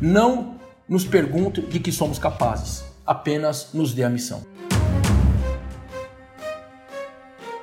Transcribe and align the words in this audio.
Não 0.00 0.54
nos 0.88 1.04
pergunte 1.04 1.60
de 1.60 1.78
que 1.78 1.92
somos 1.92 2.18
capazes, 2.18 2.82
apenas 3.06 3.68
nos 3.74 3.92
dê 3.92 4.02
a 4.02 4.08
missão. 4.08 4.42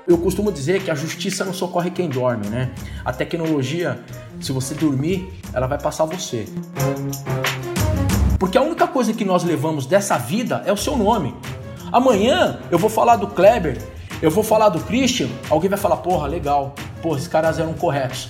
Eu 0.08 0.20
costumo 0.20 0.52
dizer 0.52 0.84
que 0.84 0.92
a 0.92 0.96
justiça 0.96 1.44
não 1.44 1.52
socorre 1.52 1.90
quem 1.90 2.08
dorme, 2.08 2.48
né? 2.48 2.72
A 3.04 3.12
tecnologia, 3.12 4.00
se 4.40 4.52
você 4.52 4.76
dormir, 4.76 5.28
ela 5.52 5.66
vai 5.66 5.80
passar 5.80 6.06
você. 6.06 6.46
Porque 8.40 8.58
a 8.58 8.62
única 8.62 8.88
coisa 8.88 9.14
que 9.14 9.26
nós 9.26 9.44
levamos 9.44 9.88
dessa 9.88 10.16
vida 10.20 10.62
é 10.68 10.72
o 10.72 10.78
seu 10.78 10.96
nome. 10.96 11.34
Amanhã 11.92 12.60
eu 12.70 12.78
vou 12.78 12.90
falar 12.90 13.16
do 13.16 13.26
Kleber, 13.26 13.82
eu 14.22 14.30
vou 14.30 14.44
falar 14.44 14.70
do 14.70 14.80
Christian, 14.82 15.28
alguém 15.50 15.72
vai 15.72 15.80
falar, 15.80 15.98
porra, 15.98 16.28
legal, 16.28 16.76
porra, 17.02 17.18
esses 17.18 17.28
caras 17.28 17.58
eram 17.58 17.74
corretos. 17.74 18.30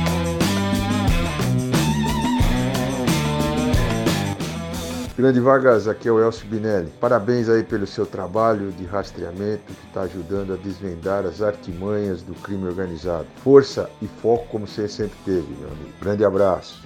Grande 5.21 5.39
Vargas, 5.39 5.87
aqui 5.87 6.07
é 6.09 6.11
o 6.11 6.19
Elcio 6.19 6.47
Binelli. 6.47 6.91
Parabéns 6.99 7.47
aí 7.47 7.63
pelo 7.63 7.85
seu 7.85 8.07
trabalho 8.07 8.71
de 8.71 8.85
rastreamento 8.85 9.65
que 9.65 9.85
está 9.85 10.01
ajudando 10.01 10.51
a 10.51 10.57
desvendar 10.57 11.27
as 11.27 11.43
artimanhas 11.43 12.23
do 12.23 12.33
crime 12.33 12.65
organizado. 12.65 13.27
Força 13.43 13.87
e 14.01 14.07
foco 14.07 14.47
como 14.47 14.65
você 14.65 14.87
sempre 14.87 15.15
teve, 15.23 15.45
meu 15.59 15.67
amigo. 15.67 15.91
Grande 16.01 16.25
abraço. 16.25 16.83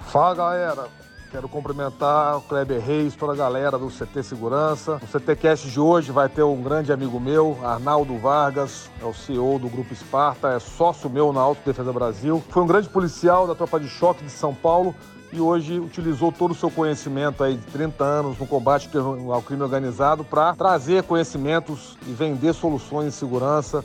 Fala 0.00 0.34
galera, 0.34 0.88
quero 1.30 1.48
cumprimentar 1.48 2.38
o 2.38 2.40
Kleber 2.40 2.80
Reis, 2.80 3.14
toda 3.14 3.34
a 3.34 3.36
galera 3.36 3.78
do 3.78 3.86
CT 3.86 4.24
Segurança. 4.24 4.98
No 5.00 5.06
CTcast 5.06 5.70
de 5.70 5.78
hoje 5.78 6.10
vai 6.10 6.28
ter 6.28 6.42
um 6.42 6.60
grande 6.60 6.92
amigo 6.92 7.20
meu, 7.20 7.56
Arnaldo 7.62 8.18
Vargas, 8.18 8.90
é 9.00 9.04
o 9.04 9.14
CEO 9.14 9.60
do 9.60 9.68
Grupo 9.68 9.92
Esparta, 9.92 10.48
é 10.48 10.58
sócio 10.58 11.08
meu 11.08 11.32
na 11.32 11.40
Autodefesa 11.40 11.92
Brasil. 11.92 12.42
Foi 12.48 12.64
um 12.64 12.66
grande 12.66 12.88
policial 12.88 13.46
da 13.46 13.54
Tropa 13.54 13.78
de 13.78 13.86
Choque 13.86 14.24
de 14.24 14.30
São 14.32 14.52
Paulo 14.52 14.92
e 15.32 15.40
hoje 15.40 15.78
utilizou 15.78 16.32
todo 16.32 16.50
o 16.52 16.54
seu 16.54 16.70
conhecimento 16.70 17.42
aí 17.44 17.56
de 17.56 17.66
30 17.66 18.02
anos 18.04 18.38
no 18.38 18.46
combate 18.46 18.88
ao 18.96 19.42
crime 19.42 19.62
organizado 19.62 20.24
para 20.24 20.54
trazer 20.54 21.02
conhecimentos 21.04 21.96
e 22.06 22.12
vender 22.12 22.52
soluções 22.52 23.06
de 23.06 23.12
segurança. 23.12 23.84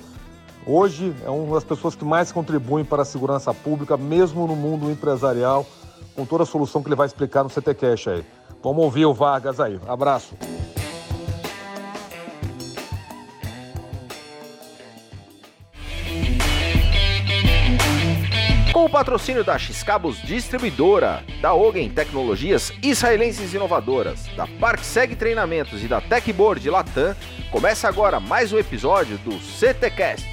Hoje 0.65 1.13
é 1.23 1.29
uma 1.29 1.53
das 1.53 1.63
pessoas 1.63 1.93
que 1.93 2.03
mais 2.03 2.31
contribuem 2.31 2.83
para 2.83 3.03
a 3.03 3.05
segurança 3.05 3.53
pública, 3.53 3.95
mesmo 3.95 4.47
no 4.47 4.55
mundo 4.55 4.89
empresarial, 4.89 5.65
com 6.15 6.25
toda 6.25 6.43
a 6.43 6.45
solução 6.45 6.81
que 6.81 6.87
ele 6.87 6.95
vai 6.95 7.05
explicar 7.05 7.43
no 7.43 7.49
CT 7.49 7.75
Cash 7.75 8.07
aí. 8.07 8.25
Vamos 8.63 8.83
ouvir 8.83 9.05
o 9.05 9.13
Vargas 9.13 9.59
aí. 9.59 9.79
Abraço. 9.87 10.35
Com 18.75 18.83
o 18.83 18.89
patrocínio 18.89 19.41
da 19.41 19.57
X-Cabos 19.57 20.21
Distribuidora, 20.21 21.23
da 21.41 21.53
Ogen 21.53 21.89
Tecnologias 21.89 22.73
Israelenses 22.83 23.53
Inovadoras, 23.53 24.27
da 24.35 24.45
ParkSeg 24.45 25.15
Treinamentos 25.15 25.81
e 25.81 25.87
da 25.87 26.01
Techboard 26.01 26.69
Latam, 26.69 27.15
começa 27.49 27.87
agora 27.87 28.19
mais 28.19 28.51
um 28.51 28.57
episódio 28.57 29.17
do 29.19 29.31
CTcast. 29.39 30.27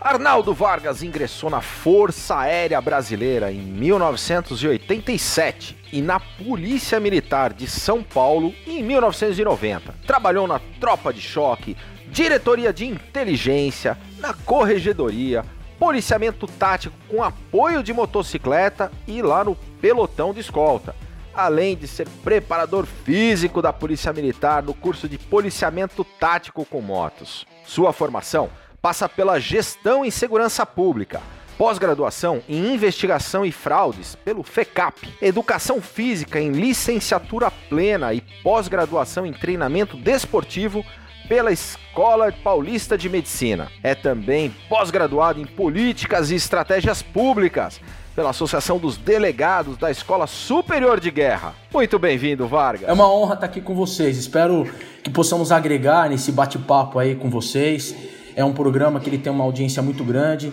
Arnaldo 0.00 0.54
Vargas 0.54 1.02
ingressou 1.02 1.50
na 1.50 1.60
Força 1.60 2.38
Aérea 2.38 2.80
Brasileira 2.80 3.50
em 3.50 3.58
1987 3.58 5.76
e 5.92 6.00
na 6.00 6.20
Polícia 6.20 7.00
Militar 7.00 7.52
de 7.52 7.66
São 7.66 8.04
Paulo 8.04 8.54
em 8.64 8.80
1990. 8.80 9.92
Trabalhou 10.06 10.46
na 10.46 10.60
Tropa 10.80 11.12
de 11.12 11.20
Choque, 11.20 11.76
diretoria 12.10 12.72
de 12.72 12.86
inteligência, 12.86 13.96
na 14.18 14.34
corregedoria, 14.34 15.44
policiamento 15.78 16.46
tático 16.46 16.96
com 17.08 17.22
apoio 17.22 17.82
de 17.82 17.92
motocicleta 17.92 18.90
e 19.06 19.22
lá 19.22 19.44
no 19.44 19.54
pelotão 19.80 20.34
de 20.34 20.40
escolta. 20.40 20.94
Além 21.32 21.76
de 21.76 21.86
ser 21.86 22.08
preparador 22.24 22.84
físico 22.84 23.62
da 23.62 23.72
Polícia 23.72 24.12
Militar 24.12 24.62
no 24.62 24.74
curso 24.74 25.08
de 25.08 25.16
policiamento 25.18 26.02
tático 26.02 26.64
com 26.64 26.80
motos. 26.80 27.46
Sua 27.64 27.92
formação 27.92 28.50
passa 28.82 29.08
pela 29.08 29.38
gestão 29.38 30.04
em 30.04 30.10
segurança 30.10 30.66
pública, 30.66 31.20
pós-graduação 31.56 32.42
em 32.48 32.74
investigação 32.74 33.44
e 33.44 33.52
fraudes 33.52 34.16
pelo 34.16 34.42
FECAP, 34.42 35.14
educação 35.22 35.80
física 35.80 36.40
em 36.40 36.50
licenciatura 36.50 37.50
plena 37.50 38.12
e 38.14 38.20
pós-graduação 38.42 39.24
em 39.24 39.32
treinamento 39.32 39.96
desportivo 39.96 40.84
pela 41.28 41.52
Escola 41.52 42.32
Paulista 42.32 42.96
de 42.96 43.08
Medicina. 43.08 43.70
É 43.82 43.94
também 43.94 44.54
pós-graduado 44.68 45.40
em 45.40 45.44
Políticas 45.44 46.30
e 46.30 46.34
Estratégias 46.34 47.02
Públicas 47.02 47.80
pela 48.16 48.30
Associação 48.30 48.78
dos 48.78 48.96
Delegados 48.96 49.76
da 49.76 49.90
Escola 49.90 50.26
Superior 50.26 50.98
de 50.98 51.10
Guerra. 51.10 51.54
Muito 51.72 51.98
bem-vindo, 51.98 52.48
Vargas. 52.48 52.88
É 52.88 52.92
uma 52.92 53.08
honra 53.08 53.34
estar 53.34 53.46
aqui 53.46 53.60
com 53.60 53.74
vocês. 53.74 54.16
Espero 54.16 54.68
que 55.04 55.10
possamos 55.10 55.52
agregar 55.52 56.08
nesse 56.08 56.32
bate-papo 56.32 56.98
aí 56.98 57.14
com 57.14 57.30
vocês. 57.30 57.94
É 58.34 58.44
um 58.44 58.52
programa 58.52 58.98
que 58.98 59.08
ele 59.08 59.18
tem 59.18 59.30
uma 59.30 59.44
audiência 59.44 59.82
muito 59.82 60.02
grande. 60.02 60.52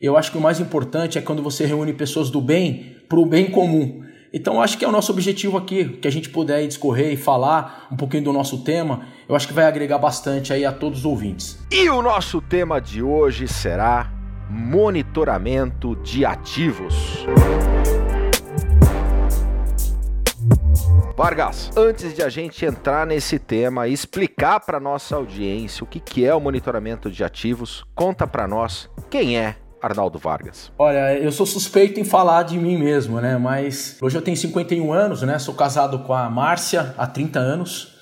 Eu 0.00 0.16
acho 0.16 0.30
que 0.30 0.36
o 0.36 0.40
mais 0.40 0.60
importante 0.60 1.16
é 1.16 1.22
quando 1.22 1.42
você 1.42 1.64
reúne 1.64 1.92
pessoas 1.92 2.28
do 2.28 2.40
bem 2.40 2.96
para 3.08 3.18
o 3.18 3.24
bem 3.24 3.50
comum. 3.50 4.02
Então, 4.32 4.60
acho 4.60 4.76
que 4.76 4.84
é 4.84 4.88
o 4.88 4.92
nosso 4.92 5.12
objetivo 5.12 5.56
aqui, 5.56 5.84
que 5.84 6.08
a 6.08 6.10
gente 6.10 6.28
puder 6.28 6.66
discorrer 6.66 7.12
e 7.12 7.16
falar 7.16 7.88
um 7.90 7.96
pouquinho 7.96 8.24
do 8.24 8.32
nosso 8.32 8.58
tema, 8.62 9.06
eu 9.28 9.34
acho 9.34 9.46
que 9.46 9.54
vai 9.54 9.64
agregar 9.64 9.98
bastante 9.98 10.52
aí 10.52 10.64
a 10.64 10.72
todos 10.72 11.00
os 11.00 11.04
ouvintes. 11.04 11.58
E 11.70 11.88
o 11.88 12.02
nosso 12.02 12.40
tema 12.40 12.80
de 12.80 13.02
hoje 13.02 13.48
será 13.48 14.12
monitoramento 14.48 15.96
de 15.96 16.24
ativos. 16.24 17.26
Vargas, 21.16 21.70
antes 21.74 22.14
de 22.14 22.22
a 22.22 22.28
gente 22.28 22.64
entrar 22.66 23.06
nesse 23.06 23.38
tema 23.38 23.88
e 23.88 23.92
explicar 23.92 24.60
para 24.60 24.78
nossa 24.78 25.16
audiência 25.16 25.82
o 25.82 25.86
que, 25.86 25.98
que 25.98 26.26
é 26.26 26.34
o 26.34 26.40
monitoramento 26.40 27.10
de 27.10 27.24
ativos, 27.24 27.84
conta 27.94 28.26
para 28.26 28.46
nós 28.46 28.90
quem 29.08 29.38
é 29.38 29.56
Arnaldo 29.82 30.18
Vargas? 30.18 30.70
Olha, 30.78 31.18
eu 31.18 31.30
sou 31.30 31.46
suspeito 31.46 32.00
em 32.00 32.04
falar 32.04 32.42
de 32.44 32.58
mim 32.58 32.76
mesmo, 32.76 33.20
né? 33.20 33.36
Mas 33.36 33.96
hoje 34.00 34.16
eu 34.16 34.22
tenho 34.22 34.36
51 34.36 34.92
anos, 34.92 35.22
né? 35.22 35.38
Sou 35.38 35.54
casado 35.54 36.00
com 36.00 36.12
a 36.12 36.28
Márcia 36.30 36.94
há 36.96 37.06
30 37.06 37.38
anos. 37.38 37.94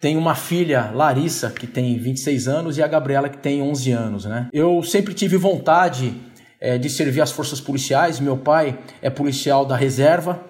Tenho 0.00 0.18
uma 0.18 0.34
filha, 0.34 0.90
Larissa, 0.94 1.50
que 1.50 1.66
tem 1.66 1.98
26 1.98 2.48
anos, 2.48 2.78
e 2.78 2.82
a 2.82 2.86
Gabriela, 2.86 3.28
que 3.28 3.38
tem 3.38 3.62
11 3.62 3.92
anos, 3.92 4.24
né? 4.24 4.48
Eu 4.52 4.82
sempre 4.82 5.14
tive 5.14 5.36
vontade 5.36 6.14
é, 6.60 6.76
de 6.76 6.90
servir 6.90 7.20
as 7.20 7.32
forças 7.32 7.60
policiais. 7.60 8.20
Meu 8.20 8.36
pai 8.36 8.78
é 9.00 9.08
policial 9.08 9.64
da 9.64 9.76
reserva. 9.76 10.40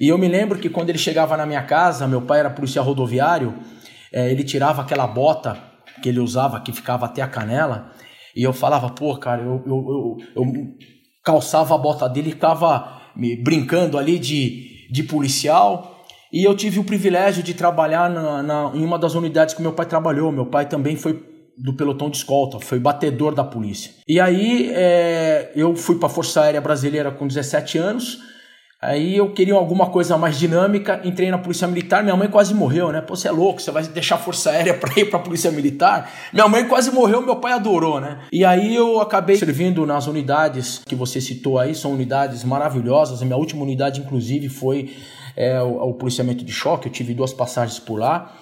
E 0.00 0.08
eu 0.08 0.18
me 0.18 0.28
lembro 0.28 0.58
que 0.58 0.68
quando 0.68 0.90
ele 0.90 0.98
chegava 0.98 1.36
na 1.36 1.46
minha 1.46 1.62
casa, 1.62 2.06
meu 2.06 2.22
pai 2.22 2.40
era 2.40 2.50
policial 2.50 2.84
rodoviário, 2.84 3.54
é, 4.12 4.30
ele 4.30 4.44
tirava 4.44 4.82
aquela 4.82 5.06
bota 5.06 5.56
que 6.02 6.08
ele 6.08 6.20
usava, 6.20 6.60
que 6.60 6.72
ficava 6.72 7.06
até 7.06 7.22
a 7.22 7.28
canela, 7.28 7.92
e 8.36 8.42
eu 8.42 8.52
falava, 8.52 8.90
pô, 8.90 9.16
cara, 9.16 9.42
eu, 9.42 9.62
eu, 9.66 10.18
eu, 10.36 10.44
eu 10.44 10.74
calçava 11.24 11.74
a 11.74 11.78
bota 11.78 12.06
dele 12.06 12.28
e 12.28 12.32
ficava 12.32 13.00
me 13.16 13.34
brincando 13.34 13.96
ali 13.96 14.18
de, 14.18 14.86
de 14.90 15.02
policial. 15.02 16.04
E 16.30 16.44
eu 16.44 16.54
tive 16.54 16.78
o 16.78 16.84
privilégio 16.84 17.42
de 17.42 17.54
trabalhar 17.54 18.10
na, 18.10 18.42
na, 18.42 18.72
em 18.74 18.84
uma 18.84 18.98
das 18.98 19.14
unidades 19.14 19.54
que 19.54 19.62
meu 19.62 19.72
pai 19.72 19.86
trabalhou. 19.86 20.30
Meu 20.30 20.44
pai 20.44 20.68
também 20.68 20.96
foi 20.96 21.24
do 21.56 21.72
pelotão 21.74 22.10
de 22.10 22.18
escolta, 22.18 22.60
foi 22.60 22.78
batedor 22.78 23.34
da 23.34 23.42
polícia. 23.42 23.92
E 24.06 24.20
aí 24.20 24.70
é, 24.74 25.52
eu 25.56 25.74
fui 25.74 25.96
para 25.98 26.06
a 26.06 26.10
Força 26.10 26.42
Aérea 26.42 26.60
Brasileira 26.60 27.10
com 27.10 27.26
17 27.26 27.78
anos. 27.78 28.18
Aí 28.86 29.16
eu 29.16 29.32
queria 29.32 29.54
alguma 29.54 29.86
coisa 29.86 30.16
mais 30.16 30.38
dinâmica, 30.38 31.00
entrei 31.02 31.28
na 31.28 31.38
Polícia 31.38 31.66
Militar, 31.66 32.04
minha 32.04 32.14
mãe 32.14 32.28
quase 32.28 32.54
morreu, 32.54 32.92
né? 32.92 33.00
Pô, 33.00 33.16
você 33.16 33.26
é 33.26 33.32
louco, 33.32 33.60
você 33.60 33.72
vai 33.72 33.82
deixar 33.82 34.14
a 34.14 34.18
Força 34.18 34.50
Aérea 34.50 34.74
para 34.78 34.92
ir 34.96 35.06
para 35.06 35.18
a 35.18 35.22
Polícia 35.22 35.50
Militar? 35.50 36.08
Minha 36.32 36.46
mãe 36.46 36.68
quase 36.68 36.92
morreu, 36.92 37.20
meu 37.20 37.34
pai 37.34 37.52
adorou, 37.52 38.00
né? 38.00 38.20
E 38.30 38.44
aí 38.44 38.76
eu 38.76 39.00
acabei 39.00 39.38
servindo 39.38 39.84
nas 39.84 40.06
unidades 40.06 40.82
que 40.86 40.94
você 40.94 41.20
citou 41.20 41.58
aí, 41.58 41.74
são 41.74 41.92
unidades 41.92 42.44
maravilhosas. 42.44 43.20
A 43.20 43.24
minha 43.24 43.36
última 43.36 43.64
unidade, 43.64 44.00
inclusive, 44.00 44.48
foi 44.48 44.92
é, 45.36 45.60
o, 45.60 45.88
o 45.88 45.94
policiamento 45.94 46.44
de 46.44 46.52
choque, 46.52 46.86
eu 46.86 46.92
tive 46.92 47.12
duas 47.12 47.32
passagens 47.32 47.80
por 47.80 47.98
lá. 47.98 48.36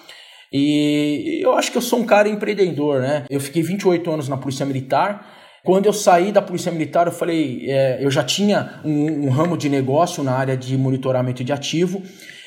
E 0.53 1.41
eu 1.43 1.53
acho 1.53 1.71
que 1.71 1.77
eu 1.79 1.81
sou 1.81 1.97
um 1.97 2.05
cara 2.05 2.29
empreendedor, 2.29 3.01
né? 3.01 3.25
Eu 3.31 3.39
fiquei 3.39 3.63
28 3.63 4.11
anos 4.11 4.29
na 4.29 4.37
Polícia 4.37 4.63
Militar. 4.63 5.27
Quando 5.65 5.87
eu 5.87 5.93
saí 5.93 6.31
da 6.31 6.41
Polícia 6.41 6.71
Militar, 6.71 7.07
eu 7.07 7.11
falei, 7.11 7.65
é, 7.67 7.97
eu 7.99 8.11
já 8.11 8.23
tinha 8.23 8.79
um, 8.85 9.25
um, 9.25 9.29
ramo 9.29 9.57
de 9.57 9.67
negócio 9.67 10.23
na 10.23 10.33
área 10.33 10.55
de 10.55 10.77
monitoramento 10.77 11.43
de 11.43 11.51
ativo. 11.51 12.03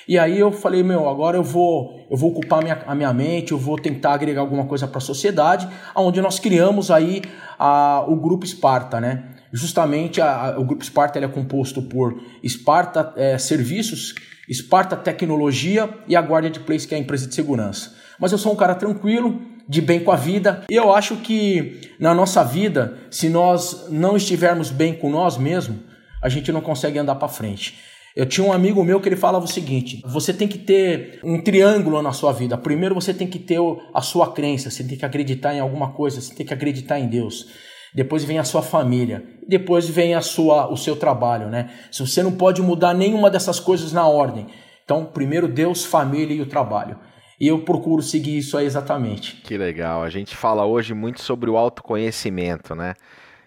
E 0.07 0.17
aí 0.17 0.39
eu 0.39 0.53
falei, 0.53 0.85
meu, 0.85 1.09
agora 1.09 1.37
eu 1.37 1.43
vou, 1.43 2.07
eu 2.09 2.17
vou 2.17 2.31
ocupar 2.31 2.63
minha, 2.63 2.81
a 2.87 2.95
minha 2.95 3.13
mente, 3.13 3.51
eu 3.51 3.59
vou 3.59 3.77
tentar 3.77 4.15
agregar 4.15 4.41
alguma 4.41 4.67
coisa 4.67 4.87
para 4.87 4.99
a 4.99 5.01
sociedade, 5.01 5.69
onde 5.97 6.23
nós 6.23 6.39
criamos 6.39 6.93
aí 6.93 7.21
a, 7.59 8.05
o 8.07 8.15
Grupo 8.15 8.47
Esparta, 8.47 9.01
né? 9.01 9.25
Justamente 9.53 10.21
a, 10.21 10.55
a, 10.55 10.59
o 10.59 10.65
Grupo 10.65 10.83
Esparta 10.85 11.19
é 11.19 11.27
composto 11.27 11.83
por 11.83 12.23
Esparta 12.41 13.13
é, 13.17 13.37
Serviços, 13.37 14.15
Esparta 14.49 14.97
Tecnologia 14.97 15.91
e 16.07 16.15
a 16.15 16.21
Guardia 16.21 16.51
de 16.51 16.61
Place, 16.61 16.87
que 16.87 16.95
é 16.95 16.99
a 16.99 17.01
empresa 17.01 17.27
de 17.27 17.35
segurança 17.35 17.99
mas 18.19 18.33
eu 18.33 18.39
sou 18.39 18.53
um 18.53 18.57
cara 18.57 18.75
tranquilo, 18.75 19.41
de 19.69 19.81
bem 19.81 20.01
com 20.01 20.11
a 20.11 20.17
vida. 20.17 20.65
E 20.71 20.75
eu 20.75 20.93
acho 20.93 21.17
que 21.17 21.93
na 22.01 22.15
nossa 22.15 22.43
vida, 22.43 22.99
se 23.11 23.29
nós 23.29 23.89
não 23.91 24.17
estivermos 24.17 24.71
bem 24.71 24.95
com 24.95 25.11
nós 25.11 25.37
mesmos, 25.37 25.79
a 26.23 26.29
gente 26.29 26.51
não 26.51 26.61
consegue 26.61 26.99
andar 26.99 27.17
para 27.17 27.29
frente. 27.29 27.79
Eu 28.17 28.27
tinha 28.27 28.45
um 28.45 28.53
amigo 28.53 28.83
meu 28.83 29.01
que 29.01 29.09
ele 29.09 29.17
falava 29.17 29.45
o 29.45 29.49
seguinte: 29.49 30.03
você 30.05 30.33
tem 30.33 30.49
que 30.49 30.59
ter 30.59 31.21
um 31.23 31.41
triângulo 31.41 32.03
na 32.03 32.13
sua 32.13 32.33
vida. 32.33 32.57
Primeiro 32.57 32.95
você 32.95 33.13
tem 33.13 33.29
que 33.29 33.39
ter 33.39 33.61
a 33.95 34.01
sua 34.01 34.33
crença, 34.33 34.71
você 34.71 34.83
tem 34.83 34.97
que 34.97 35.05
acreditar 35.05 35.55
em 35.55 35.61
alguma 35.61 35.93
coisa, 35.93 36.21
você 36.21 36.35
tem 36.35 36.47
que 36.47 36.55
acreditar 36.55 36.99
em 36.99 37.07
Deus. 37.07 37.47
Depois 37.95 38.25
vem 38.25 38.39
a 38.39 38.45
sua 38.45 38.61
família, 38.61 39.25
depois 39.47 39.89
vem 39.89 40.15
a 40.15 40.21
sua, 40.21 40.71
o 40.71 40.77
seu 40.77 40.97
trabalho, 40.97 41.49
né? 41.49 41.71
Se 41.91 42.01
você 42.01 42.23
não 42.23 42.33
pode 42.33 42.61
mudar 42.61 42.93
nenhuma 42.93 43.31
dessas 43.31 43.61
coisas 43.61 43.93
na 43.93 44.07
ordem, 44.07 44.47
então 44.85 45.07
primeiro 45.07 45.49
Deus, 45.49 45.85
família 45.85 46.35
e 46.35 46.41
o 46.41 46.47
trabalho. 46.47 46.99
E 47.41 47.47
eu 47.47 47.61
procuro 47.61 48.03
seguir 48.03 48.39
isso 48.39 48.57
aí 48.57 48.67
exatamente. 48.67 49.37
Que 49.37 49.57
legal. 49.57 50.03
A 50.03 50.11
gente 50.11 50.37
fala 50.37 50.65
hoje 50.65 50.93
muito 50.95 51.21
sobre 51.21 51.49
o 51.49 51.57
autoconhecimento, 51.57 52.75
né? 52.75 52.95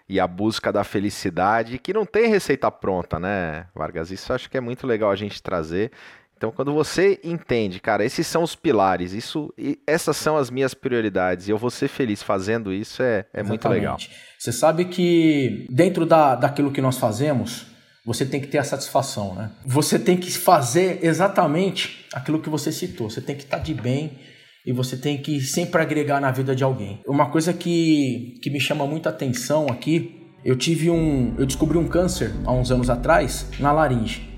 E 0.08 0.18
a 0.18 0.26
busca 0.26 0.72
da 0.72 0.84
felicidade, 0.84 1.78
que 1.78 1.92
não 1.92 2.04
tem 2.04 2.28
receita 2.28 2.70
pronta, 2.70 3.18
né, 3.18 3.66
Vargas? 3.74 4.10
Isso 4.10 4.32
acho 4.32 4.50
que 4.50 4.56
é 4.56 4.60
muito 4.60 4.86
legal 4.86 5.10
a 5.10 5.16
gente 5.16 5.42
trazer. 5.42 5.90
Então, 6.42 6.50
quando 6.50 6.74
você 6.74 7.20
entende, 7.22 7.78
cara, 7.78 8.04
esses 8.04 8.26
são 8.26 8.42
os 8.42 8.56
pilares, 8.56 9.12
isso, 9.12 9.54
essas 9.86 10.16
são 10.16 10.36
as 10.36 10.50
minhas 10.50 10.74
prioridades, 10.74 11.46
e 11.46 11.52
eu 11.52 11.56
vou 11.56 11.70
ser 11.70 11.86
feliz 11.86 12.20
fazendo 12.20 12.72
isso, 12.72 13.00
é, 13.00 13.24
é 13.32 13.44
muito 13.44 13.68
legal. 13.68 13.96
Você 14.36 14.50
sabe 14.50 14.86
que 14.86 15.68
dentro 15.70 16.04
da, 16.04 16.34
daquilo 16.34 16.72
que 16.72 16.80
nós 16.80 16.98
fazemos, 16.98 17.71
você 18.04 18.26
tem 18.26 18.40
que 18.40 18.48
ter 18.48 18.58
a 18.58 18.64
satisfação, 18.64 19.34
né? 19.34 19.52
Você 19.64 19.98
tem 19.98 20.16
que 20.16 20.30
fazer 20.30 20.98
exatamente 21.02 22.06
aquilo 22.12 22.40
que 22.40 22.50
você 22.50 22.72
citou. 22.72 23.08
Você 23.08 23.20
tem 23.20 23.36
que 23.36 23.44
estar 23.44 23.58
de 23.58 23.72
bem 23.72 24.18
e 24.66 24.72
você 24.72 24.96
tem 24.96 25.18
que 25.18 25.40
sempre 25.40 25.80
agregar 25.80 26.20
na 26.20 26.30
vida 26.30 26.54
de 26.54 26.64
alguém. 26.64 27.00
Uma 27.06 27.30
coisa 27.30 27.52
que, 27.52 28.38
que 28.42 28.50
me 28.50 28.60
chama 28.60 28.86
muita 28.86 29.10
atenção 29.10 29.66
aqui, 29.66 30.32
eu 30.44 30.56
tive 30.56 30.90
um, 30.90 31.34
eu 31.38 31.46
descobri 31.46 31.78
um 31.78 31.86
câncer 31.86 32.32
há 32.44 32.52
uns 32.52 32.72
anos 32.72 32.90
atrás 32.90 33.46
na 33.60 33.70
laringe. 33.70 34.28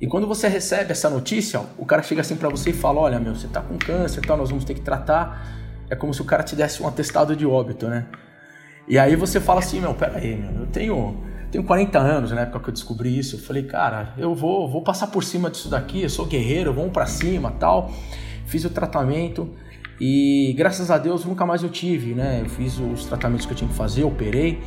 E 0.00 0.06
quando 0.06 0.26
você 0.26 0.48
recebe 0.48 0.92
essa 0.92 1.08
notícia, 1.10 1.60
o 1.78 1.84
cara 1.84 2.02
chega 2.02 2.22
assim 2.22 2.36
para 2.36 2.48
você 2.48 2.70
e 2.70 2.72
fala: 2.72 3.00
"Olha, 3.00 3.20
meu, 3.20 3.34
você 3.34 3.48
tá 3.48 3.60
com 3.60 3.76
câncer, 3.78 4.22
tal, 4.22 4.36
nós 4.36 4.48
vamos 4.48 4.64
ter 4.64 4.74
que 4.74 4.80
tratar". 4.80 5.62
É 5.90 5.96
como 5.96 6.12
se 6.14 6.22
o 6.22 6.24
cara 6.24 6.42
te 6.42 6.56
desse 6.56 6.82
um 6.82 6.88
atestado 6.88 7.36
de 7.36 7.46
óbito, 7.46 7.86
né? 7.86 8.06
E 8.88 8.98
aí 8.98 9.14
você 9.14 9.40
fala 9.40 9.60
assim: 9.60 9.80
"Meu, 9.80 9.94
pera 9.94 10.16
aí, 10.18 10.34
meu, 10.34 10.62
eu 10.62 10.66
tenho 10.66 11.22
tenho 11.54 11.62
40 11.62 11.96
anos 12.00 12.32
na 12.32 12.40
época 12.40 12.58
que 12.58 12.68
eu 12.70 12.72
descobri 12.72 13.16
isso. 13.16 13.36
Eu 13.36 13.38
falei, 13.38 13.62
cara, 13.62 14.12
eu 14.18 14.34
vou, 14.34 14.68
vou 14.68 14.82
passar 14.82 15.06
por 15.06 15.22
cima 15.22 15.48
disso 15.48 15.68
daqui, 15.68 16.02
eu 16.02 16.10
sou 16.10 16.26
guerreiro, 16.26 16.74
vamos 16.74 16.90
para 16.90 17.06
cima 17.06 17.52
tal. 17.52 17.92
Fiz 18.44 18.64
o 18.64 18.70
tratamento 18.70 19.48
e 20.00 20.52
graças 20.58 20.90
a 20.90 20.98
Deus 20.98 21.24
nunca 21.24 21.46
mais 21.46 21.62
eu 21.62 21.68
tive, 21.68 22.12
né? 22.12 22.40
Eu 22.40 22.48
fiz 22.48 22.80
os 22.80 23.04
tratamentos 23.04 23.46
que 23.46 23.52
eu 23.52 23.56
tinha 23.56 23.68
que 23.70 23.76
fazer, 23.76 24.02
operei, 24.02 24.60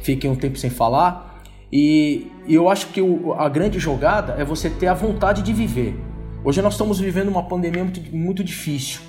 fiquei 0.00 0.30
um 0.30 0.34
tempo 0.34 0.56
sem 0.56 0.70
falar. 0.70 1.42
E, 1.70 2.32
e 2.46 2.54
eu 2.54 2.70
acho 2.70 2.86
que 2.86 3.02
o, 3.02 3.34
a 3.34 3.46
grande 3.50 3.78
jogada 3.78 4.32
é 4.38 4.44
você 4.44 4.70
ter 4.70 4.86
a 4.86 4.94
vontade 4.94 5.42
de 5.42 5.52
viver. 5.52 5.94
Hoje 6.42 6.62
nós 6.62 6.72
estamos 6.72 6.98
vivendo 6.98 7.28
uma 7.28 7.42
pandemia 7.42 7.84
muito, 7.84 8.16
muito 8.16 8.42
difícil. 8.42 9.02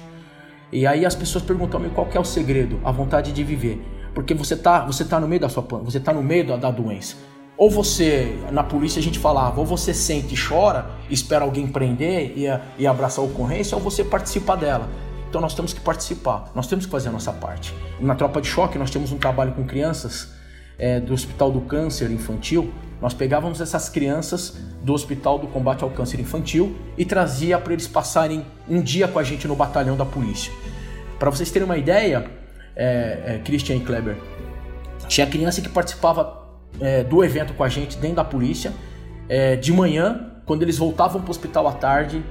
E 0.70 0.86
aí 0.86 1.06
as 1.06 1.16
pessoas 1.16 1.46
perguntam-me 1.46 1.90
qual 1.92 2.10
é 2.14 2.20
o 2.20 2.26
segredo, 2.26 2.78
a 2.84 2.92
vontade 2.92 3.32
de 3.32 3.42
viver. 3.42 3.82
Porque 4.14 4.34
você 4.34 4.56
tá, 4.56 4.86
você 4.86 5.06
tá 5.06 5.20
no 5.20 5.28
meio 5.28 5.42
da 5.42 5.50
sua 5.50 5.62
você 5.84 6.00
tá 6.00 6.14
no 6.14 6.22
meio 6.22 6.46
da, 6.46 6.58
da 6.58 6.72
doença. 6.72 7.16
Ou 7.58 7.70
você, 7.70 8.40
na 8.52 8.64
polícia 8.64 9.00
a 9.00 9.04
gente 9.04 9.20
falava, 9.20 9.60
ou 9.60 9.66
você 9.66 9.94
sente 9.94 10.34
e 10.34 10.38
chora, 10.38 10.90
espera 11.10 11.46
alguém 11.46 11.68
prender 11.68 12.34
e, 12.36 12.46
e 12.80 12.88
abraçar 12.88 13.24
a 13.24 13.28
ocorrência, 13.28 13.78
ou 13.78 13.84
você 13.84 14.04
participa 14.04 14.58
dela. 14.58 14.90
Então 15.30 15.40
nós 15.40 15.54
temos 15.54 15.72
que 15.72 15.80
participar, 15.80 16.52
nós 16.56 16.68
temos 16.68 16.86
que 16.86 16.92
fazer 16.92 17.10
a 17.10 17.12
nossa 17.12 17.32
parte. 17.32 17.74
Na 18.00 18.16
Tropa 18.16 18.42
de 18.42 18.48
Choque 18.48 18.78
nós 18.78 18.90
temos 18.90 19.12
um 19.12 19.18
trabalho 19.18 19.54
com 19.54 19.64
crianças 19.64 20.30
é, 20.78 21.00
do 21.00 21.14
Hospital 21.14 21.52
do 21.52 21.62
Câncer 21.62 22.10
Infantil. 22.12 22.74
Nós 23.00 23.14
pegávamos 23.14 23.62
essas 23.62 23.88
crianças 23.90 24.58
do 24.84 24.94
Hospital 24.94 25.38
do 25.38 25.48
Combate 25.48 25.84
ao 25.84 25.90
Câncer 25.92 26.20
Infantil 26.20 26.76
e 26.98 27.06
trazia 27.06 27.60
para 27.60 27.74
eles 27.74 27.88
passarem 27.88 28.46
um 28.68 28.82
dia 28.82 29.08
com 29.08 29.20
a 29.20 29.24
gente 29.24 29.48
no 29.48 29.56
batalhão 29.56 29.96
da 29.96 30.06
polícia. 30.06 30.52
Para 31.20 31.30
vocês 31.30 31.52
terem 31.52 31.66
uma 31.66 31.78
ideia, 31.78 32.41
é, 32.76 33.20
é, 33.26 33.42
Christian 33.44 33.76
e 33.76 33.80
Kleber. 33.80 34.16
Tinha 35.08 35.28
criança 35.28 35.62
que 35.62 35.70
participava 35.70 36.42
é, 36.80 37.04
do 37.04 37.24
evento 37.24 37.54
com 37.54 37.64
a 37.64 37.70
gente 37.70 37.98
dentro 37.98 38.18
da 38.18 38.24
polícia. 38.24 38.74
É, 39.28 39.56
de 39.56 39.72
manhã, 39.72 40.32
quando 40.46 40.64
eles 40.64 40.78
voltavam 40.78 41.22
para 41.22 41.28
o 41.28 41.32
hospital 41.32 41.68
à 41.68 41.74
tarde, 41.74 42.24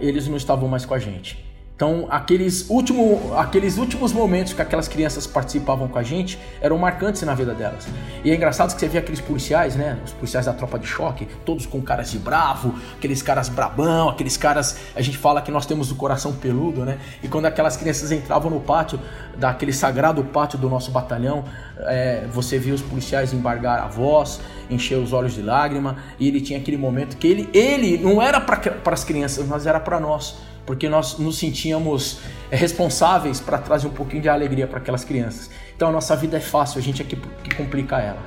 eles 0.00 0.28
não 0.28 0.36
estavam 0.36 0.68
mais 0.68 0.84
com 0.84 0.94
a 0.94 0.98
gente. 0.98 1.47
Então, 1.78 2.08
aqueles, 2.10 2.68
último, 2.68 3.36
aqueles 3.36 3.78
últimos 3.78 4.12
momentos 4.12 4.52
que 4.52 4.60
aquelas 4.60 4.88
crianças 4.88 5.28
participavam 5.28 5.86
com 5.86 5.96
a 5.96 6.02
gente 6.02 6.36
eram 6.60 6.76
marcantes 6.76 7.22
na 7.22 7.34
vida 7.36 7.54
delas. 7.54 7.86
E 8.24 8.32
é 8.32 8.34
engraçado 8.34 8.74
que 8.74 8.80
você 8.80 8.88
vê 8.88 8.98
aqueles 8.98 9.20
policiais, 9.20 9.76
né? 9.76 9.96
Os 10.04 10.12
policiais 10.12 10.46
da 10.46 10.52
tropa 10.52 10.76
de 10.76 10.88
choque, 10.88 11.28
todos 11.44 11.66
com 11.66 11.80
caras 11.80 12.10
de 12.10 12.18
bravo, 12.18 12.74
aqueles 12.96 13.22
caras 13.22 13.48
brabão, 13.48 14.08
aqueles 14.08 14.36
caras. 14.36 14.76
A 14.96 15.00
gente 15.00 15.16
fala 15.16 15.40
que 15.40 15.52
nós 15.52 15.66
temos 15.66 15.92
o 15.92 15.94
coração 15.94 16.32
peludo, 16.32 16.84
né? 16.84 16.98
E 17.22 17.28
quando 17.28 17.46
aquelas 17.46 17.76
crianças 17.76 18.10
entravam 18.10 18.50
no 18.50 18.58
pátio, 18.58 18.98
daquele 19.36 19.72
sagrado 19.72 20.24
pátio 20.24 20.58
do 20.58 20.68
nosso 20.68 20.90
batalhão, 20.90 21.44
é, 21.82 22.26
você 22.32 22.58
via 22.58 22.74
os 22.74 22.82
policiais 22.82 23.32
embargar 23.32 23.78
a 23.84 23.86
voz, 23.86 24.40
encher 24.68 24.98
os 24.98 25.12
olhos 25.12 25.32
de 25.32 25.42
lágrima, 25.42 25.98
e 26.18 26.26
ele 26.26 26.40
tinha 26.40 26.58
aquele 26.58 26.76
momento 26.76 27.16
que 27.16 27.28
ele, 27.28 27.48
ele 27.54 27.98
não 27.98 28.20
era 28.20 28.40
para 28.40 28.92
as 28.92 29.04
crianças, 29.04 29.46
mas 29.46 29.64
era 29.64 29.78
para 29.78 30.00
nós 30.00 30.47
porque 30.68 30.86
nós 30.86 31.18
nos 31.18 31.38
sentíamos 31.38 32.20
é, 32.50 32.56
responsáveis 32.56 33.40
para 33.40 33.56
trazer 33.56 33.86
um 33.86 33.90
pouquinho 33.90 34.20
de 34.20 34.28
alegria 34.28 34.66
para 34.66 34.76
aquelas 34.76 35.02
crianças. 35.02 35.50
Então 35.74 35.88
a 35.88 35.92
nossa 35.92 36.14
vida 36.14 36.36
é 36.36 36.40
fácil, 36.40 36.78
a 36.78 36.82
gente 36.82 37.00
é 37.00 37.06
que, 37.06 37.16
que 37.16 37.54
complica 37.56 37.98
ela. 37.98 38.22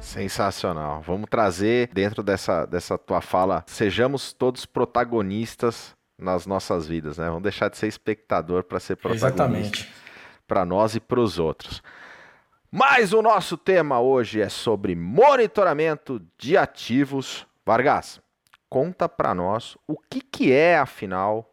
Sensacional. 0.00 1.02
Vamos 1.02 1.28
trazer 1.28 1.90
dentro 1.92 2.22
dessa, 2.22 2.64
dessa 2.64 2.96
tua 2.96 3.20
fala, 3.20 3.62
sejamos 3.66 4.32
todos 4.32 4.64
protagonistas 4.64 5.94
nas 6.18 6.46
nossas 6.46 6.86
vidas, 6.86 7.18
né? 7.18 7.26
Vamos 7.26 7.42
deixar 7.42 7.68
de 7.68 7.76
ser 7.76 7.88
espectador 7.88 8.64
para 8.64 8.80
ser 8.80 8.96
protagonista 8.96 9.86
para 10.46 10.64
nós 10.64 10.94
e 10.94 11.00
para 11.00 11.20
os 11.20 11.38
outros. 11.38 11.82
Mas 12.72 13.12
o 13.12 13.20
nosso 13.20 13.58
tema 13.58 14.00
hoje 14.00 14.40
é 14.40 14.48
sobre 14.48 14.94
monitoramento 14.96 16.22
de 16.38 16.56
ativos. 16.56 17.46
Vargas, 17.66 18.18
conta 18.68 19.08
para 19.08 19.34
nós 19.34 19.76
o 19.86 19.96
que, 19.96 20.20
que 20.20 20.52
é, 20.52 20.78
afinal, 20.78 21.48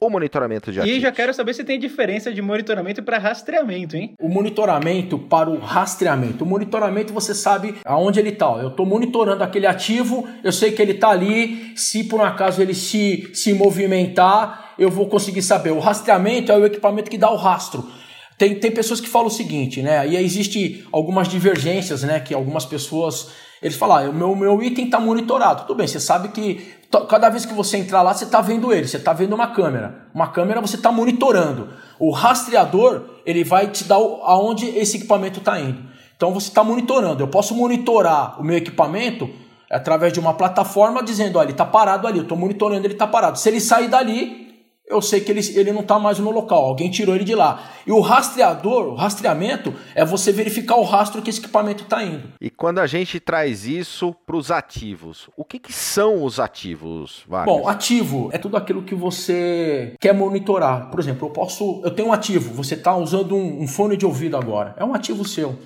o 0.00 0.10
monitoramento 0.10 0.70
de 0.70 0.80
ativos. 0.80 0.98
E 0.98 1.00
já 1.00 1.10
quero 1.10 1.32
saber 1.32 1.54
se 1.54 1.64
tem 1.64 1.78
diferença 1.78 2.32
de 2.32 2.42
monitoramento 2.42 3.02
para 3.02 3.18
rastreamento, 3.18 3.96
hein? 3.96 4.14
O 4.20 4.28
monitoramento 4.28 5.18
para 5.18 5.48
o 5.48 5.58
rastreamento. 5.58 6.44
O 6.44 6.46
monitoramento 6.46 7.12
você 7.12 7.34
sabe 7.34 7.76
aonde 7.84 8.20
ele 8.20 8.30
está. 8.30 8.46
Eu 8.58 8.68
estou 8.68 8.84
monitorando 8.84 9.42
aquele 9.42 9.66
ativo, 9.66 10.28
eu 10.42 10.52
sei 10.52 10.72
que 10.72 10.82
ele 10.82 10.92
está 10.92 11.08
ali. 11.08 11.72
Se 11.76 12.04
por 12.04 12.20
um 12.20 12.24
acaso 12.24 12.60
ele 12.60 12.74
se, 12.74 13.30
se 13.34 13.54
movimentar, 13.54 14.74
eu 14.78 14.90
vou 14.90 15.08
conseguir 15.08 15.42
saber. 15.42 15.70
O 15.70 15.78
rastreamento 15.78 16.52
é 16.52 16.56
o 16.56 16.66
equipamento 16.66 17.10
que 17.10 17.18
dá 17.18 17.30
o 17.30 17.36
rastro. 17.36 17.88
Tem, 18.36 18.54
tem 18.56 18.72
pessoas 18.72 19.00
que 19.00 19.08
falam 19.08 19.28
o 19.28 19.30
seguinte, 19.30 19.80
né? 19.80 20.06
E 20.08 20.16
existe 20.16 20.84
algumas 20.92 21.28
divergências, 21.28 22.02
né? 22.02 22.18
Que 22.18 22.34
algumas 22.34 22.66
pessoas 22.66 23.30
eles 23.64 23.78
falam, 23.78 23.96
ah, 23.96 24.10
o 24.10 24.12
meu, 24.12 24.36
meu 24.36 24.62
item 24.62 24.84
está 24.84 25.00
monitorado. 25.00 25.62
Tudo 25.62 25.78
bem, 25.78 25.86
você 25.86 25.98
sabe 25.98 26.28
que 26.28 26.74
cada 27.08 27.30
vez 27.30 27.46
que 27.46 27.54
você 27.54 27.78
entrar 27.78 28.02
lá, 28.02 28.12
você 28.12 28.24
está 28.24 28.42
vendo 28.42 28.70
ele, 28.70 28.86
você 28.86 28.98
está 28.98 29.14
vendo 29.14 29.34
uma 29.34 29.46
câmera. 29.46 30.06
Uma 30.12 30.26
câmera 30.26 30.60
você 30.60 30.76
está 30.76 30.92
monitorando. 30.92 31.70
O 31.98 32.10
rastreador, 32.10 33.04
ele 33.24 33.42
vai 33.42 33.68
te 33.68 33.84
dar 33.84 33.94
aonde 33.94 34.66
esse 34.66 34.98
equipamento 34.98 35.38
está 35.38 35.58
indo. 35.58 35.82
Então 36.14 36.30
você 36.30 36.48
está 36.48 36.62
monitorando. 36.62 37.22
Eu 37.22 37.28
posso 37.28 37.54
monitorar 37.54 38.38
o 38.38 38.44
meu 38.44 38.58
equipamento 38.58 39.30
através 39.70 40.12
de 40.12 40.20
uma 40.20 40.34
plataforma 40.34 41.02
dizendo, 41.02 41.38
olha, 41.38 41.46
ele 41.46 41.52
está 41.52 41.64
parado 41.64 42.06
ali, 42.06 42.18
eu 42.18 42.24
estou 42.24 42.36
monitorando, 42.36 42.86
ele 42.86 42.92
está 42.92 43.06
parado. 43.06 43.38
Se 43.38 43.48
ele 43.48 43.62
sair 43.62 43.88
dali, 43.88 44.43
eu 44.86 45.00
sei 45.00 45.20
que 45.20 45.32
ele, 45.32 45.40
ele 45.54 45.72
não 45.72 45.80
está 45.80 45.98
mais 45.98 46.18
no 46.18 46.30
local, 46.30 46.64
alguém 46.64 46.90
tirou 46.90 47.14
ele 47.14 47.24
de 47.24 47.34
lá. 47.34 47.70
E 47.86 47.92
o 47.92 48.00
rastreador, 48.00 48.86
o 48.86 48.94
rastreamento, 48.94 49.74
é 49.94 50.04
você 50.04 50.30
verificar 50.30 50.76
o 50.76 50.82
rastro 50.82 51.22
que 51.22 51.30
esse 51.30 51.40
equipamento 51.40 51.84
está 51.84 52.02
indo. 52.02 52.28
E 52.40 52.50
quando 52.50 52.80
a 52.80 52.86
gente 52.86 53.18
traz 53.18 53.64
isso 53.66 54.14
para 54.26 54.36
os 54.36 54.50
ativos, 54.50 55.28
o 55.36 55.44
que, 55.44 55.58
que, 55.58 55.72
são 55.72 56.22
os 56.22 56.38
ativos, 56.38 57.24
Vargas? 57.26 57.54
Bom, 57.54 57.68
ativo 57.68 58.28
é 58.32 58.38
tudo 58.38 58.56
aquilo 58.56 58.82
que 58.82 58.94
você 58.94 59.94
quer 60.00 60.12
monitorar. 60.12 60.90
Por 60.90 61.00
exemplo, 61.00 61.28
eu 61.28 61.32
posso, 61.32 61.80
eu 61.82 61.90
tenho 61.90 62.08
um 62.08 62.12
ativo, 62.12 62.52
você 62.52 62.74
está 62.74 62.94
usando 62.94 63.34
um, 63.34 63.62
um 63.62 63.66
fone 63.66 63.96
de 63.96 64.04
ouvido 64.04 64.36
agora, 64.36 64.74
é 64.78 64.84
um 64.84 64.94
ativo 64.94 65.24
seu. 65.24 65.58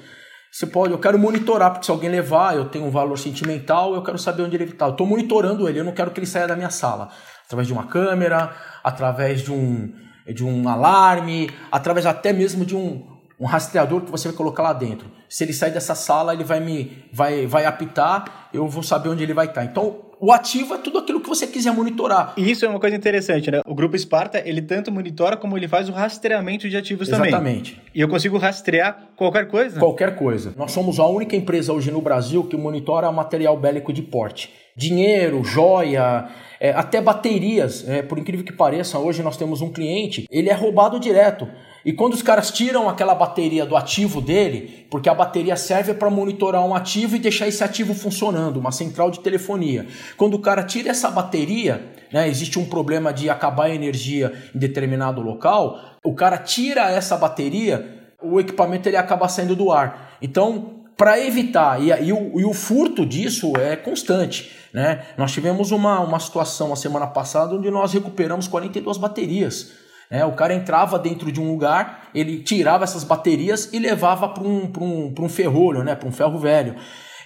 Você 0.50 0.66
pode, 0.66 0.92
eu 0.92 0.98
quero 0.98 1.18
monitorar, 1.18 1.72
porque 1.72 1.84
se 1.84 1.90
alguém 1.90 2.08
levar, 2.08 2.56
eu 2.56 2.70
tenho 2.70 2.86
um 2.86 2.90
valor 2.90 3.18
sentimental, 3.18 3.94
eu 3.94 4.02
quero 4.02 4.16
saber 4.16 4.42
onde 4.42 4.56
ele 4.56 4.64
está. 4.64 4.86
Eu 4.86 4.92
estou 4.92 5.06
monitorando 5.06 5.68
ele, 5.68 5.80
eu 5.80 5.84
não 5.84 5.92
quero 5.92 6.10
que 6.10 6.18
ele 6.18 6.26
saia 6.26 6.46
da 6.46 6.56
minha 6.56 6.70
sala 6.70 7.10
através 7.48 7.66
de 7.66 7.72
uma 7.72 7.86
câmera, 7.86 8.54
através 8.84 9.40
de 9.40 9.50
um, 9.50 9.90
de 10.26 10.44
um 10.44 10.68
alarme, 10.68 11.50
através 11.72 12.04
até 12.04 12.30
mesmo 12.30 12.62
de 12.62 12.76
um, 12.76 13.02
um 13.40 13.46
rastreador 13.46 14.02
que 14.02 14.10
você 14.10 14.28
vai 14.28 14.36
colocar 14.36 14.62
lá 14.62 14.74
dentro. 14.74 15.10
Se 15.30 15.44
ele 15.44 15.54
sair 15.54 15.70
dessa 15.70 15.94
sala, 15.94 16.34
ele 16.34 16.44
vai 16.44 16.60
me 16.60 17.04
vai, 17.10 17.46
vai 17.46 17.64
apitar, 17.64 18.50
eu 18.52 18.68
vou 18.68 18.82
saber 18.82 19.08
onde 19.08 19.22
ele 19.22 19.32
vai 19.32 19.46
estar. 19.46 19.64
Então, 19.64 19.96
o 20.20 20.30
ativo 20.30 20.74
é 20.74 20.78
tudo 20.78 20.98
aquilo 20.98 21.20
que 21.20 21.28
você 21.28 21.46
quiser 21.46 21.72
monitorar. 21.72 22.34
E 22.36 22.50
isso 22.50 22.66
é 22.66 22.68
uma 22.68 22.80
coisa 22.80 22.94
interessante, 22.94 23.50
né? 23.50 23.62
O 23.64 23.74
Grupo 23.74 23.96
Esparta, 23.96 24.42
ele 24.44 24.60
tanto 24.60 24.92
monitora 24.92 25.36
como 25.36 25.56
ele 25.56 25.68
faz 25.68 25.88
o 25.88 25.92
rastreamento 25.92 26.68
de 26.68 26.76
ativos 26.76 27.08
Exatamente. 27.08 27.32
também. 27.32 27.54
Exatamente. 27.54 27.90
E 27.94 28.00
eu 28.00 28.08
consigo 28.08 28.36
rastrear 28.36 29.08
qualquer 29.16 29.48
coisa? 29.48 29.78
Qualquer 29.78 30.16
coisa. 30.16 30.52
Nós 30.56 30.72
somos 30.72 30.98
a 30.98 31.06
única 31.06 31.34
empresa 31.34 31.72
hoje 31.72 31.90
no 31.90 32.02
Brasil 32.02 32.44
que 32.44 32.56
monitora 32.58 33.10
material 33.10 33.56
bélico 33.56 33.92
de 33.92 34.02
porte. 34.02 34.52
Dinheiro, 34.76 35.42
joia, 35.44 36.28
é, 36.60 36.70
até 36.70 37.00
baterias, 37.00 37.88
é, 37.88 38.02
por 38.02 38.18
incrível 38.18 38.44
que 38.44 38.52
pareça, 38.52 38.98
hoje 38.98 39.22
nós 39.22 39.36
temos 39.36 39.60
um 39.60 39.70
cliente, 39.70 40.26
ele 40.30 40.48
é 40.48 40.54
roubado 40.54 40.98
direto. 40.98 41.48
E 41.84 41.92
quando 41.92 42.14
os 42.14 42.22
caras 42.22 42.50
tiram 42.50 42.88
aquela 42.88 43.14
bateria 43.14 43.64
do 43.64 43.76
ativo 43.76 44.20
dele, 44.20 44.86
porque 44.90 45.08
a 45.08 45.14
bateria 45.14 45.56
serve 45.56 45.94
para 45.94 46.10
monitorar 46.10 46.66
um 46.66 46.74
ativo 46.74 47.16
e 47.16 47.18
deixar 47.18 47.46
esse 47.46 47.62
ativo 47.62 47.94
funcionando, 47.94 48.58
uma 48.58 48.72
central 48.72 49.10
de 49.10 49.20
telefonia. 49.20 49.86
Quando 50.16 50.34
o 50.34 50.40
cara 50.40 50.64
tira 50.64 50.90
essa 50.90 51.10
bateria, 51.10 51.86
né, 52.12 52.28
existe 52.28 52.58
um 52.58 52.64
problema 52.64 53.12
de 53.12 53.30
acabar 53.30 53.66
a 53.66 53.74
energia 53.74 54.32
em 54.54 54.58
determinado 54.58 55.20
local, 55.20 55.78
o 56.04 56.14
cara 56.14 56.38
tira 56.38 56.90
essa 56.90 57.16
bateria, 57.16 58.12
o 58.20 58.40
equipamento 58.40 58.88
ele 58.88 58.96
acaba 58.96 59.28
saindo 59.28 59.54
do 59.54 59.70
ar. 59.70 60.18
Então, 60.20 60.77
para 60.98 61.24
evitar, 61.24 61.80
e, 61.80 61.90
e, 62.06 62.12
o, 62.12 62.40
e 62.40 62.44
o 62.44 62.52
furto 62.52 63.06
disso 63.06 63.52
é 63.56 63.76
constante. 63.76 64.50
Né? 64.74 65.04
Nós 65.16 65.30
tivemos 65.30 65.70
uma, 65.70 66.00
uma 66.00 66.18
situação 66.18 66.72
a 66.72 66.76
semana 66.76 67.06
passada 67.06 67.54
onde 67.54 67.70
nós 67.70 67.92
recuperamos 67.92 68.48
42 68.48 68.98
baterias. 68.98 69.70
Né? 70.10 70.24
O 70.24 70.32
cara 70.32 70.52
entrava 70.52 70.98
dentro 70.98 71.30
de 71.30 71.40
um 71.40 71.52
lugar, 71.52 72.10
ele 72.12 72.42
tirava 72.42 72.82
essas 72.82 73.04
baterias 73.04 73.72
e 73.72 73.78
levava 73.78 74.28
para 74.28 74.42
um, 74.42 74.70
um, 74.80 75.14
um 75.16 75.28
ferrolho, 75.28 75.84
né? 75.84 75.94
para 75.94 76.08
um 76.08 76.12
ferro 76.12 76.36
velho. 76.36 76.74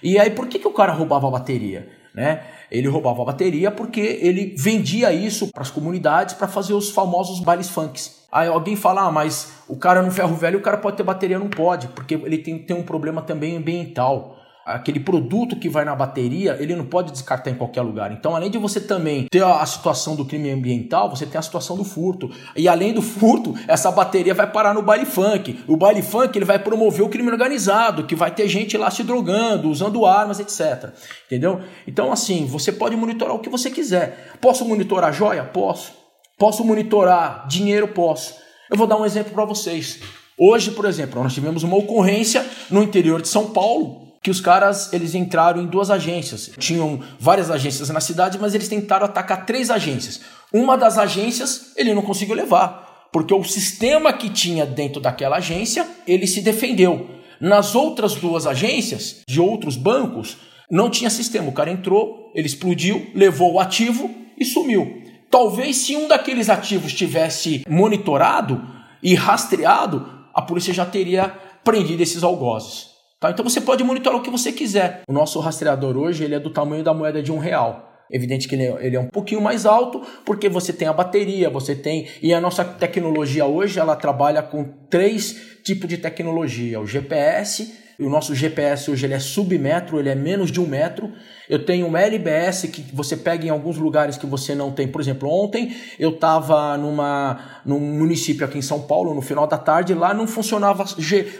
E 0.03 0.19
aí, 0.19 0.29
por 0.29 0.47
que, 0.47 0.59
que 0.59 0.67
o 0.67 0.73
cara 0.73 0.93
roubava 0.93 1.27
a 1.27 1.31
bateria? 1.31 1.89
Né? 2.13 2.43
Ele 2.69 2.87
roubava 2.87 3.23
a 3.23 3.25
bateria 3.25 3.71
porque 3.71 4.19
ele 4.21 4.53
vendia 4.55 5.11
isso 5.11 5.49
para 5.51 5.63
as 5.63 5.71
comunidades 5.71 6.35
para 6.35 6.47
fazer 6.47 6.75
os 6.75 6.91
famosos 6.91 7.39
bailes 7.39 7.69
funks. 7.69 8.22
Aí 8.33 8.47
alguém 8.47 8.75
fala, 8.75 9.03
ah, 9.03 9.11
mas 9.11 9.53
o 9.67 9.77
cara 9.77 10.01
no 10.01 10.09
ferro 10.09 10.35
velho, 10.35 10.57
o 10.57 10.61
cara 10.61 10.77
pode 10.77 10.97
ter 10.97 11.03
bateria? 11.03 11.37
Não 11.37 11.49
pode, 11.49 11.87
porque 11.89 12.15
ele 12.15 12.39
tem, 12.39 12.57
tem 12.57 12.75
um 12.75 12.83
problema 12.83 13.21
também 13.21 13.55
ambiental 13.55 14.39
aquele 14.65 14.99
produto 14.99 15.57
que 15.57 15.67
vai 15.67 15.83
na 15.83 15.95
bateria, 15.95 16.57
ele 16.59 16.75
não 16.75 16.85
pode 16.85 17.11
descartar 17.11 17.49
em 17.49 17.55
qualquer 17.55 17.81
lugar. 17.81 18.11
Então, 18.11 18.35
além 18.35 18.49
de 18.49 18.57
você 18.57 18.79
também 18.79 19.27
ter 19.29 19.43
a 19.43 19.65
situação 19.65 20.15
do 20.15 20.25
crime 20.25 20.49
ambiental, 20.51 21.09
você 21.09 21.25
tem 21.25 21.37
a 21.37 21.41
situação 21.41 21.75
do 21.75 21.83
furto. 21.83 22.31
E 22.55 22.67
além 22.67 22.93
do 22.93 23.01
furto, 23.01 23.53
essa 23.67 23.91
bateria 23.91 24.33
vai 24.33 24.49
parar 24.49 24.73
no 24.73 24.81
baile 24.81 25.05
funk. 25.05 25.63
O 25.67 25.75
baile 25.75 26.01
funk 26.01 26.37
ele 26.37 26.45
vai 26.45 26.59
promover 26.59 27.01
o 27.01 27.09
crime 27.09 27.29
organizado, 27.29 28.05
que 28.05 28.15
vai 28.15 28.31
ter 28.31 28.47
gente 28.47 28.77
lá 28.77 28.89
se 28.89 29.03
drogando, 29.03 29.69
usando 29.69 30.05
armas, 30.05 30.39
etc. 30.39 30.91
Entendeu? 31.25 31.61
Então, 31.85 32.11
assim, 32.11 32.45
você 32.45 32.71
pode 32.71 32.95
monitorar 32.95 33.35
o 33.35 33.39
que 33.39 33.49
você 33.49 33.69
quiser. 33.69 34.31
Posso 34.39 34.65
monitorar 34.65 35.13
joia? 35.13 35.43
Posso. 35.43 36.02
Posso 36.37 36.63
monitorar 36.63 37.47
dinheiro? 37.47 37.87
Posso. 37.89 38.35
Eu 38.69 38.77
vou 38.77 38.87
dar 38.87 38.97
um 38.97 39.05
exemplo 39.05 39.33
para 39.33 39.45
vocês. 39.45 39.99
Hoje, 40.37 40.71
por 40.71 40.85
exemplo, 40.85 41.21
nós 41.21 41.33
tivemos 41.33 41.63
uma 41.63 41.77
ocorrência 41.77 42.45
no 42.69 42.81
interior 42.81 43.21
de 43.21 43.27
São 43.27 43.51
Paulo 43.51 44.03
que 44.23 44.31
os 44.31 44.39
caras 44.39 44.91
eles 44.93 45.13
entraram 45.13 45.61
em 45.61 45.67
duas 45.67 45.91
agências. 45.91 46.49
Tinham 46.57 47.01
várias 47.19 47.51
agências 47.51 47.89
na 47.89 47.99
cidade, 47.99 48.39
mas 48.39 48.55
eles 48.55 48.69
tentaram 48.69 49.05
atacar 49.05 49.45
três 49.45 49.69
agências. 49.69 50.21
Uma 50.51 50.77
das 50.77 50.97
agências 50.97 51.73
ele 51.75 51.93
não 51.93 52.01
conseguiu 52.01 52.33
levar, 52.33 53.09
porque 53.11 53.33
o 53.33 53.43
sistema 53.43 54.13
que 54.13 54.29
tinha 54.29 54.65
dentro 54.65 55.01
daquela 55.01 55.37
agência 55.37 55.85
ele 56.07 56.25
se 56.25 56.41
defendeu. 56.41 57.09
Nas 57.39 57.75
outras 57.75 58.15
duas 58.15 58.47
agências 58.47 59.17
de 59.27 59.41
outros 59.41 59.75
bancos 59.75 60.37
não 60.71 60.89
tinha 60.89 61.09
sistema. 61.09 61.49
O 61.49 61.53
cara 61.53 61.69
entrou, 61.69 62.31
ele 62.33 62.47
explodiu, 62.47 63.11
levou 63.13 63.53
o 63.53 63.59
ativo 63.59 64.09
e 64.39 64.45
sumiu. 64.45 65.02
Talvez 65.33 65.77
se 65.77 65.95
um 65.95 66.07
daqueles 66.07 66.47
ativos 66.47 66.93
tivesse 66.93 67.63
monitorado 67.67 68.61
e 69.01 69.15
rastreado, 69.15 70.07
a 70.31 70.43
polícia 70.43 70.71
já 70.71 70.85
teria 70.85 71.27
prendido 71.63 72.03
esses 72.03 72.21
algozes. 72.21 72.91
Tá? 73.19 73.31
Então 73.31 73.43
você 73.43 73.59
pode 73.59 73.83
monitorar 73.83 74.19
o 74.19 74.21
que 74.21 74.29
você 74.29 74.51
quiser. 74.51 75.01
O 75.07 75.11
nosso 75.11 75.39
rastreador 75.39 75.97
hoje 75.97 76.23
ele 76.23 76.35
é 76.35 76.39
do 76.39 76.51
tamanho 76.51 76.83
da 76.83 76.93
moeda 76.93 77.19
de 77.23 77.31
um 77.31 77.39
real. 77.39 77.91
Evidente 78.11 78.47
que 78.47 78.53
ele 78.53 78.67
é, 78.67 78.85
ele 78.85 78.95
é 78.95 78.99
um 78.99 79.07
pouquinho 79.07 79.41
mais 79.41 79.65
alto, 79.65 80.03
porque 80.23 80.47
você 80.47 80.71
tem 80.71 80.87
a 80.87 80.93
bateria, 80.93 81.49
você 81.49 81.73
tem. 81.73 82.07
E 82.21 82.31
a 82.31 82.39
nossa 82.39 82.63
tecnologia 82.63 83.43
hoje 83.43 83.79
ela 83.79 83.95
trabalha 83.95 84.43
com 84.43 84.63
três 84.87 85.57
tipos 85.63 85.89
de 85.89 85.97
tecnologia: 85.97 86.79
o 86.79 86.85
GPS, 86.85 87.73
o 87.99 88.09
nosso 88.09 88.33
GPS 88.33 88.89
hoje 88.89 89.05
ele 89.05 89.13
é 89.13 89.19
submetro, 89.19 89.99
ele 89.99 90.09
é 90.09 90.15
menos 90.15 90.51
de 90.51 90.59
um 90.59 90.65
metro. 90.65 91.11
Eu 91.49 91.65
tenho 91.65 91.87
um 91.87 91.95
LBS 91.95 92.63
que 92.63 92.83
você 92.93 93.15
pega 93.15 93.45
em 93.45 93.49
alguns 93.49 93.77
lugares 93.77 94.17
que 94.17 94.25
você 94.25 94.55
não 94.55 94.71
tem. 94.71 94.87
Por 94.87 95.01
exemplo, 95.01 95.29
ontem 95.29 95.75
eu 95.99 96.11
estava 96.11 96.77
num 96.77 97.79
município 97.79 98.45
aqui 98.45 98.57
em 98.57 98.61
São 98.61 98.81
Paulo, 98.81 99.13
no 99.13 99.21
final 99.21 99.45
da 99.45 99.57
tarde, 99.57 99.93
lá 99.93 100.13
não 100.13 100.25
funcionava. 100.27 100.85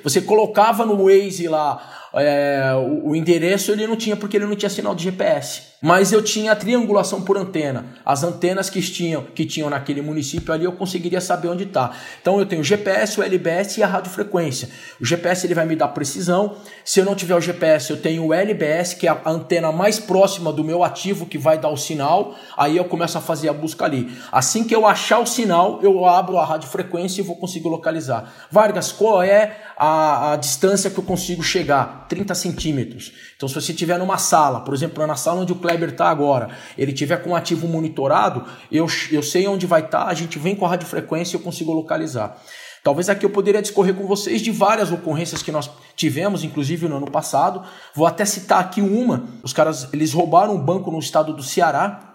Você 0.04 0.22
colocava 0.22 0.86
no 0.86 1.06
Waze 1.06 1.48
lá 1.48 2.03
é, 2.16 2.72
o, 2.76 3.10
o, 3.10 3.16
endereço 3.16 3.72
ele 3.72 3.88
não 3.88 3.96
tinha 3.96 4.16
porque 4.16 4.38
ele 4.38 4.46
não 4.46 4.56
tinha 4.56 4.70
sinal 4.70 4.94
de 4.94 5.04
GPS. 5.04 5.74
Mas 5.82 6.14
eu 6.14 6.24
tinha 6.24 6.54
a 6.54 6.56
triangulação 6.56 7.22
por 7.24 7.36
antena. 7.36 7.86
As 8.06 8.24
antenas 8.24 8.70
que 8.70 8.82
tinham, 8.82 9.24
que 9.24 9.46
tinham 9.46 9.70
naquele 9.70 10.02
município 10.02 10.54
ali 10.54 10.64
eu 10.64 10.72
conseguiria 10.72 11.20
saber 11.20 11.50
onde 11.50 11.64
está. 11.64 11.92
Então 12.22 12.40
eu 12.40 12.46
tenho 12.46 12.62
o 12.62 12.64
GPS, 12.64 13.20
o 13.20 13.24
LBS 13.24 13.78
e 13.78 13.84
a 13.84 13.88
radiofrequência. 13.88 14.70
O 15.02 15.06
GPS 15.06 15.46
ele 15.46 15.54
vai 15.54 15.66
me 15.66 15.76
dar 15.76 15.90
precisão. 15.90 16.56
Se 16.86 17.02
eu 17.02 17.06
não 17.06 17.16
tiver 17.16 17.36
o 17.36 17.42
GPS, 17.42 17.92
eu 17.92 17.98
tenho 17.98 18.26
o 18.28 18.34
LBS, 18.34 18.94
que 18.94 19.08
é 19.08 19.12
a 19.12 19.22
antena 19.26 19.74
mais 19.74 20.00
próxima 20.00 20.54
do 20.54 20.64
meu 20.64 20.84
ativo 20.86 21.26
que 21.26 21.38
vai 21.38 21.58
dar 21.58 21.70
o 21.70 21.76
sinal. 21.76 22.36
Aí 22.56 22.78
eu 22.78 22.86
começo 22.86 23.18
a 23.18 23.22
fazer 23.22 23.50
a 23.50 23.54
busca 23.54 23.84
ali. 23.84 24.16
Assim 24.32 24.64
que 24.64 24.74
eu 24.74 24.86
achar 24.86 25.20
o 25.20 25.26
sinal, 25.26 25.80
eu 25.82 26.06
abro 26.06 26.38
a 26.38 26.46
radiofrequência 26.46 27.22
e 27.22 27.26
vou 27.26 27.36
conseguir 27.36 27.68
localizar. 27.68 28.32
Vargas, 28.50 28.92
qual 28.92 29.22
é 29.22 29.58
a, 29.76 30.34
a 30.34 30.36
distância 30.38 30.90
que 30.90 30.98
eu 30.98 31.04
consigo 31.04 31.44
chegar, 31.44 32.03
30 32.08 32.36
centímetros. 32.36 33.14
Então, 33.36 33.48
se 33.50 33.56
você 33.56 33.72
estiver 33.72 33.98
numa 33.98 34.18
sala, 34.18 34.62
por 34.62 34.74
exemplo, 34.74 35.06
na 35.06 35.16
sala 35.16 35.42
onde 35.42 35.52
o 35.52 35.56
Kleber 35.56 35.90
está 35.90 36.10
agora, 36.10 36.50
ele 36.78 36.94
tiver 36.94 37.18
com 37.18 37.32
o 37.32 37.36
ativo 37.36 37.68
monitorado, 37.68 38.46
eu, 38.72 38.88
eu 39.12 39.24
sei 39.24 39.48
onde 39.48 39.66
vai 39.66 39.82
estar, 39.82 40.06
tá, 40.06 40.10
a 40.10 40.14
gente 40.14 40.40
vem 40.40 40.56
com 40.56 40.66
a 40.66 40.70
radiofrequência 40.70 41.36
e 41.36 41.40
eu 41.40 41.44
consigo 41.44 41.72
localizar. 41.72 42.38
Talvez 42.84 43.08
aqui 43.08 43.26
eu 43.26 43.30
poderia 43.30 43.62
discorrer 43.62 43.96
com 43.96 44.06
vocês 44.06 44.42
de 44.42 44.52
várias 44.52 44.92
ocorrências 44.92 45.42
que 45.42 45.52
nós 45.52 45.70
tivemos, 45.96 46.44
inclusive 46.44 46.88
no 46.88 46.98
ano 46.98 47.10
passado. 47.10 47.64
Vou 47.96 48.06
até 48.06 48.26
citar 48.26 48.60
aqui 48.60 48.82
uma. 48.82 49.26
Os 49.42 49.54
caras 49.54 49.88
eles 49.94 50.12
roubaram 50.12 50.54
um 50.54 50.60
banco 50.60 50.92
no 50.92 51.00
estado 51.00 51.34
do 51.34 51.42
Ceará, 51.42 52.14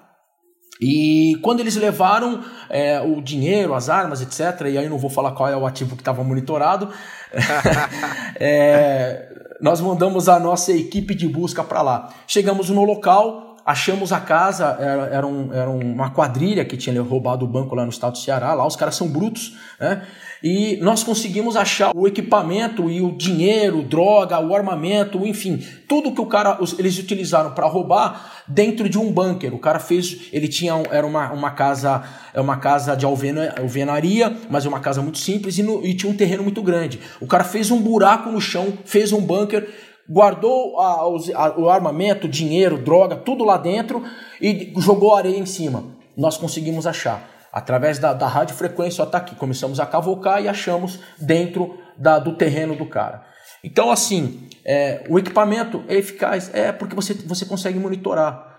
e 0.81 1.37
quando 1.43 1.61
eles 1.61 1.75
levaram 1.75 2.45
é, 2.71 3.01
o 3.01 3.21
dinheiro, 3.21 3.75
as 3.75 3.89
armas, 3.89 4.23
etc., 4.23 4.67
e 4.69 4.79
aí 4.79 4.89
não 4.89 4.99
vou 4.99 5.11
falar 5.11 5.33
qual 5.33 5.49
é 5.49 5.57
o 5.57 5.67
ativo 5.67 5.97
que 5.97 6.03
estava 6.03 6.23
monitorado, 6.23 6.89
é, 8.39 9.29
nós 9.61 9.81
mandamos 9.81 10.29
a 10.29 10.39
nossa 10.39 10.73
equipe 10.73 11.15
de 11.15 11.27
busca 11.29 11.65
para 11.65 11.83
lá. 11.83 12.15
Chegamos 12.27 12.71
no 12.71 12.85
local, 12.85 13.48
achamos 13.69 14.15
a 14.15 14.21
casa, 14.21 14.79
era, 14.81 15.07
era, 15.09 15.27
um, 15.27 15.53
era 15.53 15.69
uma 15.69 16.09
quadrilha 16.09 16.65
que 16.65 16.75
tinha 16.75 17.03
roubado 17.03 17.45
o 17.45 17.49
banco 17.49 17.75
lá 17.75 17.83
no 17.85 17.91
estado 17.91 18.13
do 18.13 18.19
Ceará, 18.19 18.55
lá 18.55 18.67
os 18.67 18.75
caras 18.75 18.95
são 18.95 19.07
brutos, 19.07 19.59
né? 19.79 20.07
E 20.43 20.79
nós 20.81 21.03
conseguimos 21.03 21.55
achar 21.55 21.91
o 21.95 22.07
equipamento 22.07 22.89
e 22.89 23.03
o 23.03 23.13
dinheiro, 23.13 23.83
droga, 23.83 24.39
o 24.39 24.55
armamento, 24.55 25.27
enfim, 25.27 25.63
tudo 25.87 26.13
que 26.13 26.21
o 26.21 26.27
cara 26.27 26.59
eles 26.79 26.97
utilizaram 26.97 27.51
para 27.51 27.67
roubar 27.67 28.43
dentro 28.47 28.89
de 28.89 28.97
um 28.97 29.13
bunker. 29.13 29.53
O 29.53 29.59
cara 29.59 29.81
fez, 29.81 30.29
ele 30.33 30.49
tinha 30.49 30.73
era 30.91 31.07
uma, 31.07 31.33
uma 31.33 31.51
casa, 31.51 32.05
é 32.33 32.41
uma 32.41 32.57
casa 32.57 32.97
de 32.97 33.05
alvena, 33.05 33.53
alvenaria, 33.59 34.35
mas 34.49 34.65
é 34.65 34.69
uma 34.69 34.81
casa 34.81 35.03
muito 35.03 35.19
simples 35.19 35.59
e, 35.59 35.63
no, 35.63 35.85
e 35.85 35.93
tinha 35.93 36.11
um 36.11 36.17
terreno 36.17 36.43
muito 36.43 36.63
grande. 36.63 37.01
O 37.21 37.27
cara 37.27 37.45
fez 37.45 37.71
um 37.71 37.83
buraco 37.83 38.31
no 38.31 38.41
chão, 38.41 38.79
fez 38.85 39.13
um 39.13 39.21
bunker, 39.21 39.69
guardou 40.09 40.81
a, 40.81 41.01
a, 41.01 41.59
o 41.59 41.69
armamento, 41.69 42.29
dinheiro, 42.29 42.79
droga, 42.79 43.17
tudo 43.17 43.45
lá 43.45 43.57
dentro 43.57 44.03
e 44.41 44.73
jogou 44.79 45.15
areia 45.15 45.39
em 45.39 45.47
cima. 45.47 45.85
Nós 46.17 46.37
conseguimos 46.37 46.87
achar. 46.87 47.29
Através 47.53 47.99
da, 47.99 48.13
da 48.13 48.27
radiofrequência, 48.27 49.03
está 49.03 49.19
aqui. 49.19 49.35
Começamos 49.35 49.81
a 49.81 49.87
cavocar 49.87 50.43
e 50.43 50.49
achamos 50.49 50.99
dentro 51.19 51.79
da, 51.97 52.19
do 52.19 52.37
terreno 52.37 52.77
do 52.77 52.87
cara. 52.87 53.25
Então, 53.65 53.91
assim, 53.91 54.49
é, 54.65 55.05
o 55.09 55.19
equipamento 55.19 55.83
é 55.89 55.97
eficaz, 55.97 56.51
é 56.55 56.71
porque 56.73 56.95
você, 56.95 57.15
você 57.15 57.45
consegue 57.45 57.79
monitorar. 57.79 58.59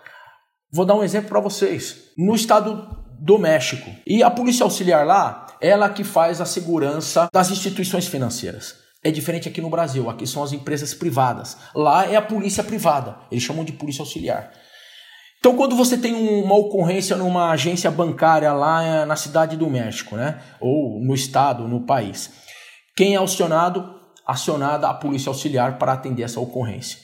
Vou 0.72 0.86
dar 0.86 0.96
um 0.96 1.04
exemplo 1.04 1.30
para 1.30 1.40
vocês. 1.40 2.12
No 2.18 2.36
estado 2.36 2.98
do 3.20 3.38
México, 3.38 3.90
e 4.08 4.24
a 4.24 4.32
polícia 4.32 4.64
auxiliar 4.64 5.06
lá, 5.06 5.48
ela 5.62 5.90
que 5.90 6.04
faz 6.04 6.40
a 6.40 6.46
segurança 6.46 7.30
das 7.34 7.52
instituições 7.52 8.08
financeiras. 8.08 8.76
É 9.04 9.12
diferente 9.12 9.48
aqui 9.48 9.62
no 9.62 9.70
Brasil, 9.70 10.10
aqui 10.10 10.28
são 10.28 10.44
as 10.44 10.52
empresas 10.52 10.94
privadas. 10.94 11.58
Lá 11.74 12.06
é 12.06 12.16
a 12.16 12.22
polícia 12.22 12.64
privada, 12.64 13.18
eles 13.32 13.44
chamam 13.44 13.64
de 13.64 13.72
polícia 13.72 14.02
auxiliar. 14.02 14.52
Então, 15.40 15.56
quando 15.56 15.74
você 15.74 15.98
tem 15.98 16.14
uma 16.14 16.56
ocorrência 16.56 17.16
numa 17.16 17.52
agência 17.52 17.90
bancária 17.90 18.52
lá 18.52 18.84
eh, 18.84 19.06
na 19.06 19.16
cidade 19.16 19.56
do 19.56 19.70
México, 19.70 20.18
né? 20.18 20.42
ou 20.60 21.00
no 21.00 21.16
estado, 21.16 21.66
no 21.66 21.86
país, 21.86 22.30
quem 22.94 23.16
é 23.16 23.18
acionado? 23.18 23.98
Acionada 24.28 24.90
a 24.90 24.94
polícia 24.94 25.30
auxiliar 25.30 25.78
para 25.80 25.94
atender 25.94 26.24
essa 26.24 26.42
ocorrência. 26.42 27.00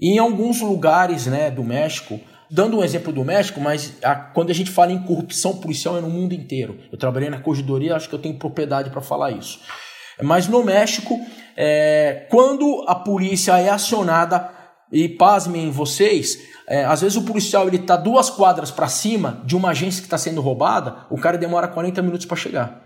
E 0.00 0.10
em 0.10 0.18
alguns 0.18 0.60
lugares 0.60 1.26
né, 1.26 1.50
do 1.50 1.64
México, 1.64 2.20
dando 2.48 2.78
um 2.78 2.84
exemplo 2.84 3.12
do 3.12 3.24
México, 3.24 3.60
mas 3.60 4.00
a, 4.04 4.14
quando 4.14 4.50
a 4.50 4.54
gente 4.54 4.70
fala 4.70 4.92
em 4.92 5.02
corrupção 5.02 5.56
policial 5.56 5.98
é 5.98 6.00
no 6.00 6.08
mundo 6.08 6.32
inteiro. 6.34 6.78
Eu 6.92 6.98
trabalhei 6.98 7.28
na 7.28 7.40
corredoria, 7.40 7.96
acho 7.96 8.08
que 8.08 8.14
eu 8.14 8.20
tenho 8.20 8.38
propriedade 8.38 8.90
para 8.90 9.00
falar 9.00 9.32
isso. 9.32 9.58
Mas 10.20 10.48
no 10.48 10.64
México, 10.64 11.18
é, 11.56 12.26
quando 12.30 12.84
a 12.86 12.94
polícia 12.94 13.58
é 13.58 13.68
acionada, 13.68 14.50
e 14.92 15.08
pasmem 15.08 15.70
vocês, 15.70 16.38
é, 16.68 16.84
às 16.84 17.00
vezes 17.00 17.16
o 17.16 17.24
policial 17.24 17.66
ele 17.66 17.78
está 17.78 17.96
duas 17.96 18.28
quadras 18.28 18.70
para 18.70 18.86
cima 18.88 19.40
de 19.44 19.56
uma 19.56 19.70
agência 19.70 20.02
que 20.02 20.06
está 20.06 20.18
sendo 20.18 20.42
roubada, 20.42 21.06
o 21.10 21.16
cara 21.16 21.38
demora 21.38 21.66
40 21.66 22.02
minutos 22.02 22.26
para 22.26 22.36
chegar. 22.36 22.82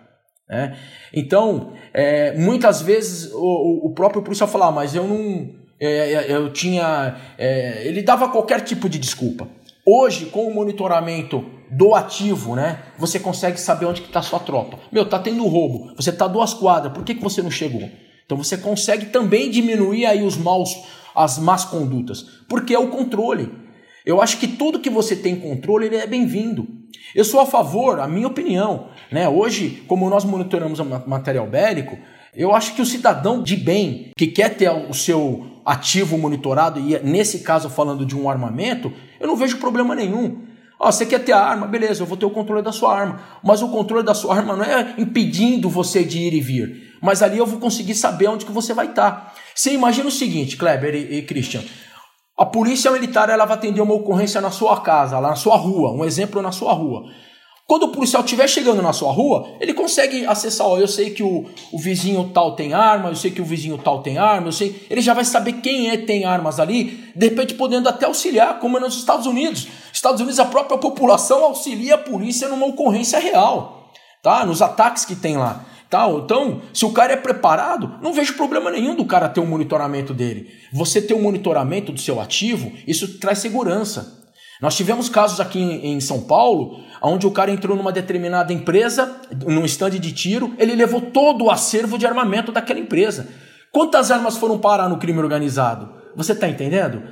Né? 0.49 0.79
Então, 1.13 1.73
é, 1.93 2.33
muitas 2.39 2.81
vezes 2.81 3.33
o, 3.33 3.87
o, 3.87 3.93
próprio 3.93 4.23
policial 4.23 4.49
fala, 4.49 4.69
ah, 4.69 4.71
mas 4.73 4.95
eu 4.95 5.07
não. 5.07 5.51
É, 5.81 6.13
é, 6.13 6.33
eu 6.33 6.53
tinha. 6.53 7.17
É, 7.37 7.83
ele 7.85 8.01
dava 8.01 8.29
qualquer 8.29 8.61
tipo 8.61 8.89
de 8.89 8.99
desculpa. 8.99 9.49
Hoje, 9.85 10.27
com 10.27 10.47
o 10.47 10.55
monitoramento 10.55 11.45
do 11.71 11.95
ativo, 11.95 12.55
né? 12.55 12.83
Você 12.99 13.19
consegue 13.19 13.61
saber 13.61 13.87
onde 13.87 14.03
está 14.03 14.23
sua 14.23 14.39
tropa. 14.39 14.79
Meu, 14.91 15.09
tá 15.09 15.19
tendo 15.19 15.47
roubo. 15.47 15.93
Você 15.97 16.13
tá 16.13 16.27
duas 16.27 16.55
quadras. 16.55 16.93
Por 16.93 17.05
que, 17.05 17.15
que 17.15 17.23
você 17.23 17.43
não 17.43 17.51
chegou? 17.51 17.89
Então 18.25 18.37
você 18.37 18.57
consegue 18.57 19.07
também 19.07 19.51
diminuir 19.51 20.07
aí 20.07 20.23
os 20.23 20.37
maus, 20.37 20.77
as 21.15 21.39
más 21.39 21.65
condutas, 21.65 22.23
porque 22.49 22.75
é 22.75 22.79
o 22.79 22.89
controle. 22.89 23.53
Eu 24.05 24.21
acho 24.21 24.39
que 24.39 24.49
tudo 24.49 24.81
que 24.81 24.91
você 24.91 25.17
tem 25.17 25.37
controle 25.37 25.87
ele 25.87 25.97
é 25.97 26.07
bem-vindo. 26.07 26.67
Eu 27.15 27.25
sou 27.25 27.41
a 27.41 27.47
favor, 27.47 28.01
a 28.01 28.07
minha 28.07 28.27
opinião, 28.27 28.89
né? 29.11 29.29
Hoje, 29.29 29.85
como 29.87 30.11
nós 30.11 30.25
monitoramos 30.25 30.81
material 31.07 31.47
bélico, 31.47 31.97
eu 32.35 32.55
acho 32.55 32.75
que 32.75 32.83
o 32.83 32.87
cidadão 32.87 33.43
de 33.43 33.57
bem 33.57 34.11
que 34.17 34.27
quer 34.27 34.57
ter 34.57 34.71
o 34.71 34.93
seu 34.93 35.63
ativo 35.65 36.19
monitorado 36.19 36.79
e 36.79 36.99
nesse 37.01 37.41
caso 37.41 37.71
falando 37.71 38.05
de 38.05 38.17
um 38.17 38.29
armamento, 38.29 38.93
eu 39.19 39.27
não 39.27 39.37
vejo 39.37 39.59
problema 39.59 39.95
nenhum. 39.95 40.43
Ó, 40.79 40.91
você 40.91 41.07
quer 41.07 41.21
ter 41.21 41.33
a 41.33 41.41
arma, 41.41 41.67
beleza, 41.67 42.03
eu 42.03 42.07
vou 42.07 42.17
ter 42.17 42.27
o 42.27 42.31
controle 42.31 42.63
da 42.63 42.73
sua 42.73 42.95
arma. 42.95 43.21
Mas 43.43 43.63
o 43.63 43.69
controle 43.69 44.05
da 44.05 44.15
sua 44.15 44.37
arma 44.37 44.57
não 44.57 44.65
é 44.65 44.95
impedindo 44.99 45.71
você 45.71 46.05
de 46.05 46.19
ir 46.19 46.35
e 46.35 46.41
vir. 46.41 46.97
Mas 47.01 47.23
ali 47.23 47.39
eu 47.39 47.47
vou 47.47 47.59
conseguir 47.59 47.95
saber 47.95 48.29
onde 48.29 48.45
que 48.45 48.53
você 48.53 48.75
vai 48.75 48.87
estar. 48.87 49.11
Tá. 49.11 49.33
Você 49.55 49.73
imagina 49.73 50.09
o 50.09 50.13
seguinte, 50.13 50.57
Kleber 50.57 50.95
e, 50.95 51.19
e 51.19 51.23
Christian. 51.23 51.63
A 52.39 52.45
polícia 52.45 52.91
militar 52.91 53.31
ela 53.31 53.47
vai 53.47 53.57
atender 53.57 53.81
uma 53.81 53.95
ocorrência 53.95 54.41
na 54.41 54.51
sua 54.51 54.81
casa, 54.81 55.19
lá 55.19 55.31
na 55.31 55.37
sua 55.37 55.57
rua. 55.57 55.93
Um 55.93 56.05
exemplo 56.05 56.43
na 56.43 56.53
sua 56.53 56.73
rua. 56.75 57.05
Quando 57.67 57.85
o 57.85 57.89
policial 57.89 58.23
estiver 58.23 58.47
chegando 58.47 58.81
na 58.81 58.93
sua 58.93 59.11
rua, 59.11 59.57
ele 59.61 59.75
consegue 59.75 60.25
acessar, 60.25 60.69
ó, 60.69 60.79
eu 60.79 60.87
sei 60.87 61.11
que 61.11 61.25
o, 61.25 61.47
o 61.73 61.79
vizinho 61.79 62.31
tal 62.33 62.55
tem 62.55 62.73
arma, 62.73 63.09
eu 63.09 63.17
sei 63.17 63.33
que 63.33 63.43
o 63.43 63.45
vizinho 63.45 63.77
tal 63.77 64.03
tem 64.03 64.19
arma, 64.19 64.47
eu 64.47 64.53
sei, 64.53 64.87
ele 64.89 65.01
já 65.01 65.13
vai 65.13 65.25
saber 65.25 65.55
quem 65.55 65.91
é 65.91 65.97
tem 65.97 66.25
armas 66.25 66.61
ali, 66.61 67.11
de 67.17 67.29
repente 67.29 67.55
podendo 67.55 67.89
até 67.89 68.07
auxiliar, 68.07 68.61
como 68.61 68.77
é 68.77 68.81
nos 68.81 68.97
Estados 68.97 69.27
Unidos. 69.27 69.67
Estados 70.07 70.21
Unidos 70.21 70.39
a 70.39 70.45
própria 70.45 70.79
população 70.79 71.45
auxilia 71.45 71.97
a 71.97 71.99
polícia 71.99 72.49
numa 72.49 72.67
ocorrência 72.67 73.19
real, 73.19 73.91
tá? 74.23 74.47
Nos 74.47 74.63
ataques 74.63 75.05
que 75.05 75.17
tem 75.17 75.37
lá. 75.37 75.65
Tal. 75.91 76.21
Então, 76.21 76.63
se 76.75 76.85
o 76.85 76.93
cara 76.93 77.13
é 77.13 77.17
preparado, 77.17 77.99
não 78.03 78.13
vejo 78.13 78.35
problema 78.35 78.73
nenhum 78.73 78.97
do 78.97 79.05
cara 79.05 79.29
ter 79.29 79.41
um 79.41 79.47
monitoramento 79.47 80.13
dele. 80.13 80.51
Você 80.73 81.01
ter 81.01 81.15
um 81.15 81.23
monitoramento 81.23 81.93
do 81.93 82.01
seu 82.01 82.21
ativo, 82.21 82.73
isso 82.87 83.19
traz 83.21 83.39
segurança. 83.39 84.25
Nós 84.61 84.77
tivemos 84.77 85.09
casos 85.09 85.39
aqui 85.39 85.61
em 85.61 86.01
São 86.01 86.23
Paulo, 86.23 86.81
onde 87.03 87.27
o 87.27 87.31
cara 87.31 87.53
entrou 87.53 87.77
numa 87.77 87.93
determinada 87.93 88.53
empresa, 88.53 89.21
num 89.47 89.65
stand 89.65 89.91
de 89.91 90.13
tiro, 90.13 90.55
ele 90.59 90.75
levou 90.75 91.01
todo 91.01 91.45
o 91.45 91.51
acervo 91.51 91.97
de 91.99 92.07
armamento 92.07 92.51
daquela 92.51 92.81
empresa. 92.81 93.29
Quantas 93.71 94.11
armas 94.11 94.37
foram 94.37 94.59
parar 94.59 94.89
no 94.89 94.99
crime 94.99 95.21
organizado? 95.21 95.89
Você 96.17 96.33
está 96.33 96.49
entendendo? 96.49 97.03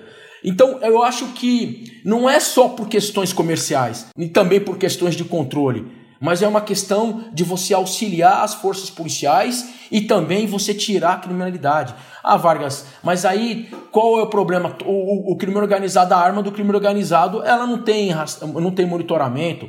Então 0.44 0.78
eu 0.83 1.02
acho 1.02 1.28
que 1.28 2.00
não 2.04 2.28
é 2.28 2.38
só 2.38 2.68
por 2.68 2.88
questões 2.88 3.33
comerciais, 3.33 4.07
e 4.16 4.28
também 4.28 4.61
por 4.61 4.76
questões 4.76 5.16
de 5.16 5.24
controle 5.24 6.04
mas 6.24 6.40
é 6.40 6.48
uma 6.48 6.62
questão 6.62 7.24
de 7.35 7.44
você 7.44 7.74
auxiliar 7.74 8.42
as 8.42 8.54
forças 8.54 8.88
policiais 8.88 9.74
e 9.92 10.00
também 10.00 10.46
você 10.46 10.72
tirar 10.72 11.12
a 11.12 11.16
criminalidade. 11.18 11.94
Ah, 12.22 12.38
Vargas, 12.38 12.87
mas 13.02 13.26
aí 13.26 13.68
qual 13.92 14.18
é 14.18 14.22
o 14.22 14.26
problema? 14.26 14.74
O, 14.87 15.30
o, 15.30 15.33
o 15.33 15.37
crime 15.37 15.59
organizado, 15.59 16.14
a 16.14 16.16
arma 16.16 16.42
do 16.42 16.50
crime 16.50 16.70
organizado, 16.70 17.42
ela 17.44 17.66
não 17.66 17.83
tem, 17.83 18.11
não 18.54 18.70
tem 18.70 18.87
monitoramento. 18.87 19.68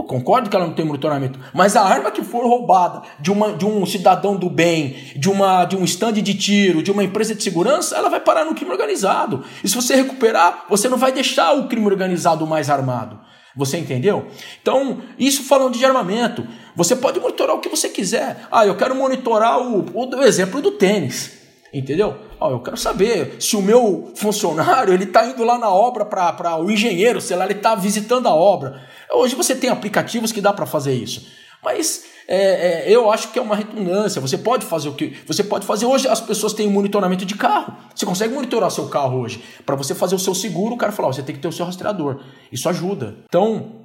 Eu 0.00 0.04
concordo 0.04 0.48
que 0.48 0.56
ela 0.56 0.66
não 0.66 0.72
tem 0.72 0.82
monitoramento, 0.82 1.38
mas 1.52 1.76
a 1.76 1.82
arma 1.82 2.10
que 2.10 2.24
for 2.24 2.42
roubada 2.42 3.02
de, 3.20 3.30
uma, 3.30 3.52
de 3.52 3.66
um 3.66 3.84
cidadão 3.84 4.34
do 4.34 4.48
bem, 4.48 4.96
de, 5.14 5.28
uma, 5.28 5.66
de 5.66 5.76
um 5.76 5.84
stand 5.84 6.14
de 6.14 6.32
tiro, 6.32 6.82
de 6.82 6.90
uma 6.90 7.04
empresa 7.04 7.34
de 7.34 7.42
segurança, 7.42 7.94
ela 7.96 8.08
vai 8.08 8.18
parar 8.18 8.46
no 8.46 8.54
crime 8.54 8.70
organizado. 8.70 9.44
E 9.62 9.68
se 9.68 9.76
você 9.76 9.94
recuperar, 9.94 10.64
você 10.70 10.88
não 10.88 10.96
vai 10.96 11.12
deixar 11.12 11.52
o 11.52 11.68
crime 11.68 11.86
organizado 11.86 12.46
mais 12.46 12.70
armado. 12.70 13.20
Você 13.54 13.76
entendeu? 13.76 14.28
Então, 14.62 15.02
isso 15.18 15.42
falando 15.42 15.76
de 15.76 15.84
armamento, 15.84 16.46
você 16.74 16.96
pode 16.96 17.20
monitorar 17.20 17.54
o 17.54 17.60
que 17.60 17.68
você 17.68 17.90
quiser. 17.90 18.46
Ah, 18.50 18.64
eu 18.64 18.76
quero 18.76 18.94
monitorar 18.94 19.60
o, 19.60 19.84
o 19.94 20.22
exemplo 20.22 20.62
do 20.62 20.70
tênis. 20.70 21.38
Entendeu? 21.74 22.29
Ah, 22.40 22.48
eu 22.48 22.60
quero 22.60 22.76
saber 22.76 23.36
se 23.38 23.54
o 23.54 23.60
meu 23.60 24.12
funcionário 24.14 24.94
ele 24.94 25.04
está 25.04 25.26
indo 25.26 25.44
lá 25.44 25.58
na 25.58 25.68
obra 25.68 26.06
para 26.06 26.56
o 26.56 26.70
engenheiro, 26.70 27.20
sei 27.20 27.36
lá, 27.36 27.44
ele 27.44 27.54
está 27.54 27.74
visitando 27.74 28.26
a 28.26 28.34
obra. 28.34 28.80
Hoje 29.12 29.34
você 29.34 29.54
tem 29.54 29.68
aplicativos 29.68 30.32
que 30.32 30.40
dá 30.40 30.52
para 30.52 30.64
fazer 30.64 30.94
isso. 30.94 31.26
Mas 31.62 32.04
é, 32.26 32.84
é, 32.88 32.94
eu 32.94 33.10
acho 33.10 33.32
que 33.32 33.38
é 33.38 33.42
uma 33.42 33.56
redundância. 33.56 34.20
Você 34.20 34.38
pode 34.38 34.64
fazer 34.64 34.88
o 34.88 34.94
que. 34.94 35.16
Você 35.26 35.42
pode 35.44 35.66
fazer. 35.66 35.84
Hoje 35.84 36.08
as 36.08 36.20
pessoas 36.20 36.52
têm 36.52 36.70
monitoramento 36.70 37.26
de 37.26 37.34
carro. 37.34 37.76
Você 37.94 38.06
consegue 38.06 38.32
monitorar 38.32 38.70
seu 38.70 38.86
carro 38.86 39.18
hoje. 39.18 39.42
Para 39.66 39.76
você 39.76 39.94
fazer 39.94 40.14
o 40.14 40.18
seu 40.18 40.34
seguro, 40.34 40.74
o 40.74 40.78
cara 40.78 40.92
fala: 40.92 41.12
você 41.12 41.22
tem 41.22 41.34
que 41.34 41.42
ter 41.42 41.48
o 41.48 41.52
seu 41.52 41.66
rastreador. 41.66 42.20
Isso 42.50 42.68
ajuda. 42.68 43.16
Então, 43.24 43.79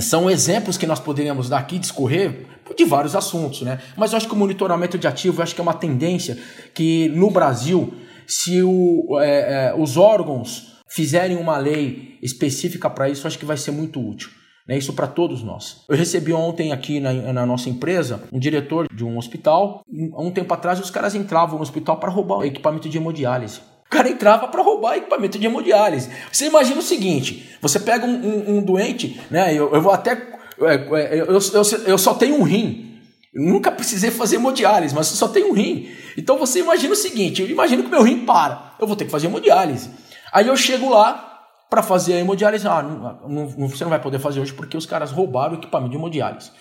são 0.00 0.30
exemplos 0.30 0.76
que 0.76 0.86
nós 0.86 1.00
poderíamos 1.00 1.48
dar 1.48 1.58
aqui, 1.58 1.78
discorrer 1.78 2.46
de 2.76 2.84
vários 2.84 3.14
assuntos, 3.14 3.62
né? 3.62 3.80
Mas 3.96 4.12
eu 4.12 4.16
acho 4.16 4.26
que 4.26 4.34
o 4.34 4.36
monitoramento 4.36 4.98
de 4.98 5.06
ativo, 5.06 5.38
eu 5.38 5.42
acho 5.42 5.54
que 5.54 5.60
é 5.60 5.62
uma 5.62 5.74
tendência 5.74 6.38
que 6.74 7.08
no 7.10 7.30
Brasil, 7.30 7.94
se 8.26 8.62
o, 8.62 9.20
é, 9.20 9.68
é, 9.68 9.74
os 9.76 9.96
órgãos 9.96 10.74
fizerem 10.88 11.36
uma 11.36 11.58
lei 11.58 12.18
específica 12.22 12.88
para 12.88 13.08
isso, 13.08 13.26
eu 13.26 13.28
acho 13.28 13.38
que 13.38 13.44
vai 13.44 13.56
ser 13.56 13.70
muito 13.70 14.00
útil. 14.00 14.30
Né? 14.66 14.78
Isso 14.78 14.92
para 14.92 15.06
todos 15.06 15.42
nós. 15.42 15.84
Eu 15.88 15.96
recebi 15.96 16.32
ontem 16.32 16.72
aqui 16.72 17.00
na, 17.00 17.12
na, 17.12 17.46
nossa 17.46 17.68
empresa 17.68 18.22
um 18.32 18.38
diretor 18.38 18.86
de 18.92 19.04
um 19.04 19.18
hospital. 19.18 19.84
Há 20.12 20.22
um 20.22 20.30
tempo 20.30 20.52
atrás, 20.54 20.80
os 20.80 20.90
caras 20.90 21.14
entravam 21.14 21.56
no 21.56 21.62
hospital 21.62 21.98
para 21.98 22.10
roubar 22.10 22.44
equipamento 22.44 22.88
de 22.88 22.96
hemodiálise. 22.96 23.60
O 23.86 23.90
cara 23.90 24.08
entrava 24.08 24.48
para 24.48 24.62
roubar 24.62 24.96
equipamento 24.96 25.38
de 25.38 25.46
hemodiálise. 25.46 26.10
Você 26.32 26.46
imagina 26.46 26.78
o 26.78 26.82
seguinte: 26.82 27.56
você 27.60 27.78
pega 27.78 28.06
um, 28.06 28.10
um, 28.10 28.56
um 28.56 28.62
doente, 28.62 29.20
né? 29.30 29.52
Eu, 29.54 29.72
eu 29.72 29.80
vou 29.80 29.92
até. 29.92 30.12
É, 30.60 30.74
é, 30.74 31.20
eu, 31.20 31.26
eu, 31.26 31.62
eu 31.86 31.98
só 31.98 32.14
tenho 32.14 32.36
um 32.36 32.42
rim. 32.42 33.00
nunca 33.34 33.70
precisei 33.70 34.10
fazer 34.10 34.36
hemodiálise, 34.36 34.94
mas 34.94 35.10
eu 35.10 35.16
só 35.16 35.28
tenho 35.28 35.50
um 35.50 35.52
rim. 35.52 35.88
Então 36.16 36.38
você 36.38 36.60
imagina 36.60 36.92
o 36.92 36.96
seguinte: 36.96 37.42
eu 37.42 37.48
imagino 37.48 37.82
que 37.82 37.90
meu 37.90 38.02
rim 38.02 38.24
para. 38.24 38.74
Eu 38.80 38.86
vou 38.86 38.96
ter 38.96 39.04
que 39.04 39.10
fazer 39.10 39.26
hemodiálise. 39.26 39.90
Aí 40.32 40.48
eu 40.48 40.56
chego 40.56 40.90
lá, 40.90 41.34
para 41.74 41.82
fazer 41.82 42.14
a 42.14 42.20
hemodiálise. 42.20 42.68
Ah, 42.68 42.82
não, 42.82 43.28
não, 43.28 43.68
você 43.68 43.82
não 43.82 43.90
vai 43.90 44.00
poder 44.00 44.20
fazer 44.20 44.40
hoje 44.40 44.52
porque 44.52 44.76
os 44.76 44.86
caras 44.86 45.10
roubaram 45.10 45.54
o 45.54 45.58
equipamento 45.58 45.90
de 45.90 45.96
hemodiálise. 45.96 46.52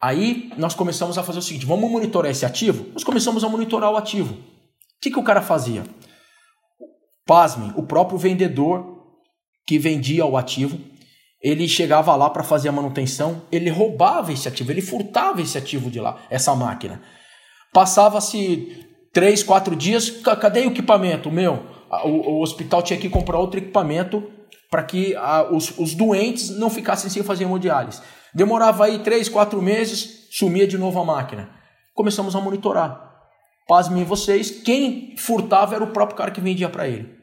Aí 0.00 0.52
nós 0.56 0.72
começamos 0.72 1.18
a 1.18 1.22
fazer 1.24 1.40
o 1.40 1.42
seguinte: 1.42 1.66
vamos 1.66 1.90
monitorar 1.90 2.30
esse 2.30 2.46
ativo? 2.46 2.86
Nós 2.92 3.02
começamos 3.02 3.42
a 3.42 3.48
monitorar 3.48 3.90
o 3.90 3.96
ativo. 3.96 4.34
O 4.34 5.00
que, 5.00 5.10
que 5.10 5.18
o 5.18 5.22
cara 5.22 5.42
fazia? 5.42 5.82
Pasme, 7.30 7.72
o 7.76 7.84
próprio 7.84 8.18
vendedor 8.18 9.06
que 9.64 9.78
vendia 9.78 10.26
o 10.26 10.36
ativo, 10.36 10.76
ele 11.40 11.68
chegava 11.68 12.16
lá 12.16 12.28
para 12.28 12.42
fazer 12.42 12.68
a 12.68 12.72
manutenção, 12.72 13.42
ele 13.52 13.70
roubava 13.70 14.32
esse 14.32 14.48
ativo, 14.48 14.72
ele 14.72 14.82
furtava 14.82 15.40
esse 15.40 15.56
ativo 15.56 15.92
de 15.92 16.00
lá, 16.00 16.22
essa 16.28 16.56
máquina. 16.56 17.00
Passava-se 17.72 18.84
três, 19.12 19.44
quatro 19.44 19.76
dias, 19.76 20.10
cadê 20.10 20.62
o 20.62 20.72
equipamento? 20.72 21.30
Meu, 21.30 21.62
o, 22.02 22.08
o 22.08 22.42
hospital 22.42 22.82
tinha 22.82 22.98
que 22.98 23.08
comprar 23.08 23.38
outro 23.38 23.60
equipamento 23.60 24.28
para 24.68 24.82
que 24.82 25.14
a, 25.14 25.48
os, 25.52 25.78
os, 25.78 25.94
doentes 25.94 26.50
não 26.50 26.68
ficassem 26.68 27.08
sem 27.08 27.22
fazer 27.22 27.44
hemodiálise. 27.44 28.02
Demorava 28.34 28.86
aí 28.86 29.04
três, 29.04 29.28
quatro 29.28 29.62
meses, 29.62 30.26
sumia 30.32 30.66
de 30.66 30.76
novo 30.76 30.98
a 30.98 31.04
máquina. 31.04 31.48
Começamos 31.94 32.34
a 32.34 32.40
monitorar. 32.40 33.08
Pasmem 33.68 34.02
vocês, 34.02 34.50
quem 34.50 35.14
furtava 35.16 35.76
era 35.76 35.84
o 35.84 35.92
próprio 35.92 36.18
cara 36.18 36.32
que 36.32 36.40
vendia 36.40 36.68
para 36.68 36.88
ele. 36.88 37.19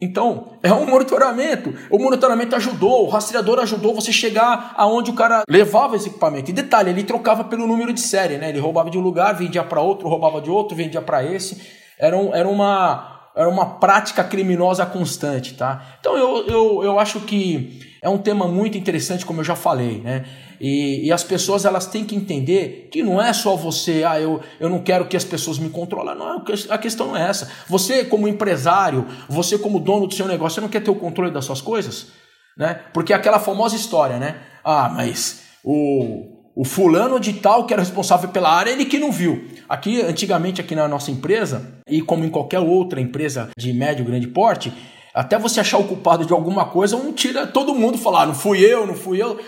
Então, 0.00 0.52
é 0.62 0.72
um 0.72 0.86
monitoramento. 0.86 1.74
O 1.90 1.98
monitoramento 1.98 2.54
ajudou, 2.54 3.04
o 3.04 3.08
rastreador 3.08 3.58
ajudou 3.58 3.94
você 3.94 4.12
chegar 4.12 4.72
aonde 4.76 5.10
o 5.10 5.14
cara 5.14 5.42
levava 5.48 5.96
esse 5.96 6.08
equipamento. 6.08 6.50
E 6.50 6.54
detalhe, 6.54 6.90
ele 6.90 7.02
trocava 7.02 7.42
pelo 7.42 7.66
número 7.66 7.92
de 7.92 8.00
série, 8.00 8.38
né? 8.38 8.48
Ele 8.48 8.60
roubava 8.60 8.90
de 8.90 8.98
um 8.98 9.00
lugar, 9.00 9.34
vendia 9.34 9.64
para 9.64 9.80
outro, 9.80 10.08
roubava 10.08 10.40
de 10.40 10.50
outro, 10.50 10.76
vendia 10.76 11.02
para 11.02 11.24
esse. 11.24 11.60
Era, 11.98 12.16
um, 12.16 12.32
era 12.32 12.48
uma 12.48 13.16
era 13.38 13.48
uma 13.48 13.78
prática 13.78 14.24
criminosa 14.24 14.84
constante, 14.84 15.54
tá? 15.54 15.80
Então 16.00 16.16
eu, 16.16 16.44
eu, 16.48 16.82
eu 16.82 16.98
acho 16.98 17.20
que 17.20 17.87
é 18.00 18.08
um 18.08 18.18
tema 18.18 18.46
muito 18.46 18.78
interessante, 18.78 19.26
como 19.26 19.40
eu 19.40 19.44
já 19.44 19.56
falei, 19.56 20.00
né? 20.00 20.24
E, 20.60 21.06
e, 21.06 21.12
as 21.12 21.22
pessoas 21.22 21.64
elas 21.64 21.86
têm 21.86 22.04
que 22.04 22.16
entender 22.16 22.88
que 22.90 23.02
não 23.02 23.22
é 23.22 23.32
só 23.32 23.54
você, 23.54 24.04
ah, 24.04 24.20
eu, 24.20 24.40
eu 24.58 24.68
não 24.68 24.82
quero 24.82 25.06
que 25.06 25.16
as 25.16 25.24
pessoas 25.24 25.58
me 25.58 25.70
controlem. 25.70 26.16
Não, 26.16 26.44
a 26.70 26.78
questão 26.78 27.08
não 27.08 27.16
é 27.16 27.28
essa. 27.28 27.50
Você, 27.68 28.04
como 28.04 28.26
empresário, 28.26 29.06
você, 29.28 29.56
como 29.56 29.78
dono 29.78 30.06
do 30.06 30.14
seu 30.14 30.26
negócio, 30.26 30.56
você 30.56 30.60
não 30.60 30.68
quer 30.68 30.82
ter 30.82 30.90
o 30.90 30.96
controle 30.96 31.30
das 31.30 31.44
suas 31.44 31.60
coisas? 31.60 32.08
Né? 32.56 32.80
Porque 32.92 33.12
é 33.12 33.16
aquela 33.16 33.38
famosa 33.38 33.76
história, 33.76 34.18
né? 34.18 34.40
Ah, 34.64 34.88
mas 34.88 35.42
o, 35.62 36.38
o 36.56 36.64
fulano 36.64 37.20
de 37.20 37.34
tal 37.34 37.64
que 37.64 37.72
era 37.72 37.82
responsável 37.82 38.30
pela 38.30 38.50
área, 38.50 38.72
ele 38.72 38.84
que 38.84 38.98
não 38.98 39.12
viu. 39.12 39.46
Aqui, 39.68 40.00
antigamente, 40.02 40.60
aqui 40.60 40.74
na 40.74 40.88
nossa 40.88 41.12
empresa, 41.12 41.80
e 41.88 42.02
como 42.02 42.24
em 42.24 42.30
qualquer 42.30 42.58
outra 42.58 43.00
empresa 43.00 43.50
de 43.56 43.72
médio 43.72 44.04
grande 44.04 44.26
porte, 44.26 44.72
até 45.14 45.38
você 45.38 45.60
achar 45.60 45.78
o 45.78 45.84
culpado 45.84 46.24
de 46.24 46.32
alguma 46.32 46.66
coisa, 46.66 46.96
um 46.96 47.12
tira 47.12 47.46
todo 47.46 47.74
mundo 47.74 47.98
falar, 47.98 48.22
ah, 48.22 48.26
não 48.26 48.34
fui 48.34 48.60
eu, 48.60 48.86
não 48.86 48.94
fui 48.94 49.22
eu. 49.22 49.38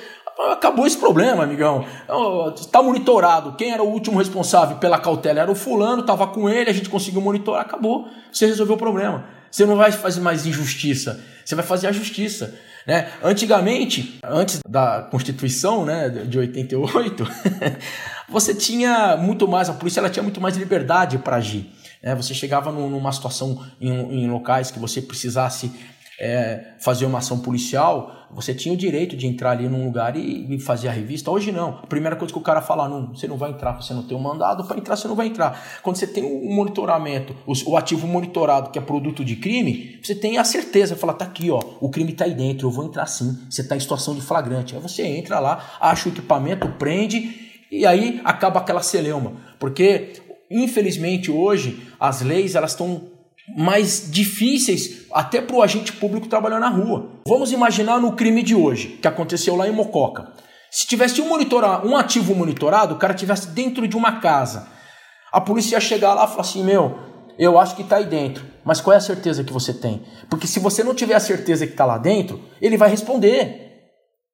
Acabou 0.53 0.87
esse 0.87 0.96
problema, 0.96 1.44
amigão. 1.44 1.85
Está 2.57 2.83
monitorado. 2.83 3.57
Quem 3.57 3.73
era 3.73 3.83
o 3.83 3.88
último 3.88 4.18
responsável 4.18 4.79
pela 4.79 4.99
cautela 4.99 5.40
era 5.40 5.51
o 5.51 5.55
fulano, 5.55 6.01
estava 6.01 6.27
com 6.27 6.49
ele, 6.49 6.70
a 6.70 6.73
gente 6.73 6.88
conseguiu 6.88 7.20
monitorar, 7.20 7.61
acabou. 7.61 8.09
Você 8.33 8.46
resolveu 8.46 8.77
o 8.77 8.79
problema. 8.79 9.27
Você 9.51 9.66
não 9.66 9.77
vai 9.77 9.92
fazer 9.92 10.20
mais 10.20 10.46
injustiça, 10.46 11.20
você 11.44 11.55
vai 11.55 11.64
fazer 11.64 11.88
a 11.88 11.92
justiça. 11.92 12.55
Né? 12.87 13.09
Antigamente, 13.23 14.18
antes 14.25 14.61
da 14.66 15.03
Constituição 15.11 15.85
né, 15.85 16.09
de 16.09 16.38
88, 16.38 17.29
você 18.29 18.55
tinha 18.55 19.16
muito 19.16 19.46
mais, 19.46 19.68
a 19.68 19.75
polícia 19.75 20.01
ela 20.01 20.09
tinha 20.09 20.23
muito 20.23 20.40
mais 20.40 20.57
liberdade 20.57 21.18
para 21.18 21.37
agir. 21.37 21.70
Né? 22.02 22.14
Você 22.14 22.34
chegava 22.34 22.70
numa 22.72 23.12
situação 23.12 23.64
em, 23.80 23.90
em 24.24 24.30
locais 24.30 24.70
que 24.70 24.78
você 24.78 25.00
precisasse 25.02 25.72
é, 26.20 26.74
fazer 26.78 27.06
uma 27.06 27.18
ação 27.18 27.38
policial, 27.38 28.14
você 28.30 28.54
tinha 28.54 28.74
o 28.74 28.76
direito 28.76 29.16
de 29.16 29.26
entrar 29.26 29.52
ali 29.52 29.68
num 29.68 29.86
lugar 29.86 30.14
e, 30.14 30.54
e, 30.54 30.60
fazer 30.60 30.88
a 30.88 30.92
revista. 30.92 31.30
Hoje 31.30 31.50
não. 31.50 31.80
A 31.82 31.86
primeira 31.86 32.14
coisa 32.14 32.32
que 32.32 32.38
o 32.38 32.42
cara 32.42 32.60
fala, 32.60 32.86
não, 32.88 33.14
você 33.14 33.26
não 33.26 33.38
vai 33.38 33.50
entrar, 33.50 33.72
você 33.72 33.94
não 33.94 34.02
tem 34.02 34.16
um 34.16 34.20
mandado, 34.20 34.64
para 34.64 34.76
entrar 34.76 34.96
você 34.96 35.08
não 35.08 35.16
vai 35.16 35.26
entrar. 35.26 35.80
Quando 35.82 35.96
você 35.96 36.06
tem 36.06 36.22
um 36.22 36.54
monitoramento, 36.54 37.34
o, 37.46 37.52
o, 37.70 37.76
ativo 37.76 38.06
monitorado, 38.06 38.70
que 38.70 38.78
é 38.78 38.82
produto 38.82 39.24
de 39.24 39.36
crime, 39.36 39.98
você 40.02 40.14
tem 40.14 40.36
a 40.36 40.44
certeza, 40.44 40.94
fala, 40.94 41.14
tá 41.14 41.24
aqui, 41.24 41.50
ó, 41.50 41.60
o 41.80 41.88
crime 41.88 42.12
tá 42.12 42.26
aí 42.26 42.34
dentro, 42.34 42.68
eu 42.68 42.70
vou 42.70 42.84
entrar 42.84 43.06
sim, 43.06 43.38
você 43.48 43.66
tá 43.66 43.74
em 43.74 43.80
situação 43.80 44.14
de 44.14 44.20
flagrante. 44.20 44.76
Aí 44.76 44.82
você 44.82 45.02
entra 45.02 45.40
lá, 45.40 45.76
acha 45.80 46.08
o 46.08 46.12
equipamento, 46.12 46.68
prende, 46.78 47.50
e 47.70 47.86
aí 47.86 48.20
acaba 48.24 48.60
aquela 48.60 48.82
celeuma. 48.82 49.32
Porque, 49.58 50.14
infelizmente, 50.50 51.30
hoje, 51.30 51.86
as 51.98 52.22
leis, 52.22 52.54
elas 52.54 52.72
estão 52.72 53.10
mais 53.56 54.08
difíceis 54.10 55.06
até 55.12 55.40
para 55.40 55.56
o 55.56 55.62
agente 55.62 55.92
público 55.92 56.28
trabalhar 56.28 56.60
na 56.60 56.68
rua. 56.68 57.10
Vamos 57.26 57.52
imaginar 57.52 58.00
no 58.00 58.12
crime 58.12 58.42
de 58.42 58.54
hoje, 58.54 58.98
que 59.00 59.08
aconteceu 59.08 59.56
lá 59.56 59.68
em 59.68 59.72
Mococa. 59.72 60.32
Se 60.70 60.86
tivesse 60.86 61.20
um, 61.20 61.28
monitora, 61.28 61.84
um 61.84 61.96
ativo 61.96 62.34
monitorado, 62.34 62.94
o 62.94 62.98
cara 62.98 63.14
tivesse 63.14 63.48
dentro 63.48 63.88
de 63.88 63.96
uma 63.96 64.20
casa, 64.20 64.68
a 65.32 65.40
polícia 65.40 65.76
ia 65.76 65.80
chegar 65.80 66.14
lá 66.14 66.24
e 66.24 66.28
falar 66.28 66.40
assim: 66.42 66.62
Meu, 66.62 66.96
eu 67.38 67.58
acho 67.58 67.74
que 67.74 67.82
está 67.82 67.96
aí 67.96 68.04
dentro, 68.04 68.44
mas 68.64 68.80
qual 68.80 68.94
é 68.94 68.98
a 68.98 69.00
certeza 69.00 69.42
que 69.42 69.52
você 69.52 69.74
tem? 69.74 70.04
Porque 70.28 70.46
se 70.46 70.60
você 70.60 70.84
não 70.84 70.94
tiver 70.94 71.14
a 71.14 71.20
certeza 71.20 71.66
que 71.66 71.72
está 71.72 71.84
lá 71.84 71.98
dentro, 71.98 72.40
ele 72.60 72.76
vai 72.76 72.88
responder. 72.88 73.68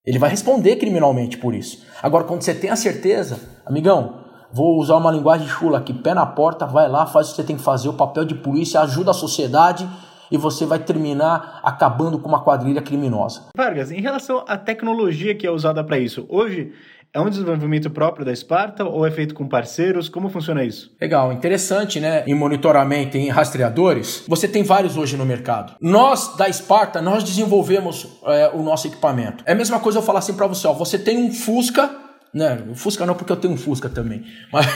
Ele 0.04 0.18
vai 0.18 0.30
responder 0.30 0.76
criminalmente 0.76 1.36
por 1.36 1.54
isso. 1.54 1.84
Agora, 2.02 2.24
quando 2.24 2.42
você 2.42 2.54
tem 2.54 2.70
a 2.70 2.76
certeza, 2.76 3.40
amigão, 3.66 4.25
Vou 4.56 4.78
usar 4.78 4.96
uma 4.96 5.10
linguagem 5.10 5.46
chula 5.46 5.76
aqui, 5.76 5.92
pé 5.92 6.14
na 6.14 6.24
porta, 6.24 6.64
vai 6.64 6.88
lá, 6.88 7.04
faz 7.04 7.26
o 7.26 7.30
que 7.30 7.36
você 7.36 7.44
tem 7.44 7.56
que 7.56 7.62
fazer, 7.62 7.90
o 7.90 7.92
papel 7.92 8.24
de 8.24 8.34
polícia, 8.34 8.80
ajuda 8.80 9.10
a 9.10 9.14
sociedade 9.14 9.86
e 10.32 10.38
você 10.38 10.64
vai 10.64 10.78
terminar 10.78 11.60
acabando 11.62 12.18
com 12.18 12.26
uma 12.26 12.42
quadrilha 12.42 12.80
criminosa. 12.80 13.42
Vargas, 13.54 13.90
em 13.90 14.00
relação 14.00 14.42
à 14.48 14.56
tecnologia 14.56 15.34
que 15.34 15.46
é 15.46 15.50
usada 15.50 15.84
para 15.84 15.98
isso, 15.98 16.24
hoje 16.30 16.72
é 17.12 17.20
um 17.20 17.28
desenvolvimento 17.28 17.90
próprio 17.90 18.24
da 18.24 18.34
Sparta 18.34 18.82
ou 18.82 19.06
é 19.06 19.10
feito 19.10 19.34
com 19.34 19.46
parceiros? 19.46 20.08
Como 20.08 20.30
funciona 20.30 20.64
isso? 20.64 20.90
Legal, 20.98 21.34
interessante, 21.34 22.00
né? 22.00 22.24
Em 22.26 22.34
monitoramento, 22.34 23.18
em 23.18 23.28
rastreadores, 23.28 24.24
você 24.26 24.48
tem 24.48 24.62
vários 24.62 24.96
hoje 24.96 25.18
no 25.18 25.26
mercado. 25.26 25.74
Nós 25.82 26.34
da 26.34 26.50
Sparta, 26.50 27.02
nós 27.02 27.22
desenvolvemos 27.22 28.08
é, 28.24 28.50
o 28.54 28.62
nosso 28.62 28.86
equipamento. 28.86 29.44
É 29.46 29.52
a 29.52 29.54
mesma 29.54 29.78
coisa 29.80 29.98
eu 29.98 30.02
falar 30.02 30.20
assim 30.20 30.32
para 30.32 30.46
você, 30.46 30.66
ó, 30.66 30.72
você 30.72 30.98
tem 30.98 31.18
um 31.18 31.30
Fusca 31.30 32.05
né? 32.36 32.62
Fusca 32.74 33.06
não, 33.06 33.14
porque 33.14 33.32
eu 33.32 33.36
tenho 33.36 33.54
um 33.54 33.56
Fusca 33.56 33.88
também. 33.88 34.22
Mas 34.52 34.66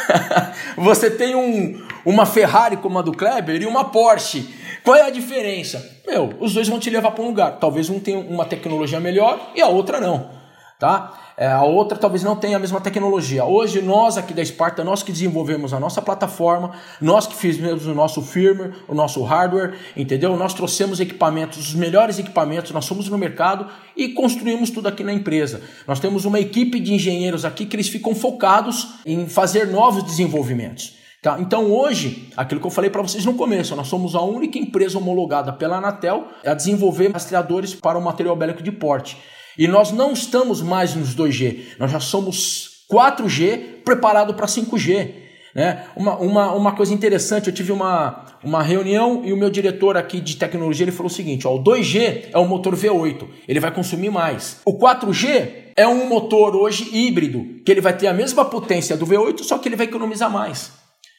você 0.74 1.10
tem 1.10 1.34
um, 1.34 1.78
uma 2.02 2.24
Ferrari 2.24 2.78
como 2.78 2.98
a 2.98 3.02
do 3.02 3.12
Kleber 3.12 3.60
e 3.60 3.66
uma 3.66 3.84
Porsche. 3.84 4.48
Qual 4.82 4.96
é 4.96 5.02
a 5.02 5.10
diferença? 5.10 5.86
Meu, 6.06 6.32
os 6.40 6.54
dois 6.54 6.66
vão 6.66 6.78
te 6.78 6.88
levar 6.88 7.10
para 7.10 7.22
um 7.22 7.26
lugar. 7.26 7.58
Talvez 7.58 7.90
um 7.90 8.00
tenha 8.00 8.18
uma 8.18 8.46
tecnologia 8.46 8.98
melhor 8.98 9.52
e 9.54 9.60
a 9.60 9.68
outra 9.68 10.00
não. 10.00 10.37
Tá? 10.78 11.32
É, 11.36 11.48
a 11.48 11.64
outra 11.64 11.98
talvez 11.98 12.22
não 12.22 12.36
tenha 12.36 12.56
a 12.56 12.60
mesma 12.60 12.80
tecnologia. 12.80 13.44
Hoje, 13.44 13.82
nós 13.82 14.16
aqui 14.16 14.32
da 14.32 14.44
Sparta, 14.44 14.84
nós 14.84 15.02
que 15.02 15.10
desenvolvemos 15.10 15.72
a 15.72 15.80
nossa 15.80 16.00
plataforma, 16.00 16.70
nós 17.00 17.26
que 17.26 17.34
fizemos 17.34 17.84
o 17.86 17.94
nosso 17.94 18.22
firmware, 18.22 18.72
o 18.86 18.94
nosso 18.94 19.20
hardware, 19.24 19.76
entendeu? 19.96 20.36
Nós 20.36 20.54
trouxemos 20.54 21.00
equipamentos, 21.00 21.58
os 21.58 21.74
melhores 21.74 22.20
equipamentos, 22.20 22.70
nós 22.70 22.84
somos 22.84 23.08
no 23.08 23.18
mercado 23.18 23.66
e 23.96 24.10
construímos 24.10 24.70
tudo 24.70 24.86
aqui 24.86 25.02
na 25.02 25.12
empresa. 25.12 25.60
Nós 25.84 25.98
temos 25.98 26.24
uma 26.24 26.38
equipe 26.38 26.78
de 26.78 26.94
engenheiros 26.94 27.44
aqui 27.44 27.66
que 27.66 27.74
eles 27.74 27.88
ficam 27.88 28.14
focados 28.14 29.00
em 29.04 29.28
fazer 29.28 29.66
novos 29.66 30.04
desenvolvimentos. 30.04 30.96
Tá? 31.20 31.38
Então 31.40 31.72
hoje, 31.72 32.30
aquilo 32.36 32.60
que 32.60 32.66
eu 32.68 32.70
falei 32.70 32.88
para 32.88 33.02
vocês 33.02 33.24
no 33.24 33.34
começo, 33.34 33.74
nós 33.74 33.88
somos 33.88 34.14
a 34.14 34.20
única 34.20 34.56
empresa 34.56 34.96
homologada 34.96 35.52
pela 35.52 35.78
Anatel 35.78 36.28
a 36.46 36.54
desenvolver 36.54 37.10
rastreadores 37.10 37.74
para 37.74 37.98
o 37.98 38.02
material 38.02 38.36
bélico 38.36 38.62
de 38.62 38.70
porte. 38.70 39.16
E 39.58 39.66
nós 39.66 39.90
não 39.90 40.12
estamos 40.12 40.62
mais 40.62 40.94
nos 40.94 41.16
2G, 41.16 41.76
nós 41.78 41.90
já 41.90 41.98
somos 41.98 42.84
4G 42.90 43.82
preparado 43.84 44.34
para 44.34 44.46
5G. 44.46 45.10
Né? 45.54 45.84
Uma, 45.96 46.16
uma, 46.18 46.52
uma 46.52 46.72
coisa 46.72 46.94
interessante, 46.94 47.48
eu 47.48 47.52
tive 47.52 47.72
uma, 47.72 48.24
uma 48.44 48.62
reunião 48.62 49.22
e 49.24 49.32
o 49.32 49.36
meu 49.36 49.50
diretor 49.50 49.96
aqui 49.96 50.20
de 50.20 50.36
tecnologia 50.36 50.84
ele 50.84 50.92
falou 50.92 51.10
o 51.10 51.14
seguinte: 51.14 51.46
ó, 51.46 51.56
o 51.56 51.64
2G 51.64 52.28
é 52.32 52.38
um 52.38 52.46
motor 52.46 52.76
V8, 52.76 53.26
ele 53.48 53.58
vai 53.58 53.72
consumir 53.72 54.10
mais. 54.10 54.60
O 54.64 54.78
4G 54.78 55.72
é 55.76 55.86
um 55.86 56.08
motor 56.08 56.54
hoje 56.54 56.88
híbrido, 56.92 57.44
que 57.64 57.72
ele 57.72 57.80
vai 57.80 57.96
ter 57.96 58.06
a 58.06 58.14
mesma 58.14 58.44
potência 58.44 58.96
do 58.96 59.06
V8, 59.06 59.42
só 59.42 59.58
que 59.58 59.68
ele 59.68 59.76
vai 59.76 59.86
economizar 59.86 60.30
mais. 60.30 60.72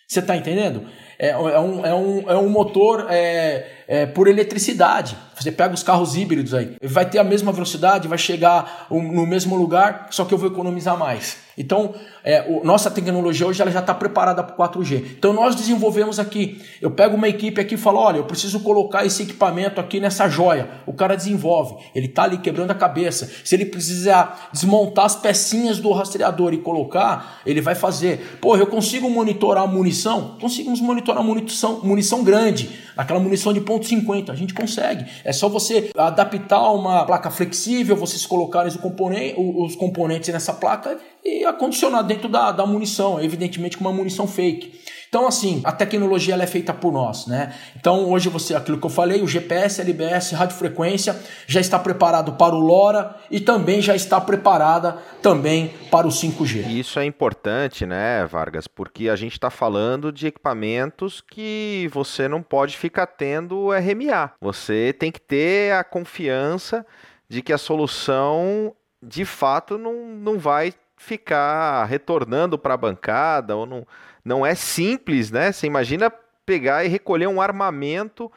Você 0.07 0.19
está 0.19 0.35
entendendo? 0.35 0.85
É, 1.21 1.31
é, 1.31 1.37
um, 1.37 1.85
é, 1.85 1.93
um, 1.93 2.31
é 2.31 2.37
um 2.37 2.47
motor 2.47 3.07
é, 3.09 3.67
é, 3.89 4.05
por 4.05 4.29
eletricidade. 4.29 5.17
Você 5.37 5.51
pega 5.51 5.73
os 5.73 5.83
carros 5.83 6.15
híbridos 6.15 6.53
aí, 6.53 6.77
vai 6.81 7.09
ter 7.09 7.17
a 7.17 7.23
mesma 7.23 7.51
velocidade, 7.51 8.07
vai 8.07 8.17
chegar 8.17 8.87
no 8.89 9.25
mesmo 9.25 9.55
lugar, 9.55 10.07
só 10.11 10.25
que 10.25 10.33
eu 10.33 10.37
vou 10.37 10.49
economizar 10.49 10.97
mais. 10.97 11.37
Então, 11.59 11.93
é, 12.23 12.45
o, 12.47 12.63
nossa 12.63 12.89
tecnologia 12.89 13.45
hoje 13.45 13.61
ela 13.61 13.69
já 13.69 13.81
está 13.81 13.93
preparada 13.93 14.41
para 14.41 14.53
o 14.53 14.69
4G. 14.69 15.03
Então, 15.17 15.33
nós 15.33 15.55
desenvolvemos 15.55 16.17
aqui. 16.17 16.61
Eu 16.81 16.89
pego 16.91 17.17
uma 17.17 17.27
equipe 17.27 17.59
aqui 17.59 17.75
e 17.75 17.77
falo: 17.77 17.99
olha, 17.99 18.17
eu 18.17 18.23
preciso 18.23 18.61
colocar 18.61 19.05
esse 19.05 19.23
equipamento 19.23 19.81
aqui 19.81 19.99
nessa 19.99 20.29
joia. 20.29 20.69
O 20.85 20.93
cara 20.93 21.15
desenvolve. 21.15 21.75
Ele 21.93 22.05
está 22.05 22.23
ali 22.23 22.37
quebrando 22.37 22.71
a 22.71 22.75
cabeça. 22.75 23.29
Se 23.43 23.55
ele 23.55 23.65
precisar 23.65 24.49
desmontar 24.53 25.03
as 25.03 25.17
pecinhas 25.17 25.79
do 25.79 25.91
rastreador 25.91 26.53
e 26.53 26.59
colocar, 26.59 27.41
ele 27.45 27.59
vai 27.59 27.75
fazer. 27.75 28.39
Pô, 28.39 28.55
eu 28.55 28.67
consigo 28.67 29.09
monitorar 29.09 29.65
a 29.65 29.67
munição? 29.67 30.37
Conseguimos 30.39 30.79
monitorar 30.79 31.08
munição, 31.15 31.81
munição 31.83 32.23
grande, 32.23 32.69
aquela 32.95 33.19
munição 33.19 33.53
de 33.53 33.61
ponto 33.61 33.87
1.50. 33.87 34.29
A 34.29 34.35
gente 34.35 34.53
consegue. 34.53 35.05
É 35.23 35.33
só 35.33 35.49
você 35.49 35.89
adaptar 35.97 36.71
uma 36.71 37.05
placa 37.05 37.29
flexível, 37.29 37.95
vocês 37.95 38.25
colocarem 38.25 38.69
os, 38.69 38.77
componentes, 38.77 39.35
os 39.37 39.75
componentes 39.75 40.29
nessa 40.29 40.53
placa 40.53 40.97
e 41.23 41.43
acondicionar 41.45 42.03
dentro 42.03 42.29
da, 42.29 42.51
da 42.51 42.65
munição, 42.65 43.21
evidentemente 43.21 43.77
com 43.77 43.83
uma 43.83 43.93
munição 43.93 44.27
fake. 44.27 44.79
Então, 45.09 45.25
assim, 45.27 45.61
a 45.65 45.71
tecnologia 45.71 46.35
ela 46.35 46.43
é 46.43 46.47
feita 46.47 46.71
por 46.71 46.93
nós, 46.93 47.25
né? 47.25 47.55
Então, 47.75 48.07
hoje 48.07 48.29
você, 48.29 48.53
aquilo 48.53 48.79
que 48.79 48.85
eu 48.85 48.91
falei, 48.91 49.23
o 49.23 49.27
GPS, 49.27 49.81
LBS, 49.81 50.33
radiofrequência, 50.33 51.19
já 51.47 51.59
está 51.59 51.79
preparado 51.79 52.33
para 52.33 52.53
o 52.53 52.59
LoRa 52.59 53.15
e 53.31 53.39
também 53.39 53.81
já 53.81 53.95
está 53.95 54.21
preparada 54.21 54.99
também 55.19 55.73
para 55.89 56.05
o 56.05 56.11
5G. 56.11 56.67
Isso 56.67 56.99
é 56.99 57.05
importante, 57.05 57.87
né, 57.87 58.23
Vargas? 58.27 58.67
Porque 58.67 59.09
a 59.09 59.15
gente 59.15 59.33
está 59.33 59.49
falando 59.49 60.11
de 60.11 60.27
equipamentos 60.27 61.21
que 61.21 61.89
você 61.91 62.27
não 62.27 62.43
pode 62.43 62.77
ficar 62.77 63.07
tendo 63.07 63.71
RMA. 63.71 64.33
Você 64.39 64.93
tem 64.93 65.11
que 65.11 65.19
ter 65.19 65.73
a 65.73 65.83
confiança 65.83 66.85
de 67.27 67.41
que 67.41 67.51
a 67.51 67.57
solução 67.57 68.75
de 69.01 69.25
fato 69.25 69.75
não, 69.75 70.05
não 70.05 70.37
vai 70.37 70.71
ficar 70.97 71.85
retornando 71.85 72.59
para 72.59 72.73
a 72.75 72.77
bancada 72.77 73.55
ou 73.55 73.65
não 73.65 73.87
não 74.23 74.45
é 74.45 74.55
simples, 74.55 75.31
né? 75.31 75.51
Você 75.51 75.67
imagina 75.67 76.11
pegar 76.45 76.83
e 76.83 76.87
recolher 76.87 77.27
um 77.27 77.41
armamento 77.41 78.31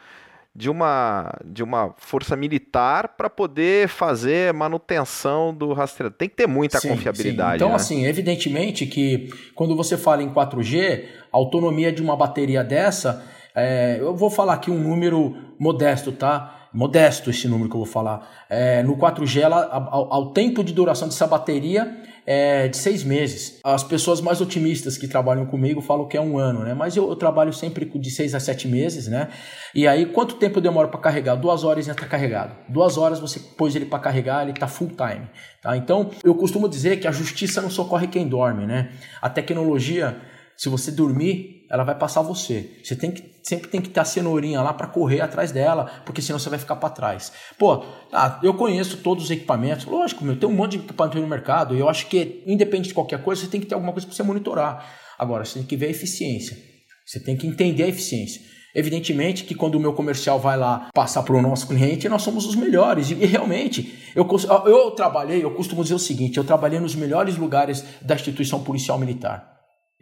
de 0.55 0.69
uma, 0.69 1.33
de 1.45 1.63
uma 1.63 1.95
força 1.97 2.37
militar 2.37 3.09
para 3.17 3.31
poder 3.31 3.89
fazer 3.89 4.53
manutenção 4.53 5.55
do 5.55 5.73
rastreador. 5.73 6.19
Tem 6.19 6.29
que 6.29 6.37
ter 6.37 6.47
muita 6.47 6.79
sim, 6.79 6.89
confiabilidade. 6.89 7.53
Sim. 7.53 7.57
Então, 7.57 7.69
né? 7.71 7.75
assim, 7.75 8.05
evidentemente 8.05 8.87
que 8.87 9.31
quando 9.55 9.75
você 9.75 9.97
fala 9.97 10.23
em 10.23 10.29
4G, 10.29 11.05
a 11.33 11.37
autonomia 11.37 11.91
de 11.91 12.03
uma 12.03 12.17
bateria 12.17 12.63
dessa, 12.63 13.25
é, 13.55 13.97
eu 13.99 14.15
vou 14.15 14.31
falar 14.31 14.55
aqui 14.55 14.71
um 14.71 14.79
número 14.79 15.35
modesto, 15.59 16.13
tá? 16.13 16.62
Modesto 16.73 17.31
esse 17.31 17.47
número 17.47 17.69
que 17.69 17.77
eu 17.77 17.81
vou 17.81 17.87
falar. 17.87 18.29
É, 18.49 18.83
no 18.83 18.97
4G, 18.97 19.41
ela, 19.41 19.67
ao, 19.67 20.13
ao 20.13 20.33
tempo 20.33 20.65
de 20.65 20.73
duração 20.73 21.07
dessa 21.07 21.27
bateria, 21.27 22.03
é 22.27 22.69
de 22.69 22.77
seis 22.77 23.03
meses. 23.03 23.61
As 23.65 23.83
pessoas 23.83 24.21
mais 24.21 24.41
otimistas 24.41 24.97
que 24.97 25.09
trabalham 25.09 25.45
comigo 25.45 25.81
falam 25.81 26.07
que 26.07 26.17
é 26.17 26.21
um 26.21 26.39
ano, 26.39 26.61
né? 26.61 26.73
Mas 26.73 26.97
eu, 26.97 27.09
eu 27.09 27.17
trabalho 27.17 27.53
sempre 27.53 27.85
de 27.85 28.11
seis 28.11 28.35
a 28.35 28.41
sete 28.41 28.69
meses, 28.69 29.09
né? 29.09 29.29
E 29.75 29.87
aí, 29.87 30.07
quanto 30.07 30.37
tempo 30.37 30.61
demora 30.61 30.89
para 30.89 31.01
carregar? 31.01 31.35
Duas 31.35 31.65
horas 31.65 31.87
já 31.87 31.93
está 31.93 32.07
carregado. 32.07 32.55
Duas 32.69 32.97
horas 32.97 33.19
você 33.19 33.41
pôs 33.41 33.75
ele 33.75 33.87
para 33.87 33.99
carregar, 33.99 34.43
ele 34.43 34.53
está 34.53 34.69
full 34.69 34.89
time. 34.89 35.27
Tá? 35.61 35.77
Então, 35.77 36.11
eu 36.25 36.35
costumo 36.35 36.69
dizer 36.69 37.01
que 37.01 37.09
a 37.09 37.13
justiça 37.13 37.61
não 37.61 37.71
socorre 37.71 38.07
quem 38.07 38.29
dorme, 38.29 38.67
né? 38.67 38.93
A 39.21 39.29
tecnologia, 39.29 40.17
se 40.57 40.69
você 40.69 40.91
dormir, 40.91 41.62
ela 41.73 41.85
vai 41.85 41.95
passar 41.95 42.21
você. 42.21 42.79
Você 42.85 42.95
tem 42.95 43.11
que, 43.11 43.25
sempre 43.43 43.69
tem 43.69 43.81
que 43.81 43.89
ter 43.89 44.01
a 44.01 44.05
cenourinha 44.05 44.61
lá 44.61 44.75
para 44.75 44.87
correr 44.87 45.23
atrás 45.23 45.51
dela, 45.51 45.91
porque 46.05 46.21
senão 46.21 46.39
você 46.39 46.51
vai 46.51 46.59
ficar 46.59 46.77
para 46.77 46.91
trás. 46.91 47.33
Pô, 47.59 47.83
ah, 48.13 48.39
eu 48.43 48.53
conheço 48.53 48.99
todos 48.99 49.25
os 49.25 49.31
equipamentos, 49.31 49.87
lógico, 49.87 50.23
meu, 50.23 50.39
tem 50.39 50.47
um 50.47 50.53
monte 50.53 50.73
de 50.73 50.85
equipamento 50.85 51.19
no 51.19 51.27
mercado, 51.27 51.75
e 51.75 51.81
eu 51.81 51.89
acho 51.89 52.09
que, 52.09 52.43
independente 52.47 52.89
de 52.89 52.95
qualquer 52.95 53.23
coisa, 53.23 53.41
você 53.41 53.49
tem 53.49 53.59
que 53.59 53.67
ter 53.67 53.75
alguma 53.75 53.91
coisa 53.91 54.07
para 54.07 54.15
você 54.15 54.23
monitorar. 54.23 54.87
Agora, 55.19 55.47
você 55.47 55.55
tem 55.55 55.63
que 55.63 55.75
ver 55.75 55.87
a 55.87 55.91
eficiência. 55.91 56.59
Você 57.07 57.19
tem 57.19 57.39
que 57.39 57.47
entender 57.47 57.85
a 57.85 57.89
eficiência. 57.89 58.43
Evidentemente 58.75 59.45
que 59.45 59.55
quando 59.55 59.77
o 59.77 59.81
meu 59.81 59.95
comercial 59.95 60.39
vai 60.39 60.59
lá 60.59 60.91
passar 60.95 61.23
para 61.23 61.35
o 61.35 61.41
nosso 61.41 61.67
cliente, 61.69 62.09
nós 62.09 62.21
somos 62.21 62.45
os 62.45 62.55
melhores. 62.55 63.11
E, 63.11 63.15
realmente, 63.15 64.13
eu, 64.15 64.29
eu 64.67 64.91
trabalhei, 64.91 65.43
eu 65.43 65.55
costumo 65.55 65.83
dizer 65.83 65.95
o 65.95 65.99
seguinte: 65.99 66.37
eu 66.37 66.45
trabalhei 66.45 66.81
nos 66.81 66.95
melhores 66.95 67.37
lugares 67.37 67.83
da 68.03 68.15
instituição 68.15 68.63
policial 68.63 68.99
militar. 68.99 69.52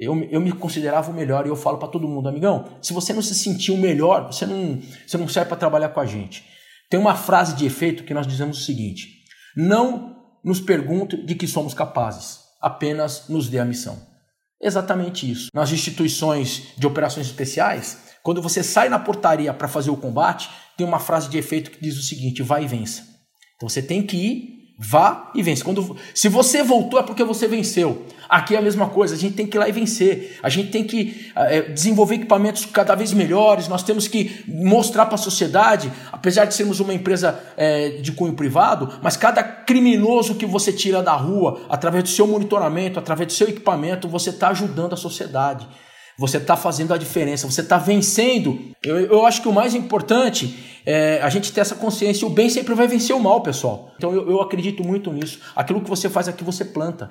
Eu, 0.01 0.19
eu 0.31 0.41
me 0.41 0.51
considerava 0.51 1.11
o 1.11 1.15
melhor 1.15 1.45
e 1.45 1.51
eu 1.51 1.57
falo 1.57 1.77
para 1.77 1.89
todo 1.89 2.09
mundo, 2.09 2.27
amigão, 2.27 2.79
se 2.81 2.95
você 2.95 3.13
não 3.13 3.21
se 3.21 3.35
sentir 3.35 3.71
o 3.71 3.77
melhor, 3.77 4.33
você 4.33 4.47
não, 4.47 4.81
você 5.07 5.19
não 5.19 5.29
serve 5.29 5.49
para 5.49 5.59
trabalhar 5.59 5.91
com 5.91 6.01
a 6.01 6.07
gente. 6.07 6.43
Tem 6.89 6.99
uma 6.99 7.15
frase 7.15 7.55
de 7.55 7.67
efeito 7.67 8.05
que 8.05 8.15
nós 8.15 8.27
dizemos 8.27 8.59
o 8.59 8.65
seguinte: 8.65 9.09
não 9.55 10.17
nos 10.43 10.59
pergunte 10.59 11.19
de 11.19 11.35
que 11.35 11.47
somos 11.47 11.75
capazes, 11.75 12.39
apenas 12.63 13.29
nos 13.29 13.51
dê 13.51 13.59
a 13.59 13.65
missão. 13.65 14.01
Exatamente 14.59 15.31
isso. 15.31 15.49
Nas 15.53 15.71
instituições 15.71 16.73
de 16.79 16.87
operações 16.87 17.27
especiais, 17.27 17.99
quando 18.23 18.41
você 18.41 18.63
sai 18.63 18.89
na 18.89 18.99
portaria 18.99 19.53
para 19.53 19.69
fazer 19.69 19.91
o 19.91 19.97
combate, 19.97 20.49
tem 20.79 20.87
uma 20.87 20.99
frase 20.99 21.29
de 21.29 21.37
efeito 21.37 21.71
que 21.71 21.81
diz 21.83 21.99
o 21.99 22.03
seguinte: 22.03 22.43
vai 22.43 22.65
e 22.65 22.67
vença. 22.67 23.05
Então 23.57 23.69
você 23.69 23.83
tem 23.83 24.03
que 24.03 24.17
ir 24.17 24.60
Vá 24.83 25.31
e 25.35 25.43
vence. 25.43 25.63
Quando, 25.63 25.95
se 26.15 26.27
você 26.27 26.63
voltou 26.63 26.99
é 26.99 27.03
porque 27.03 27.23
você 27.23 27.47
venceu. 27.47 28.07
Aqui 28.27 28.55
é 28.55 28.59
a 28.59 28.63
mesma 28.63 28.89
coisa, 28.89 29.15
a 29.15 29.19
gente 29.19 29.35
tem 29.35 29.47
que 29.47 29.59
ir 29.59 29.61
lá 29.61 29.69
e 29.69 29.73
vencer. 29.73 30.39
A 30.43 30.49
gente 30.49 30.71
tem 30.71 30.85
que 30.85 31.31
é, 31.37 31.61
desenvolver 31.61 32.15
equipamentos 32.15 32.65
cada 32.65 32.95
vez 32.95 33.13
melhores, 33.13 33.69
nós 33.69 33.83
temos 33.83 34.09
que 34.09 34.43
mostrar 34.49 35.05
para 35.05 35.17
a 35.17 35.19
sociedade, 35.19 35.93
apesar 36.11 36.47
de 36.47 36.55
sermos 36.55 36.81
uma 36.81 36.95
empresa 36.95 37.39
é, 37.59 37.99
de 38.01 38.11
cunho 38.13 38.33
privado, 38.33 38.91
mas 39.03 39.19
cada 39.19 39.43
criminoso 39.43 40.37
que 40.37 40.47
você 40.47 40.73
tira 40.73 41.03
da 41.03 41.13
rua, 41.13 41.61
através 41.69 42.03
do 42.05 42.09
seu 42.09 42.27
monitoramento, 42.27 42.99
através 42.99 43.27
do 43.27 43.35
seu 43.35 43.51
equipamento, 43.51 44.09
você 44.09 44.31
está 44.31 44.49
ajudando 44.49 44.95
a 44.95 44.97
sociedade. 44.97 45.69
Você 46.21 46.37
está 46.37 46.55
fazendo 46.55 46.93
a 46.93 46.99
diferença, 46.99 47.47
você 47.51 47.63
está 47.63 47.79
vencendo. 47.79 48.61
Eu, 48.83 48.99
eu 49.07 49.25
acho 49.25 49.41
que 49.41 49.49
o 49.49 49.53
mais 49.55 49.75
importante 49.75 50.55
é 50.85 51.19
a 51.23 51.31
gente 51.31 51.51
ter 51.51 51.63
essa 51.63 51.75
consciência. 51.75 52.27
O 52.27 52.31
bem 52.31 52.51
sempre 52.51 52.75
vai 52.75 52.87
vencer 52.87 53.17
o 53.17 53.19
mal, 53.19 53.41
pessoal. 53.41 53.91
Então 53.97 54.13
eu, 54.13 54.29
eu 54.29 54.39
acredito 54.43 54.85
muito 54.85 55.11
nisso. 55.11 55.41
Aquilo 55.57 55.81
que 55.81 55.89
você 55.89 56.11
faz 56.11 56.29
aqui, 56.29 56.45
você 56.45 56.63
planta. 56.63 57.09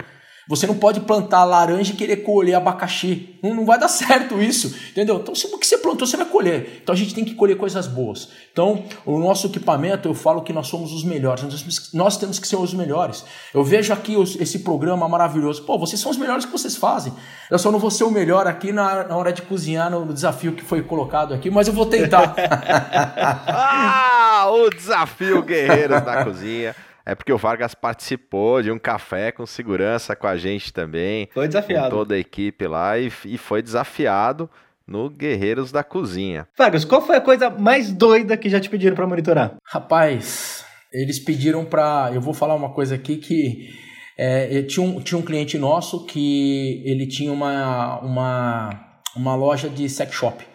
Você 0.50 0.66
não 0.66 0.74
pode 0.74 1.02
plantar 1.02 1.46
laranja 1.46 1.94
e 1.94 1.96
querer 1.96 2.18
colher 2.18 2.56
abacaxi. 2.56 3.38
Não, 3.44 3.54
não 3.54 3.66
vai 3.68 3.78
dar 3.78 3.88
certo 3.88 4.42
isso, 4.42 4.76
entendeu? 4.90 5.18
Então, 5.18 5.32
o 5.32 5.60
que 5.60 5.68
você 5.68 5.78
plantou, 5.78 6.08
você 6.08 6.18
vai 6.18 6.26
colher. 6.26 6.80
Então, 6.82 6.92
a 6.92 6.98
gente 6.98 7.14
tem 7.14 7.24
que 7.24 7.36
colher 7.36 7.56
coisas 7.56 7.86
boas. 7.86 8.30
Então, 8.52 8.84
o 9.06 9.20
nosso 9.20 9.46
equipamento, 9.46 10.10
eu 10.10 10.16
falo 10.16 10.42
que 10.42 10.52
nós 10.52 10.66
somos 10.66 10.92
os 10.92 11.04
melhores. 11.04 11.44
Nós, 11.44 11.94
nós 11.94 12.18
temos 12.18 12.40
que 12.40 12.48
ser 12.48 12.56
os 12.56 12.74
melhores. 12.74 13.24
Eu 13.54 13.64
vejo 13.64 13.94
aqui 13.94 14.18
os, 14.18 14.36
esse 14.38 14.60
programa 14.60 15.08
maravilhoso. 15.08 15.62
Pô, 15.62 15.78
vocês 15.78 16.02
são 16.02 16.10
os 16.10 16.18
melhores 16.18 16.46
que 16.46 16.52
vocês 16.52 16.76
fazem. 16.76 17.14
Eu 17.52 17.60
só 17.60 17.72
não 17.72 17.78
vou 17.78 17.92
ser 17.92 18.06
o 18.06 18.10
melhor 18.10 18.48
aqui 18.48 18.72
na, 18.72 19.04
na 19.04 19.16
hora 19.16 19.32
de 19.32 19.44
cozinhar, 19.44 19.92
no, 19.92 20.04
no 20.04 20.14
desafio 20.16 20.54
que 20.54 20.64
foi 20.64 20.82
colocado 20.82 21.32
aqui, 21.32 21.52
mas 21.52 21.68
eu 21.68 21.76
vou 21.76 21.86
tentar. 21.86 22.34
ah, 23.48 24.50
o 24.50 24.68
desafio 24.72 25.44
Guerreiros 25.44 26.02
da 26.02 26.24
Cozinha. 26.24 26.76
É 27.10 27.16
porque 27.16 27.34
o 27.34 27.38
Vargas 27.40 27.74
participou 27.74 28.62
de 28.62 28.72
um 28.72 28.78
café 28.78 29.32
com 29.32 29.44
segurança 29.44 30.16
com 30.16 30.28
a 30.28 30.38
gente 30.38 30.72
também. 30.72 31.28
Foi 31.34 31.48
desafiado. 31.48 31.90
Com 31.90 31.98
toda 31.98 32.14
a 32.14 32.20
equipe 32.20 32.68
lá 32.68 33.00
e, 33.00 33.12
e 33.26 33.36
foi 33.36 33.64
desafiado 33.64 34.48
no 34.86 35.10
Guerreiros 35.10 35.72
da 35.72 35.84
Cozinha. 35.84 36.48
Vargas, 36.56 36.86
qual 36.86 37.02
foi 37.02 37.16
a 37.16 37.22
coisa 37.22 37.50
mais 37.50 37.92
doida 37.92 38.38
que 38.38 38.48
já 38.48 38.60
te 38.60 38.70
pediram 38.70 38.96
para 38.96 39.08
monitorar? 39.08 39.56
Rapaz, 39.66 40.64
eles 40.94 41.18
pediram 41.18 41.66
para. 41.66 42.12
Eu 42.14 42.22
vou 42.22 42.34
falar 42.34 42.54
uma 42.54 42.74
coisa 42.74 42.94
aqui 42.94 43.18
que. 43.18 43.70
É, 44.16 44.62
tinha, 44.64 44.86
um, 44.86 45.02
tinha 45.02 45.18
um 45.18 45.24
cliente 45.24 45.58
nosso 45.58 46.06
que 46.06 46.84
ele 46.86 47.08
tinha 47.08 47.32
uma, 47.32 48.02
uma, 48.02 48.70
uma 49.16 49.34
loja 49.34 49.68
de 49.68 49.90
sex 49.90 50.14
shop. 50.14 50.46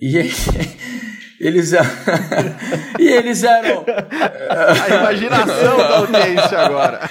E 0.00 0.16
ele, 0.16 0.30
eles 1.40 1.72
e 2.98 3.08
eles 3.08 3.42
eram 3.42 3.84
a 4.50 4.94
imaginação 4.94 5.76
da 5.76 5.98
audiência 5.98 6.58
agora. 6.58 7.10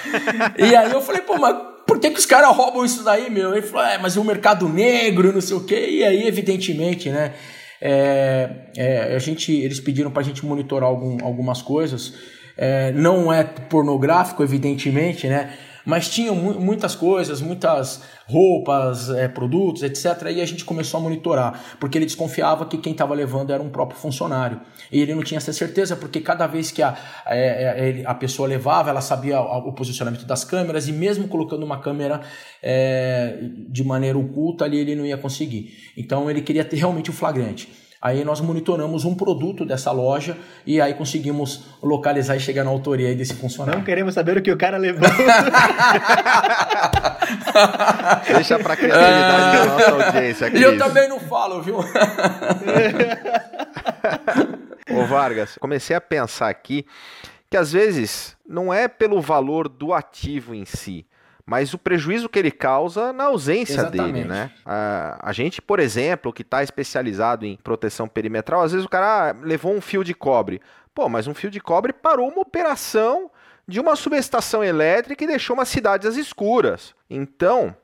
E 0.58 0.74
aí 0.74 0.90
eu 0.90 1.02
falei, 1.02 1.22
pô, 1.22 1.38
mas 1.38 1.56
por 1.86 1.98
que, 1.98 2.10
que 2.10 2.18
os 2.18 2.26
caras 2.26 2.54
roubam 2.56 2.84
isso 2.84 3.02
daí, 3.04 3.30
meu? 3.30 3.52
Ele 3.52 3.62
falou, 3.62 3.86
é, 3.86 3.98
mas 3.98 4.16
o 4.16 4.24
mercado 4.24 4.68
negro, 4.68 5.32
não 5.32 5.40
sei 5.40 5.56
o 5.56 5.64
quê. 5.64 5.88
E 5.90 6.04
aí, 6.04 6.26
evidentemente, 6.26 7.10
né? 7.10 7.32
É, 7.80 8.48
é, 8.76 9.14
a 9.14 9.18
gente, 9.18 9.52
eles 9.52 9.80
pediram 9.80 10.10
para 10.10 10.22
a 10.22 10.24
gente 10.24 10.44
monitorar 10.44 10.88
algum, 10.88 11.18
algumas 11.22 11.60
coisas. 11.60 12.14
É, 12.56 12.92
não 12.92 13.32
é 13.32 13.44
pornográfico, 13.44 14.42
evidentemente, 14.42 15.26
né? 15.26 15.52
Mas 15.84 16.08
tinham 16.08 16.34
muitas 16.34 16.94
coisas, 16.94 17.40
muitas 17.40 18.02
roupas, 18.26 19.10
é, 19.10 19.28
produtos, 19.28 19.82
etc. 19.82 20.30
E 20.30 20.40
a 20.40 20.46
gente 20.46 20.64
começou 20.64 20.98
a 20.98 21.02
monitorar, 21.02 21.76
porque 21.78 21.98
ele 21.98 22.06
desconfiava 22.06 22.66
que 22.66 22.78
quem 22.78 22.92
estava 22.92 23.14
levando 23.14 23.52
era 23.52 23.62
um 23.62 23.68
próprio 23.68 23.98
funcionário. 23.98 24.60
E 24.90 25.00
ele 25.00 25.14
não 25.14 25.22
tinha 25.22 25.38
essa 25.38 25.52
certeza, 25.52 25.94
porque 25.96 26.20
cada 26.20 26.46
vez 26.46 26.70
que 26.70 26.82
a, 26.82 26.96
é, 27.26 28.00
é 28.00 28.06
a 28.06 28.14
pessoa 28.14 28.48
levava, 28.48 28.90
ela 28.90 29.00
sabia 29.00 29.40
o 29.40 29.72
posicionamento 29.72 30.24
das 30.24 30.44
câmeras, 30.44 30.88
e 30.88 30.92
mesmo 30.92 31.28
colocando 31.28 31.64
uma 31.64 31.80
câmera 31.80 32.22
é, 32.62 33.38
de 33.68 33.84
maneira 33.84 34.18
oculta 34.18 34.64
ali, 34.64 34.78
ele 34.78 34.94
não 34.94 35.04
ia 35.04 35.18
conseguir. 35.18 35.92
Então 35.96 36.30
ele 36.30 36.40
queria 36.40 36.64
ter 36.64 36.76
realmente 36.76 37.10
o 37.10 37.12
flagrante. 37.12 37.83
Aí 38.04 38.22
nós 38.22 38.38
monitoramos 38.38 39.06
um 39.06 39.14
produto 39.14 39.64
dessa 39.64 39.90
loja 39.90 40.36
e 40.66 40.78
aí 40.78 40.92
conseguimos 40.92 41.64
localizar 41.82 42.36
e 42.36 42.40
chegar 42.40 42.62
na 42.62 42.68
autoria 42.68 43.14
desse 43.14 43.32
funcionário. 43.32 43.78
Não 43.78 43.84
queremos 43.86 44.12
saber 44.12 44.36
o 44.36 44.42
que 44.42 44.52
o 44.52 44.58
cara 44.58 44.76
levou. 44.76 45.08
Deixa 48.28 48.58
pra 48.58 48.76
criatividade 48.76 49.56
da 49.56 49.64
nossa 49.64 49.90
audiência. 49.90 50.50
E 50.54 50.62
eu 50.62 50.76
também 50.76 51.08
não 51.08 51.18
falo, 51.18 51.62
viu? 51.62 51.78
Ô 54.90 55.06
Vargas, 55.06 55.56
comecei 55.58 55.96
a 55.96 56.00
pensar 56.00 56.50
aqui 56.50 56.84
que 57.48 57.56
às 57.56 57.72
vezes 57.72 58.36
não 58.46 58.70
é 58.74 58.86
pelo 58.86 59.18
valor 59.22 59.66
do 59.66 59.94
ativo 59.94 60.54
em 60.54 60.66
si, 60.66 61.06
mas 61.46 61.74
o 61.74 61.78
prejuízo 61.78 62.28
que 62.28 62.38
ele 62.38 62.50
causa 62.50 63.12
na 63.12 63.24
ausência 63.24 63.80
Exatamente. 63.80 64.12
dele, 64.12 64.28
né? 64.28 64.50
A, 64.64 65.28
a 65.28 65.32
gente, 65.32 65.60
por 65.60 65.78
exemplo, 65.78 66.32
que 66.32 66.42
está 66.42 66.62
especializado 66.62 67.44
em 67.44 67.56
proteção 67.56 68.08
perimetral, 68.08 68.62
às 68.62 68.72
vezes 68.72 68.86
o 68.86 68.88
cara 68.88 69.30
ah, 69.30 69.36
levou 69.42 69.74
um 69.74 69.80
fio 69.80 70.02
de 70.02 70.14
cobre. 70.14 70.60
Pô, 70.94 71.08
mas 71.08 71.26
um 71.26 71.34
fio 71.34 71.50
de 71.50 71.60
cobre 71.60 71.92
parou 71.92 72.28
uma 72.28 72.40
operação 72.40 73.30
de 73.66 73.80
uma 73.80 73.96
subestação 73.96 74.62
elétrica 74.64 75.24
e 75.24 75.26
deixou 75.26 75.54
uma 75.54 75.64
cidade 75.64 76.06
às 76.06 76.16
escuras. 76.16 76.94
Então, 77.10 77.76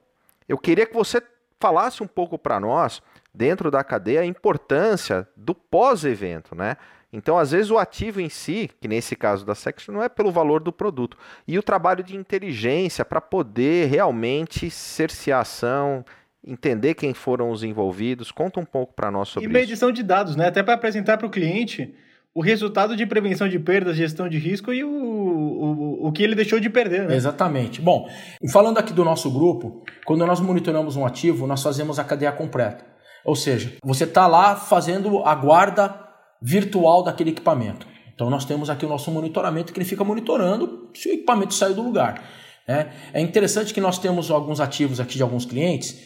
eu 0.48 0.56
queria 0.56 0.86
que 0.86 0.94
você 0.94 1.22
falasse 1.58 2.02
um 2.02 2.06
pouco 2.06 2.38
para 2.38 2.58
nós, 2.58 3.02
dentro 3.34 3.70
da 3.70 3.84
cadeia, 3.84 4.20
a 4.20 4.26
importância 4.26 5.28
do 5.36 5.54
pós-evento, 5.54 6.54
né? 6.54 6.76
Então, 7.12 7.38
às 7.38 7.50
vezes, 7.50 7.70
o 7.70 7.78
ativo 7.78 8.20
em 8.20 8.28
si, 8.28 8.70
que 8.80 8.86
nesse 8.86 9.16
caso 9.16 9.44
da 9.44 9.54
Section, 9.54 9.92
não 9.92 10.02
é 10.02 10.08
pelo 10.08 10.30
valor 10.30 10.60
do 10.60 10.72
produto. 10.72 11.16
E 11.46 11.58
o 11.58 11.62
trabalho 11.62 12.04
de 12.04 12.16
inteligência 12.16 13.04
para 13.04 13.20
poder 13.20 13.88
realmente 13.88 14.70
cercear 14.70 15.38
a 15.38 15.42
ação, 15.42 16.04
entender 16.46 16.94
quem 16.94 17.12
foram 17.12 17.50
os 17.50 17.64
envolvidos. 17.64 18.30
Conta 18.30 18.60
um 18.60 18.64
pouco 18.64 18.94
para 18.94 19.10
nós 19.10 19.28
sobre 19.28 19.48
isso. 19.48 19.56
E 19.56 19.60
medição 19.60 19.90
de 19.90 20.02
dados, 20.02 20.36
né? 20.36 20.46
Até 20.48 20.62
para 20.62 20.74
apresentar 20.74 21.18
para 21.18 21.26
o 21.26 21.30
cliente 21.30 21.94
o 22.32 22.40
resultado 22.40 22.96
de 22.96 23.04
prevenção 23.06 23.48
de 23.48 23.58
perdas, 23.58 23.96
gestão 23.96 24.28
de 24.28 24.38
risco 24.38 24.72
e 24.72 24.84
o, 24.84 24.88
o, 24.88 26.06
o 26.06 26.12
que 26.12 26.22
ele 26.22 26.36
deixou 26.36 26.60
de 26.60 26.70
perder. 26.70 27.08
Né? 27.08 27.16
Exatamente. 27.16 27.80
Bom, 27.80 28.08
falando 28.52 28.78
aqui 28.78 28.92
do 28.92 29.04
nosso 29.04 29.28
grupo, 29.30 29.82
quando 30.06 30.24
nós 30.24 30.40
monitoramos 30.40 30.94
um 30.94 31.04
ativo, 31.04 31.46
nós 31.46 31.60
fazemos 31.60 31.98
a 31.98 32.04
cadeia 32.04 32.30
completa. 32.30 32.84
Ou 33.24 33.34
seja, 33.34 33.72
você 33.82 34.04
está 34.04 34.26
lá 34.26 34.54
fazendo 34.54 35.24
a 35.24 35.34
guarda 35.34 36.09
virtual 36.42 37.02
daquele 37.02 37.30
equipamento. 37.30 37.86
Então 38.14 38.28
nós 38.28 38.44
temos 38.44 38.68
aqui 38.68 38.84
o 38.84 38.88
nosso 38.88 39.10
monitoramento 39.10 39.72
que 39.72 39.78
ele 39.78 39.88
fica 39.88 40.04
monitorando 40.04 40.90
se 40.94 41.08
o 41.08 41.12
equipamento 41.12 41.54
saiu 41.54 41.74
do 41.74 41.82
lugar. 41.82 42.22
Né? 42.68 42.92
É 43.12 43.20
interessante 43.20 43.72
que 43.72 43.80
nós 43.80 43.98
temos 43.98 44.30
alguns 44.30 44.60
ativos 44.60 45.00
aqui 45.00 45.16
de 45.16 45.22
alguns 45.22 45.44
clientes 45.44 45.98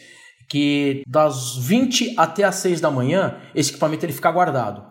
que 0.49 1.03
das 1.07 1.57
20 1.57 2.13
até 2.17 2.43
as 2.43 2.55
6 2.55 2.79
da 2.79 2.91
manhã 2.91 3.37
esse 3.53 3.71
equipamento 3.71 4.05
ele 4.05 4.13
fica 4.13 4.31
guardado. 4.31 4.83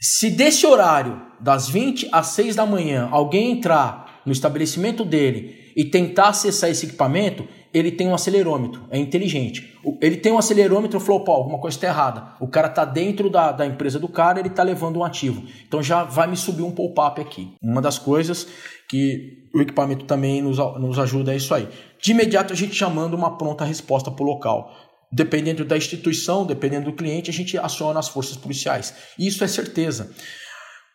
Se 0.00 0.30
desse 0.30 0.66
horário, 0.66 1.20
das 1.40 1.68
20 1.68 2.08
às 2.10 2.28
6 2.28 2.56
da 2.56 2.64
manhã, 2.64 3.08
alguém 3.10 3.52
entrar 3.52 4.22
no 4.24 4.32
estabelecimento 4.32 5.04
dele 5.04 5.72
e 5.76 5.84
tentar 5.84 6.28
acessar 6.28 6.70
esse 6.70 6.86
equipamento, 6.86 7.46
ele 7.72 7.92
tem 7.92 8.08
um 8.08 8.14
acelerômetro, 8.14 8.84
é 8.90 8.98
inteligente. 8.98 9.78
Ele 10.00 10.16
tem 10.16 10.32
um 10.32 10.38
acelerômetro 10.38 10.98
e 10.98 11.00
falou, 11.00 11.22
pô, 11.22 11.32
alguma 11.32 11.58
coisa 11.58 11.76
está 11.76 11.86
errada. 11.86 12.34
O 12.40 12.48
cara 12.48 12.66
está 12.66 12.84
dentro 12.84 13.30
da, 13.30 13.52
da 13.52 13.64
empresa 13.64 13.98
do 13.98 14.08
cara, 14.08 14.40
ele 14.40 14.48
está 14.48 14.62
levando 14.62 14.98
um 14.98 15.04
ativo. 15.04 15.44
Então 15.66 15.82
já 15.82 16.02
vai 16.02 16.26
me 16.26 16.36
subir 16.36 16.62
um 16.62 16.72
pop-up 16.72 17.20
aqui. 17.20 17.54
Uma 17.62 17.80
das 17.80 17.98
coisas 17.98 18.46
que 18.88 19.48
o 19.54 19.60
equipamento 19.60 20.04
também 20.04 20.42
nos, 20.42 20.58
nos 20.58 20.98
ajuda 20.98 21.32
é 21.32 21.36
isso 21.36 21.54
aí. 21.54 21.68
De 22.02 22.10
imediato 22.10 22.52
a 22.52 22.56
gente 22.56 22.74
já 22.74 22.88
manda 22.88 23.14
uma 23.14 23.38
pronta 23.38 23.64
resposta 23.64 24.10
para 24.10 24.24
o 24.24 24.26
local. 24.26 24.72
Dependendo 25.12 25.64
da 25.64 25.76
instituição, 25.76 26.44
dependendo 26.44 26.86
do 26.86 26.96
cliente, 26.96 27.30
a 27.30 27.32
gente 27.32 27.56
aciona 27.58 28.00
as 28.00 28.08
forças 28.08 28.36
policiais. 28.36 28.94
Isso 29.18 29.42
é 29.44 29.48
certeza. 29.48 30.12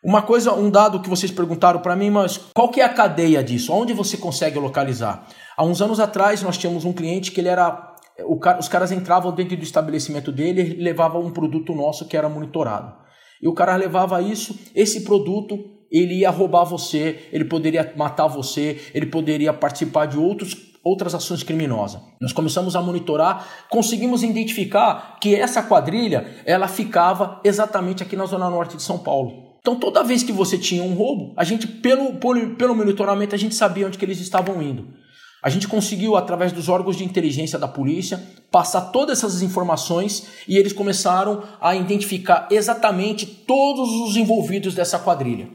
Uma 0.04 0.22
coisa, 0.22 0.52
um 0.52 0.70
dado 0.70 1.00
que 1.00 1.08
vocês 1.08 1.32
perguntaram 1.32 1.80
para 1.80 1.96
mim, 1.96 2.10
mas 2.10 2.38
qual 2.54 2.70
que 2.70 2.80
é 2.80 2.84
a 2.84 2.88
cadeia 2.88 3.42
disso? 3.42 3.72
Onde 3.72 3.92
você 3.92 4.16
consegue 4.16 4.58
localizar? 4.58 5.26
Há 5.56 5.64
uns 5.64 5.80
anos 5.80 5.98
atrás 5.98 6.42
nós 6.42 6.58
tínhamos 6.58 6.84
um 6.84 6.92
cliente 6.92 7.32
que 7.32 7.40
ele 7.40 7.48
era 7.48 7.94
o, 8.24 8.38
os 8.58 8.68
caras 8.68 8.92
entravam 8.92 9.32
dentro 9.32 9.56
do 9.56 9.62
estabelecimento 9.62 10.32
dele 10.32 10.62
e 10.62 10.82
levavam 10.82 11.22
um 11.22 11.30
produto 11.30 11.74
nosso 11.74 12.06
que 12.06 12.16
era 12.16 12.28
monitorado. 12.28 12.94
E 13.42 13.48
o 13.48 13.54
cara 13.54 13.76
levava 13.76 14.20
isso, 14.22 14.58
esse 14.74 15.02
produto 15.02 15.58
ele 15.90 16.20
ia 16.20 16.30
roubar 16.30 16.64
você, 16.64 17.28
ele 17.32 17.44
poderia 17.44 17.92
matar 17.96 18.26
você, 18.26 18.80
ele 18.94 19.06
poderia 19.06 19.52
participar 19.52 20.06
de 20.06 20.18
outros, 20.18 20.56
outras 20.82 21.14
ações 21.14 21.42
criminosas. 21.42 22.00
Nós 22.20 22.32
começamos 22.32 22.74
a 22.74 22.82
monitorar, 22.82 23.46
conseguimos 23.68 24.22
identificar 24.22 25.18
que 25.20 25.34
essa 25.34 25.62
quadrilha 25.62 26.26
ela 26.44 26.66
ficava 26.66 27.40
exatamente 27.44 28.02
aqui 28.02 28.16
na 28.16 28.26
zona 28.26 28.50
norte 28.50 28.76
de 28.76 28.82
São 28.82 28.98
Paulo. 28.98 29.46
Então, 29.60 29.76
toda 29.76 30.02
vez 30.02 30.22
que 30.22 30.32
você 30.32 30.56
tinha 30.56 30.82
um 30.82 30.94
roubo, 30.94 31.34
a 31.36 31.44
gente, 31.44 31.66
pelo, 31.66 32.14
pelo, 32.14 32.54
pelo 32.54 32.74
monitoramento, 32.74 33.34
a 33.34 33.38
gente 33.38 33.54
sabia 33.54 33.86
onde 33.86 33.98
que 33.98 34.04
eles 34.04 34.20
estavam 34.20 34.62
indo. 34.62 34.88
A 35.46 35.48
gente 35.48 35.68
conseguiu, 35.68 36.16
através 36.16 36.50
dos 36.50 36.68
órgãos 36.68 36.96
de 36.96 37.04
inteligência 37.04 37.56
da 37.56 37.68
polícia, 37.68 38.20
passar 38.50 38.80
todas 38.90 39.18
essas 39.18 39.42
informações 39.42 40.26
e 40.48 40.56
eles 40.56 40.72
começaram 40.72 41.40
a 41.60 41.76
identificar 41.76 42.48
exatamente 42.50 43.24
todos 43.24 43.88
os 43.88 44.16
envolvidos 44.16 44.74
dessa 44.74 44.98
quadrilha. 44.98 45.48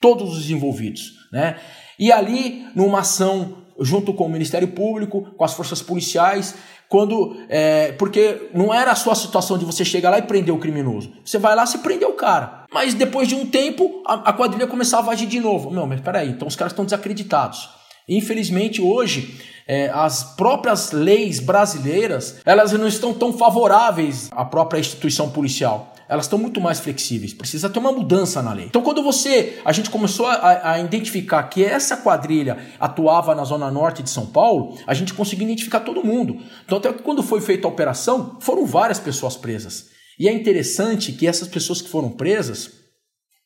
Todos 0.00 0.38
os 0.38 0.48
envolvidos. 0.48 1.14
Né? 1.32 1.58
E 1.98 2.12
ali, 2.12 2.68
numa 2.76 3.00
ação 3.00 3.64
junto 3.80 4.14
com 4.14 4.26
o 4.26 4.28
Ministério 4.28 4.68
Público, 4.68 5.34
com 5.36 5.44
as 5.44 5.54
forças 5.54 5.82
policiais, 5.82 6.54
quando 6.88 7.36
é, 7.48 7.90
porque 7.98 8.48
não 8.54 8.72
era 8.72 8.92
a 8.92 8.94
sua 8.94 9.16
situação 9.16 9.58
de 9.58 9.64
você 9.64 9.84
chegar 9.84 10.10
lá 10.10 10.20
e 10.20 10.22
prender 10.22 10.54
o 10.54 10.58
criminoso. 10.58 11.12
Você 11.24 11.36
vai 11.36 11.56
lá 11.56 11.64
e 11.64 11.78
prender 11.78 12.06
o 12.06 12.12
cara. 12.12 12.64
Mas 12.72 12.94
depois 12.94 13.26
de 13.26 13.34
um 13.34 13.44
tempo, 13.44 14.04
a, 14.06 14.30
a 14.30 14.32
quadrilha 14.32 14.68
começava 14.68 15.10
a 15.10 15.14
agir 15.14 15.26
de 15.26 15.40
novo. 15.40 15.68
Não, 15.68 15.84
mas 15.84 16.00
peraí, 16.00 16.28
então 16.28 16.46
os 16.46 16.54
caras 16.54 16.70
estão 16.70 16.84
desacreditados. 16.84 17.81
Infelizmente, 18.08 18.80
hoje, 18.80 19.40
é, 19.66 19.88
as 19.90 20.34
próprias 20.34 20.92
leis 20.92 21.38
brasileiras, 21.38 22.40
elas 22.44 22.72
não 22.72 22.88
estão 22.88 23.14
tão 23.14 23.32
favoráveis 23.32 24.28
à 24.32 24.44
própria 24.44 24.80
instituição 24.80 25.30
policial 25.30 25.92
elas 26.12 26.26
estão 26.26 26.38
muito 26.38 26.60
mais 26.60 26.78
flexíveis. 26.78 27.32
Precisa 27.32 27.70
ter 27.70 27.78
uma 27.78 27.90
mudança 27.90 28.42
na 28.42 28.52
lei. 28.52 28.66
Então, 28.66 28.82
quando 28.82 29.02
você, 29.02 29.58
a 29.64 29.72
gente 29.72 29.88
começou 29.88 30.26
a, 30.26 30.72
a, 30.72 30.78
identificar 30.78 31.42
que 31.44 31.64
essa 31.64 31.96
quadrilha 31.96 32.58
atuava 32.78 33.34
na 33.34 33.44
zona 33.44 33.70
norte 33.70 34.02
de 34.02 34.10
São 34.10 34.26
Paulo, 34.26 34.76
a 34.86 34.92
gente 34.92 35.14
conseguiu 35.14 35.46
identificar 35.46 35.80
todo 35.80 36.04
mundo. 36.04 36.38
Então, 36.66 36.76
até 36.76 36.92
que 36.92 37.02
quando 37.02 37.22
foi 37.22 37.40
feita 37.40 37.66
a 37.66 37.70
operação, 37.70 38.36
foram 38.42 38.66
várias 38.66 38.98
pessoas 38.98 39.38
presas. 39.38 39.86
E 40.18 40.28
é 40.28 40.32
interessante 40.32 41.12
que 41.12 41.26
essas 41.26 41.48
pessoas 41.48 41.80
que 41.80 41.88
foram 41.88 42.10
presas 42.10 42.70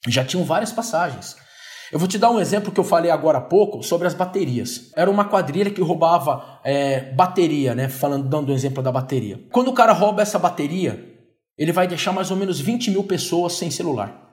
já 0.08 0.24
tinham 0.24 0.44
várias 0.44 0.72
passagens. 0.72 1.36
Eu 1.92 1.98
vou 1.98 2.08
te 2.08 2.18
dar 2.18 2.30
um 2.30 2.40
exemplo 2.40 2.72
que 2.72 2.80
eu 2.80 2.84
falei 2.84 3.10
agora 3.10 3.38
há 3.38 3.40
pouco 3.40 3.82
sobre 3.82 4.06
as 4.06 4.14
baterias. 4.14 4.90
Era 4.96 5.10
uma 5.10 5.24
quadrilha 5.24 5.70
que 5.70 5.80
roubava 5.80 6.60
é, 6.64 7.12
bateria, 7.12 7.74
né? 7.74 7.88
Falando, 7.88 8.28
dando 8.28 8.50
um 8.50 8.54
exemplo 8.54 8.82
da 8.82 8.90
bateria. 8.90 9.40
Quando 9.52 9.68
o 9.68 9.72
cara 9.72 9.92
rouba 9.92 10.22
essa 10.22 10.38
bateria, 10.38 11.14
ele 11.56 11.72
vai 11.72 11.86
deixar 11.86 12.12
mais 12.12 12.30
ou 12.30 12.36
menos 12.36 12.60
20 12.60 12.90
mil 12.90 13.04
pessoas 13.04 13.52
sem 13.52 13.70
celular. 13.70 14.25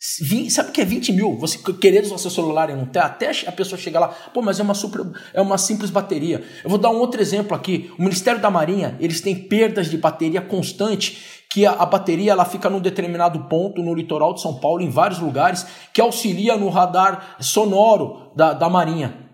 Sabe 0.00 0.70
o 0.70 0.72
que 0.72 0.80
é 0.80 0.84
20 0.84 1.12
mil? 1.12 1.36
Você 1.38 1.58
querer 1.72 2.04
usar 2.04 2.18
seu 2.18 2.30
celular 2.30 2.70
e 2.70 2.74
não 2.74 2.86
ter, 2.86 3.00
até 3.00 3.30
a 3.46 3.52
pessoa 3.52 3.78
chegar 3.78 3.98
lá, 3.98 4.08
pô, 4.08 4.40
mas 4.40 4.60
é 4.60 4.62
uma, 4.62 4.74
super, 4.74 5.04
é 5.34 5.40
uma 5.40 5.58
simples 5.58 5.90
bateria. 5.90 6.44
Eu 6.62 6.70
vou 6.70 6.78
dar 6.78 6.90
um 6.90 6.98
outro 6.98 7.20
exemplo 7.20 7.54
aqui. 7.54 7.90
O 7.98 8.02
Ministério 8.02 8.40
da 8.40 8.48
Marinha, 8.48 8.96
eles 9.00 9.20
têm 9.20 9.34
perdas 9.34 9.90
de 9.90 9.98
bateria 9.98 10.40
constante, 10.40 11.38
que 11.50 11.66
a, 11.66 11.72
a 11.72 11.86
bateria 11.86 12.32
ela 12.32 12.44
fica 12.44 12.70
num 12.70 12.78
determinado 12.78 13.40
ponto 13.44 13.82
no 13.82 13.92
litoral 13.92 14.34
de 14.34 14.40
São 14.40 14.60
Paulo, 14.60 14.82
em 14.82 14.90
vários 14.90 15.18
lugares, 15.18 15.66
que 15.92 16.00
auxilia 16.00 16.56
no 16.56 16.68
radar 16.68 17.36
sonoro 17.40 18.30
da, 18.36 18.52
da 18.52 18.68
Marinha. 18.68 19.27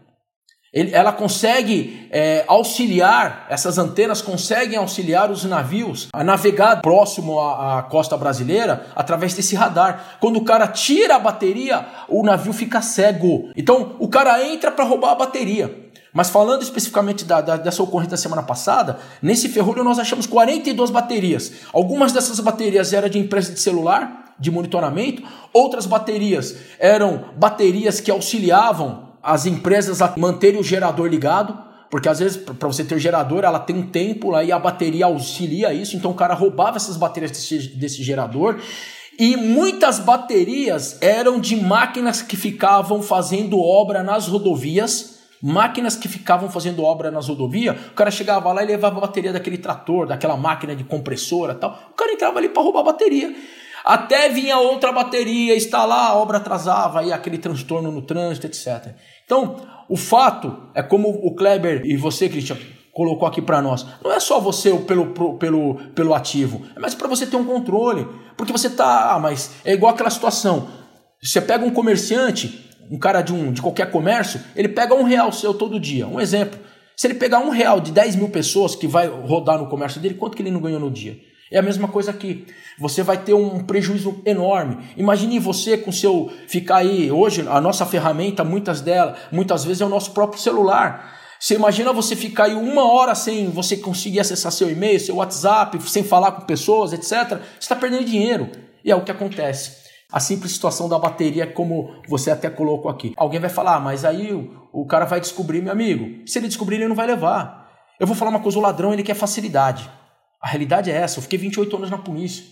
Ela 0.75 1.13
consegue 1.13 2.09
é, 2.11 2.43
auxiliar, 2.49 3.47
essas 3.49 3.79
antenas 3.79 4.21
conseguem 4.21 4.77
auxiliar 4.77 5.31
os 5.31 5.45
navios 5.45 6.09
a 6.13 6.25
navegar 6.25 6.83
próximo 6.83 7.39
à, 7.39 7.79
à, 7.79 7.83
costa 7.85 8.17
brasileira 8.17 8.85
através 8.97 9.35
desse 9.35 9.55
radar. 9.55 10.17
Quando 10.19 10.37
o 10.37 10.45
cara 10.45 10.67
tira 10.67 11.15
a 11.15 11.19
bateria, 11.21 11.87
o 12.09 12.25
navio 12.25 12.53
fica 12.53 12.83
cego. 12.83 13.51
Então 13.55 13.95
o 14.01 14.09
cara 14.09 14.45
entra 14.45 14.73
para 14.73 14.85
roubar 14.85 15.13
a 15.13 15.15
bateria. 15.15 15.85
Mas 16.13 16.29
falando 16.29 16.63
especificamente 16.63 17.25
da, 17.25 17.41
da, 17.41 17.57
dessa 17.57 17.83
ocorrência 17.83 18.13
da 18.13 18.17
semana 18.17 18.43
passada, 18.43 18.99
nesse 19.23 19.49
ferrolho 19.49 19.85
nós 19.85 20.01
achamos 20.01 20.27
42 20.27 20.91
baterias. 20.91 21.53
Algumas 21.73 22.11
dessas 22.11 22.41
baterias 22.41 22.93
eram 22.93 23.09
de 23.09 23.19
empresa 23.21 23.53
de 23.53 23.61
celular, 23.61 24.35
de 24.39 24.51
monitoramento, 24.51 25.23
outras 25.53 25.87
baterias 25.87 26.57
eram 26.81 27.27
baterias 27.37 28.01
que 28.01 28.11
auxiliavam 28.11 29.14
as 29.25 29.47
empresas 29.47 30.03
a 30.03 30.13
manterem 30.17 30.61
o 30.61 30.63
gerador 30.63 31.09
ligado, 31.09 31.59
porque 31.91 32.09
às 32.09 32.19
vezes 32.19 32.37
para 32.37 32.69
você 32.69 32.85
ter 32.85 32.99
gerador, 32.99 33.43
ela 33.45 33.59
tem 33.59 33.77
um 33.77 33.87
tempo 33.87 34.31
lá 34.31 34.45
e 34.45 34.53
a 34.53 34.59
bateria 34.59 35.07
auxilia 35.07 35.73
isso, 35.73 35.97
então 35.97 36.11
o 36.11 36.15
cara 36.15 36.35
roubava 36.35 36.77
essas 36.77 36.97
baterias 36.97 37.31
desse, 37.31 37.69
desse 37.69 38.03
gerador. 38.03 38.61
E 39.19 39.37
muitas 39.37 40.01
baterias 40.01 41.01
eram 41.01 41.39
de 41.39 41.57
máquinas 41.57 42.21
que 42.21 42.37
ficavam 42.37 43.01
fazendo 43.01 43.61
obra 43.61 44.03
nas 44.03 44.27
rodovias, 44.27 45.21
máquinas 45.41 45.95
que 45.95 46.09
ficavam 46.09 46.51
fazendo 46.51 46.83
obra 46.83 47.11
nas 47.11 47.29
rodovias. 47.29 47.77
O 47.93 47.95
cara 47.95 48.11
chegava 48.11 48.53
lá 48.53 48.63
e 48.63 48.67
levava 48.67 48.99
a 48.99 49.03
bateria 49.03 49.33
daquele 49.33 49.57
trator, 49.59 50.07
daquela 50.07 50.37
máquina 50.37 50.75
de 50.75 50.83
compressora, 50.83 51.55
tal. 51.55 51.79
O 51.93 51.95
cara 51.95 52.13
entrava 52.13 52.39
ali 52.39 52.49
para 52.49 52.63
roubar 52.63 52.81
a 52.81 52.85
bateria. 52.85 53.33
Até 53.85 54.31
vinha 54.31 54.59
outra 54.59 54.91
bateria 54.91 55.55
instalar, 55.55 56.11
a 56.11 56.15
obra 56.15 56.39
atrasava, 56.39 57.01
aí 57.01 57.13
aquele 57.13 57.37
transtorno 57.37 57.93
no 57.93 58.01
trânsito, 58.01 58.47
etc. 58.47 58.95
Então, 59.25 59.57
o 59.89 59.97
fato 59.97 60.69
é 60.75 60.83
como 60.83 61.09
o 61.09 61.35
Kleber 61.35 61.83
e 61.85 61.97
você, 61.97 62.29
Christian, 62.29 62.57
colocou 62.93 63.27
aqui 63.27 63.43
para 63.43 63.61
nós. 63.61 63.87
Não 64.03 64.13
é 64.13 64.21
só 64.21 64.39
você 64.41 64.73
pelo, 64.79 65.37
pelo, 65.37 65.75
pelo 65.95 66.15
ativo, 66.15 66.63
é 66.77 66.81
mais 66.81 66.95
para 66.95 67.09
você 67.09 67.27
ter 67.27 67.37
um 67.37 67.45
controle. 67.45 68.07
Porque 68.37 68.53
você 68.53 68.71
tá, 68.71 69.15
ah, 69.15 69.19
mas 69.19 69.51
é 69.65 69.73
igual 69.73 69.93
aquela 69.93 70.11
situação. 70.11 70.69
Você 71.23 71.41
pega 71.41 71.65
um 71.65 71.71
comerciante, 71.71 72.71
um 72.91 72.99
cara 72.99 73.23
de, 73.23 73.33
um, 73.33 73.53
de 73.53 73.63
qualquer 73.63 73.91
comércio, 73.91 74.41
ele 74.55 74.69
pega 74.69 74.95
um 74.95 75.05
real 75.05 75.33
seu 75.33 75.55
todo 75.55 75.81
dia. 75.81 76.07
Um 76.07 76.21
exemplo. 76.21 76.59
Se 76.97 77.07
ele 77.07 77.15
pegar 77.15 77.41
um 77.41 77.51
real 77.51 77.81
de 77.81 77.91
10 77.91 78.17
mil 78.17 78.29
pessoas 78.29 78.77
que 78.77 78.87
vai 78.87 79.09
rodar 79.09 79.59
no 79.59 79.69
comércio 79.69 80.01
dele, 80.01 80.15
quanto 80.15 80.37
que 80.37 80.43
ele 80.43 80.51
não 80.51 80.61
ganhou 80.61 80.79
no 80.79 80.91
dia? 80.91 81.19
É 81.51 81.59
a 81.59 81.63
mesma 81.63 81.89
coisa 81.89 82.11
aqui. 82.11 82.47
Você 82.79 83.03
vai 83.03 83.19
ter 83.19 83.35
um 83.35 83.61
prejuízo 83.61 84.21
enorme. 84.27 84.79
Imagine 84.97 85.39
você 85.39 85.79
com 85.79 85.93
seu 85.93 86.33
ficar 86.49 86.77
aí 86.77 87.11
hoje 87.11 87.47
a 87.49 87.61
nossa 87.61 87.87
ferramenta, 87.87 88.43
muitas 88.43 88.81
delas, 88.81 89.17
muitas 89.31 89.65
vezes 89.65 89.81
é 89.81 89.85
o 89.85 89.89
nosso 89.89 90.11
próprio 90.13 90.41
celular. 90.41 91.15
Você 91.39 91.55
imagina 91.55 91.93
você 91.93 92.17
ficar 92.17 92.45
aí 92.45 92.55
uma 92.55 92.91
hora 92.91 93.15
sem 93.15 93.51
você 93.51 93.77
conseguir 93.77 94.21
acessar 94.21 94.51
seu 94.51 94.71
e-mail, 94.71 94.99
seu 94.99 95.17
WhatsApp, 95.17 95.81
sem 95.83 96.03
falar 96.03 96.33
com 96.33 96.47
pessoas, 96.47 96.93
etc. 96.93 97.11
Você 97.11 97.39
está 97.61 97.77
perdendo 97.77 98.05
dinheiro. 98.05 98.51
E 98.85 98.91
é 98.91 98.97
o 98.97 99.05
que 99.05 99.11
acontece. 99.11 99.85
A 100.11 100.21
simples 100.21 100.53
situação 100.53 100.89
da 100.89 100.99
bateria, 100.99 101.47
como 101.47 101.97
você 102.09 102.31
até 102.31 102.49
colocou 102.49 102.91
aqui. 102.91 103.13
Alguém 103.17 103.41
vai 103.41 103.51
falar, 103.51 103.77
ah, 103.77 103.81
mas 103.81 104.05
aí 104.05 104.33
o, 104.33 104.69
o 104.73 104.87
cara 104.87 105.05
vai 105.05 105.21
descobrir, 105.21 105.61
meu 105.61 105.73
amigo. 105.73 106.27
Se 106.27 106.39
ele 106.39 106.49
descobrir, 106.49 106.77
ele 106.77 106.89
não 106.89 106.97
vai 106.97 107.07
levar. 107.07 107.69
Eu 107.99 108.07
vou 108.07 108.17
falar 108.17 108.31
uma 108.31 108.41
coisa: 108.41 108.59
o 108.59 108.63
ladrão 108.63 108.93
ele 108.93 109.03
quer 109.03 109.15
facilidade. 109.15 109.91
A 110.41 110.49
realidade 110.49 110.91
é 110.91 110.95
essa. 110.95 111.19
Eu 111.19 111.23
fiquei 111.23 111.39
28 111.39 111.77
anos 111.77 111.91
na 111.91 111.99
polícia. 111.99 112.45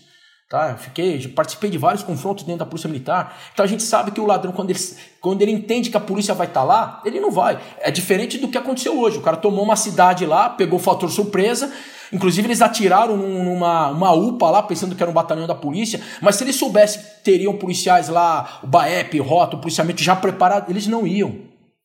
Tá? 0.49 0.71
Eu 0.71 0.77
fiquei, 0.77 1.27
participei 1.29 1.69
de 1.69 1.77
vários 1.77 2.03
confrontos 2.03 2.43
dentro 2.43 2.59
da 2.59 2.65
polícia 2.65 2.87
militar. 2.87 3.35
Então 3.53 3.63
a 3.63 3.67
gente 3.67 3.81
sabe 3.81 4.11
que 4.11 4.21
o 4.21 4.25
ladrão, 4.25 4.51
quando 4.51 4.69
ele, 4.69 4.79
quando 5.19 5.41
ele 5.41 5.51
entende 5.51 5.89
que 5.89 5.97
a 5.97 5.99
polícia 5.99 6.33
vai 6.33 6.45
estar 6.45 6.59
tá 6.59 6.65
lá, 6.65 7.01
ele 7.03 7.19
não 7.19 7.31
vai. 7.31 7.59
É 7.79 7.89
diferente 7.89 8.37
do 8.37 8.47
que 8.47 8.57
aconteceu 8.57 8.99
hoje. 8.99 9.17
O 9.17 9.21
cara 9.21 9.37
tomou 9.37 9.63
uma 9.63 9.75
cidade 9.75 10.25
lá, 10.25 10.49
pegou 10.49 10.77
o 10.77 10.81
fator 10.81 11.09
surpresa. 11.09 11.73
Inclusive, 12.11 12.47
eles 12.47 12.61
atiraram 12.61 13.17
numa 13.17 13.89
uma 13.89 14.11
UPA 14.11 14.51
lá, 14.51 14.61
pensando 14.61 14.95
que 14.95 15.01
era 15.01 15.09
um 15.09 15.15
batalhão 15.15 15.47
da 15.47 15.55
polícia. 15.55 15.99
Mas 16.21 16.35
se 16.35 16.43
eles 16.43 16.55
soubessem 16.55 17.01
que 17.01 17.23
teriam 17.23 17.57
policiais 17.57 18.07
lá, 18.07 18.59
o 18.61 18.67
BAEP, 18.67 19.19
Rota, 19.19 19.55
o 19.55 19.59
policiamento 19.59 20.03
já 20.03 20.15
preparado, 20.15 20.69
eles 20.69 20.85
não 20.85 21.07
iam. 21.07 21.35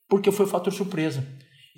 Porque 0.07 0.31
foi 0.31 0.45
o 0.45 0.49
fator 0.49 0.71
surpresa. 0.71 1.23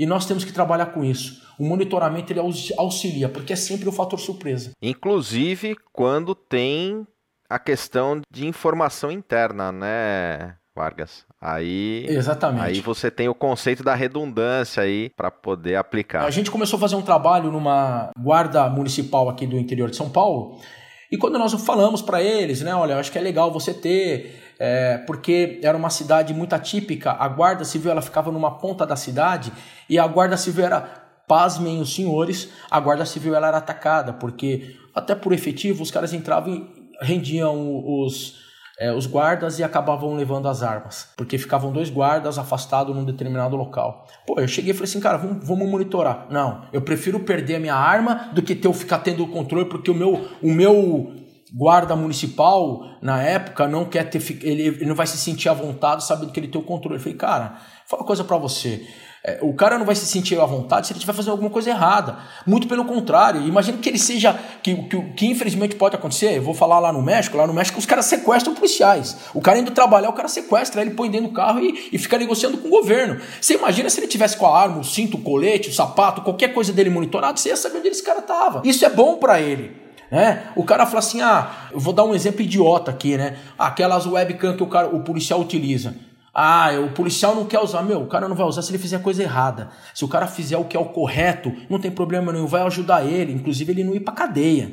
E 0.01 0.05
nós 0.07 0.25
temos 0.25 0.43
que 0.43 0.51
trabalhar 0.51 0.87
com 0.87 1.05
isso. 1.05 1.43
O 1.59 1.63
monitoramento 1.63 2.33
ele 2.33 2.39
auxilia, 2.75 3.29
porque 3.29 3.53
é 3.53 3.55
sempre 3.55 3.87
o 3.87 3.91
fator 3.91 4.19
surpresa. 4.19 4.71
Inclusive 4.81 5.75
quando 5.93 6.33
tem 6.33 7.05
a 7.47 7.59
questão 7.59 8.19
de 8.33 8.47
informação 8.47 9.11
interna, 9.11 9.71
né, 9.71 10.55
Vargas? 10.75 11.23
Aí, 11.39 12.07
Exatamente. 12.09 12.65
Aí 12.65 12.81
você 12.81 13.11
tem 13.11 13.29
o 13.29 13.35
conceito 13.35 13.83
da 13.83 13.93
redundância 13.93 14.81
aí 14.81 15.11
para 15.15 15.29
poder 15.29 15.75
aplicar. 15.75 16.25
A 16.25 16.31
gente 16.31 16.49
começou 16.49 16.77
a 16.77 16.79
fazer 16.79 16.95
um 16.95 17.03
trabalho 17.03 17.51
numa 17.51 18.09
guarda 18.17 18.67
municipal 18.71 19.29
aqui 19.29 19.45
do 19.45 19.55
interior 19.55 19.91
de 19.91 19.97
São 19.97 20.09
Paulo. 20.09 20.59
E 21.11 21.17
quando 21.17 21.37
nós 21.37 21.53
falamos 21.65 22.01
para 22.01 22.23
eles, 22.23 22.61
né, 22.61 22.73
olha, 22.73 22.97
acho 22.97 23.11
que 23.11 23.17
é 23.17 23.21
legal 23.21 23.51
você 23.51 23.73
ter 23.73 24.41
é, 24.57 24.99
porque 24.99 25.59
era 25.63 25.75
uma 25.75 25.89
cidade 25.89 26.33
muito 26.33 26.53
atípica. 26.53 27.11
A 27.11 27.27
Guarda 27.27 27.65
Civil 27.65 27.89
ela 27.91 28.01
ficava 28.01 28.31
numa 28.31 28.59
ponta 28.59 28.85
da 28.85 28.95
cidade 28.95 29.51
e 29.89 29.97
a 29.97 30.07
Guarda 30.07 30.37
Civil 30.37 30.63
era, 30.63 30.81
pasmem 31.27 31.81
os 31.81 31.93
senhores, 31.93 32.49
a 32.69 32.79
Guarda 32.79 33.03
Civil 33.03 33.33
ela 33.33 33.47
era 33.47 33.57
atacada, 33.57 34.13
porque 34.13 34.75
até 34.93 35.15
por 35.15 35.33
efetivo 35.33 35.81
os 35.81 35.89
caras 35.89 36.13
entravam 36.13 36.53
e 36.53 36.65
rendiam 37.01 37.83
os, 37.85 38.35
é, 38.81 38.91
os 38.91 39.05
guardas 39.05 39.59
e 39.59 39.63
acabavam 39.63 40.15
levando 40.15 40.47
as 40.47 40.63
armas, 40.63 41.09
porque 41.15 41.37
ficavam 41.37 41.71
dois 41.71 41.91
guardas 41.91 42.39
afastados 42.39 42.95
num 42.95 43.05
determinado 43.05 43.55
local. 43.55 44.07
Pô, 44.25 44.39
eu 44.39 44.47
cheguei 44.47 44.71
e 44.71 44.73
falei 44.73 44.89
assim, 44.89 44.99
cara, 44.99 45.19
vamos, 45.19 45.47
vamos 45.47 45.69
monitorar. 45.69 46.25
Não, 46.31 46.63
eu 46.73 46.81
prefiro 46.81 47.19
perder 47.19 47.57
a 47.57 47.59
minha 47.59 47.75
arma 47.75 48.31
do 48.33 48.41
que 48.41 48.55
ter 48.55 48.67
eu 48.67 48.73
ficar 48.73 48.97
tendo 48.97 49.23
o 49.23 49.27
controle, 49.27 49.69
porque 49.69 49.91
o 49.91 49.93
meu, 49.93 50.27
o 50.41 50.51
meu 50.51 51.13
guarda 51.53 51.95
municipal, 51.95 52.81
na 53.03 53.21
época, 53.21 53.67
não 53.67 53.85
quer 53.85 54.09
ter. 54.09 54.19
Ele, 54.43 54.63
ele 54.63 54.85
não 54.85 54.95
vai 54.95 55.05
se 55.05 55.17
sentir 55.17 55.47
à 55.47 55.53
vontade 55.53 56.03
sabendo 56.03 56.31
que 56.31 56.39
ele 56.39 56.47
tem 56.47 56.59
o 56.59 56.63
controle. 56.63 56.95
Eu 56.95 57.01
falei, 57.01 57.17
cara, 57.17 57.57
fala 57.85 58.01
uma 58.01 58.07
coisa 58.07 58.23
para 58.23 58.37
você. 58.37 58.83
É, 59.23 59.37
o 59.43 59.53
cara 59.53 59.77
não 59.77 59.85
vai 59.85 59.93
se 59.93 60.07
sentir 60.07 60.39
à 60.39 60.45
vontade 60.45 60.87
se 60.87 60.93
ele 60.93 60.97
estiver 60.97 61.13
fazendo 61.13 61.33
alguma 61.33 61.49
coisa 61.51 61.69
errada. 61.69 62.17
Muito 62.45 62.67
pelo 62.67 62.83
contrário. 62.83 63.45
Imagina 63.47 63.77
que 63.77 63.87
ele 63.87 63.99
seja. 63.99 64.33
Que, 64.63 64.75
que, 64.75 65.01
que 65.13 65.25
infelizmente 65.27 65.75
pode 65.75 65.95
acontecer. 65.95 66.35
Eu 66.35 66.41
vou 66.41 66.55
falar 66.55 66.79
lá 66.79 66.91
no 66.91 67.03
México. 67.03 67.37
Lá 67.37 67.45
no 67.45 67.53
México 67.53 67.77
os 67.77 67.85
caras 67.85 68.05
sequestram 68.05 68.55
policiais. 68.55 69.15
O 69.35 69.39
cara 69.39 69.59
indo 69.59 69.69
trabalhar, 69.69 70.09
o 70.09 70.13
cara 70.13 70.27
sequestra, 70.27 70.81
ele 70.81 70.91
põe 70.91 71.11
dentro 71.11 71.27
do 71.27 71.33
carro 71.33 71.59
e, 71.59 71.89
e 71.93 71.99
fica 71.99 72.17
negociando 72.17 72.57
com 72.57 72.67
o 72.67 72.71
governo. 72.71 73.21
Você 73.39 73.53
imagina 73.53 73.91
se 73.91 73.99
ele 73.99 74.07
tivesse 74.07 74.35
com 74.37 74.47
a 74.47 74.59
arma, 74.59 74.79
o 74.79 74.83
cinto, 74.83 75.17
o 75.17 75.21
colete, 75.21 75.69
o 75.69 75.73
sapato, 75.73 76.23
qualquer 76.23 76.51
coisa 76.51 76.73
dele 76.73 76.89
monitorado, 76.89 77.39
você 77.39 77.49
ia 77.49 77.55
saber 77.55 77.77
onde 77.77 77.89
esse 77.89 78.03
cara 78.03 78.23
tava. 78.23 78.63
Isso 78.65 78.83
é 78.83 78.89
bom 78.89 79.17
para 79.17 79.39
ele. 79.39 79.75
Né? 80.09 80.47
O 80.55 80.63
cara 80.63 80.87
fala 80.87 80.99
assim: 80.99 81.21
ah, 81.21 81.67
eu 81.71 81.79
vou 81.79 81.93
dar 81.93 82.03
um 82.05 82.15
exemplo 82.15 82.41
idiota 82.41 82.89
aqui, 82.89 83.15
né? 83.17 83.37
Aquelas 83.57 84.07
webcam 84.07 84.57
que 84.57 84.63
o, 84.63 84.67
cara, 84.67 84.87
o 84.87 85.03
policial 85.03 85.39
utiliza. 85.39 85.95
Ah, 86.33 86.69
o 86.79 86.91
policial 86.91 87.35
não 87.35 87.45
quer 87.45 87.59
usar. 87.59 87.81
Meu, 87.81 88.01
o 88.01 88.07
cara 88.07 88.27
não 88.27 88.35
vai 88.35 88.45
usar 88.45 88.61
se 88.61 88.71
ele 88.71 88.77
fizer 88.77 89.01
coisa 89.01 89.21
errada. 89.21 89.69
Se 89.93 90.05
o 90.05 90.07
cara 90.07 90.27
fizer 90.27 90.57
o 90.57 90.65
que 90.65 90.77
é 90.77 90.79
o 90.79 90.85
correto, 90.85 91.51
não 91.69 91.79
tem 91.79 91.91
problema 91.91 92.31
nenhum, 92.31 92.47
vai 92.47 92.61
ajudar 92.61 93.05
ele, 93.05 93.33
inclusive 93.33 93.71
ele 93.71 93.83
não 93.83 93.93
ir 93.93 93.99
pra 93.99 94.13
cadeia. 94.13 94.71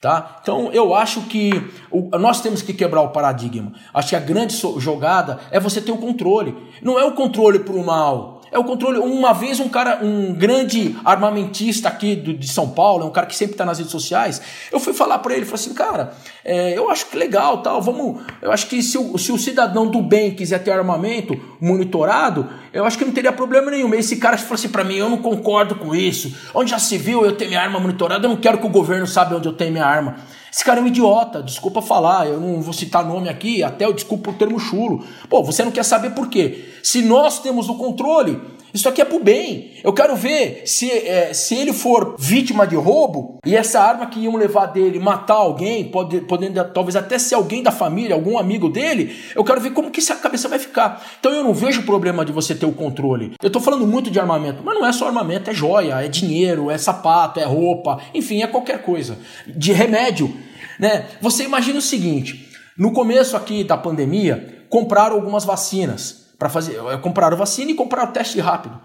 Tá? 0.00 0.38
Então 0.42 0.70
eu 0.72 0.94
acho 0.94 1.22
que 1.22 1.50
o, 1.90 2.10
nós 2.18 2.40
temos 2.40 2.62
que 2.62 2.72
quebrar 2.72 3.00
o 3.00 3.08
paradigma. 3.10 3.72
Acho 3.92 4.10
que 4.10 4.16
a 4.16 4.20
grande 4.20 4.54
jogada 4.78 5.40
é 5.50 5.58
você 5.58 5.80
ter 5.80 5.90
o 5.90 5.98
controle. 5.98 6.54
Não 6.82 6.98
é 6.98 7.04
o 7.04 7.12
controle 7.12 7.60
para 7.60 7.74
o 7.74 7.84
mal, 7.84 8.35
é 8.50 8.58
o 8.58 8.64
controle. 8.64 8.98
Uma 8.98 9.32
vez 9.32 9.60
um 9.60 9.68
cara, 9.68 10.00
um 10.02 10.32
grande 10.34 10.96
armamentista 11.04 11.88
aqui 11.88 12.14
do, 12.14 12.34
de 12.34 12.48
São 12.48 12.70
Paulo, 12.70 13.04
é 13.04 13.06
um 13.06 13.10
cara 13.10 13.26
que 13.26 13.36
sempre 13.36 13.54
está 13.54 13.64
nas 13.64 13.78
redes 13.78 13.92
sociais, 13.92 14.40
eu 14.72 14.80
fui 14.80 14.92
falar 14.92 15.18
para 15.18 15.34
ele, 15.34 15.44
falei 15.44 15.64
assim, 15.64 15.74
cara, 15.74 16.12
é, 16.44 16.76
eu 16.76 16.90
acho 16.90 17.06
que 17.06 17.16
legal, 17.16 17.62
tal, 17.62 17.80
vamos, 17.82 18.22
eu 18.40 18.52
acho 18.52 18.66
que 18.66 18.82
se 18.82 18.96
o, 18.98 19.16
se 19.18 19.32
o 19.32 19.38
cidadão 19.38 19.86
do 19.86 20.00
bem 20.00 20.34
quiser 20.34 20.62
ter 20.62 20.70
armamento 20.70 21.38
monitorado, 21.60 22.48
eu 22.72 22.84
acho 22.84 22.98
que 22.98 23.04
não 23.04 23.12
teria 23.12 23.32
problema 23.32 23.70
nenhum. 23.70 23.94
Esse 23.94 24.16
cara 24.16 24.36
falou 24.36 24.54
assim 24.54 24.68
para 24.68 24.84
mim, 24.84 24.96
eu 24.96 25.08
não 25.08 25.18
concordo 25.18 25.76
com 25.76 25.94
isso. 25.94 26.34
Onde 26.54 26.70
já 26.70 26.78
se 26.78 26.98
viu 26.98 27.24
eu 27.24 27.32
ter 27.32 27.48
minha 27.48 27.60
arma 27.60 27.80
monitorada? 27.80 28.26
Eu 28.26 28.30
não 28.30 28.36
quero 28.36 28.58
que 28.58 28.66
o 28.66 28.70
governo 28.70 29.06
saiba 29.06 29.36
onde 29.36 29.48
eu 29.48 29.52
tenho 29.52 29.72
minha 29.72 29.86
arma. 29.86 30.16
Esse 30.56 30.64
cara 30.64 30.80
é 30.80 30.82
um 30.82 30.86
idiota, 30.86 31.42
desculpa 31.42 31.82
falar, 31.82 32.28
eu 32.28 32.40
não 32.40 32.62
vou 32.62 32.72
citar 32.72 33.04
nome 33.04 33.28
aqui, 33.28 33.62
até 33.62 33.84
eu 33.84 33.92
desculpo 33.92 34.30
o 34.30 34.32
termo 34.32 34.58
chulo. 34.58 35.04
Pô, 35.28 35.42
você 35.42 35.62
não 35.62 35.70
quer 35.70 35.82
saber 35.82 36.14
por 36.14 36.30
quê? 36.30 36.70
Se 36.82 37.02
nós 37.02 37.38
temos 37.40 37.68
o 37.68 37.74
controle, 37.74 38.40
isso 38.76 38.88
aqui 38.88 39.00
é 39.00 39.04
pro 39.04 39.18
bem. 39.18 39.72
Eu 39.82 39.92
quero 39.92 40.14
ver 40.14 40.62
se, 40.66 40.90
é, 40.90 41.32
se 41.32 41.54
ele 41.54 41.72
for 41.72 42.14
vítima 42.18 42.66
de 42.66 42.76
roubo 42.76 43.38
e 43.44 43.56
essa 43.56 43.80
arma 43.80 44.06
que 44.06 44.20
iam 44.20 44.36
levar 44.36 44.66
dele 44.66 44.98
matar 44.98 45.34
alguém, 45.34 45.84
pode, 45.84 46.20
podendo 46.20 46.62
talvez 46.72 46.94
até 46.94 47.18
ser 47.18 47.36
alguém 47.36 47.62
da 47.62 47.72
família, 47.72 48.14
algum 48.14 48.38
amigo 48.38 48.68
dele, 48.68 49.16
eu 49.34 49.42
quero 49.42 49.60
ver 49.60 49.70
como 49.70 49.90
que 49.90 50.00
essa 50.00 50.14
cabeça 50.16 50.46
vai 50.46 50.58
ficar. 50.58 51.02
Então 51.18 51.32
eu 51.32 51.42
não 51.42 51.54
vejo 51.54 51.84
problema 51.84 52.24
de 52.24 52.32
você 52.32 52.54
ter 52.54 52.66
o 52.66 52.72
controle. 52.72 53.32
Eu 53.42 53.50
tô 53.50 53.60
falando 53.60 53.86
muito 53.86 54.10
de 54.10 54.20
armamento, 54.20 54.62
mas 54.62 54.74
não 54.74 54.86
é 54.86 54.92
só 54.92 55.06
armamento, 55.06 55.50
é 55.50 55.54
joia, 55.54 56.04
é 56.04 56.08
dinheiro, 56.08 56.70
é 56.70 56.76
sapato, 56.76 57.40
é 57.40 57.44
roupa, 57.44 57.98
enfim, 58.12 58.42
é 58.42 58.46
qualquer 58.46 58.82
coisa. 58.82 59.18
De 59.46 59.72
remédio. 59.72 60.36
Né? 60.78 61.06
Você 61.22 61.44
imagina 61.44 61.78
o 61.78 61.82
seguinte: 61.82 62.46
no 62.76 62.92
começo 62.92 63.36
aqui 63.36 63.64
da 63.64 63.78
pandemia, 63.78 64.64
compraram 64.68 65.16
algumas 65.16 65.46
vacinas 65.46 66.25
para 66.38 66.48
fazer, 66.48 66.76
eh, 66.76 66.96
compraram 66.98 67.36
vacina 67.36 67.70
e 67.70 67.74
compraram 67.74 68.12
teste 68.12 68.40
rápido. 68.40 68.80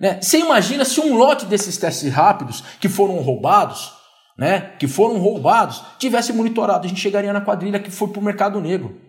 Né? 0.00 0.20
Você 0.20 0.38
imagina 0.38 0.84
se 0.84 1.00
um 1.00 1.14
lote 1.14 1.46
desses 1.46 1.76
testes 1.76 2.12
rápidos 2.12 2.62
que 2.80 2.88
foram 2.88 3.16
roubados, 3.16 3.92
né, 4.36 4.72
que 4.78 4.88
foram 4.88 5.18
roubados, 5.18 5.82
tivesse 5.98 6.32
monitorado, 6.32 6.86
a 6.86 6.88
gente 6.88 7.00
chegaria 7.00 7.32
na 7.32 7.40
quadrilha 7.40 7.78
que 7.78 7.90
foi 7.90 8.08
para 8.08 8.20
o 8.20 8.24
mercado 8.24 8.60
negro. 8.60 9.00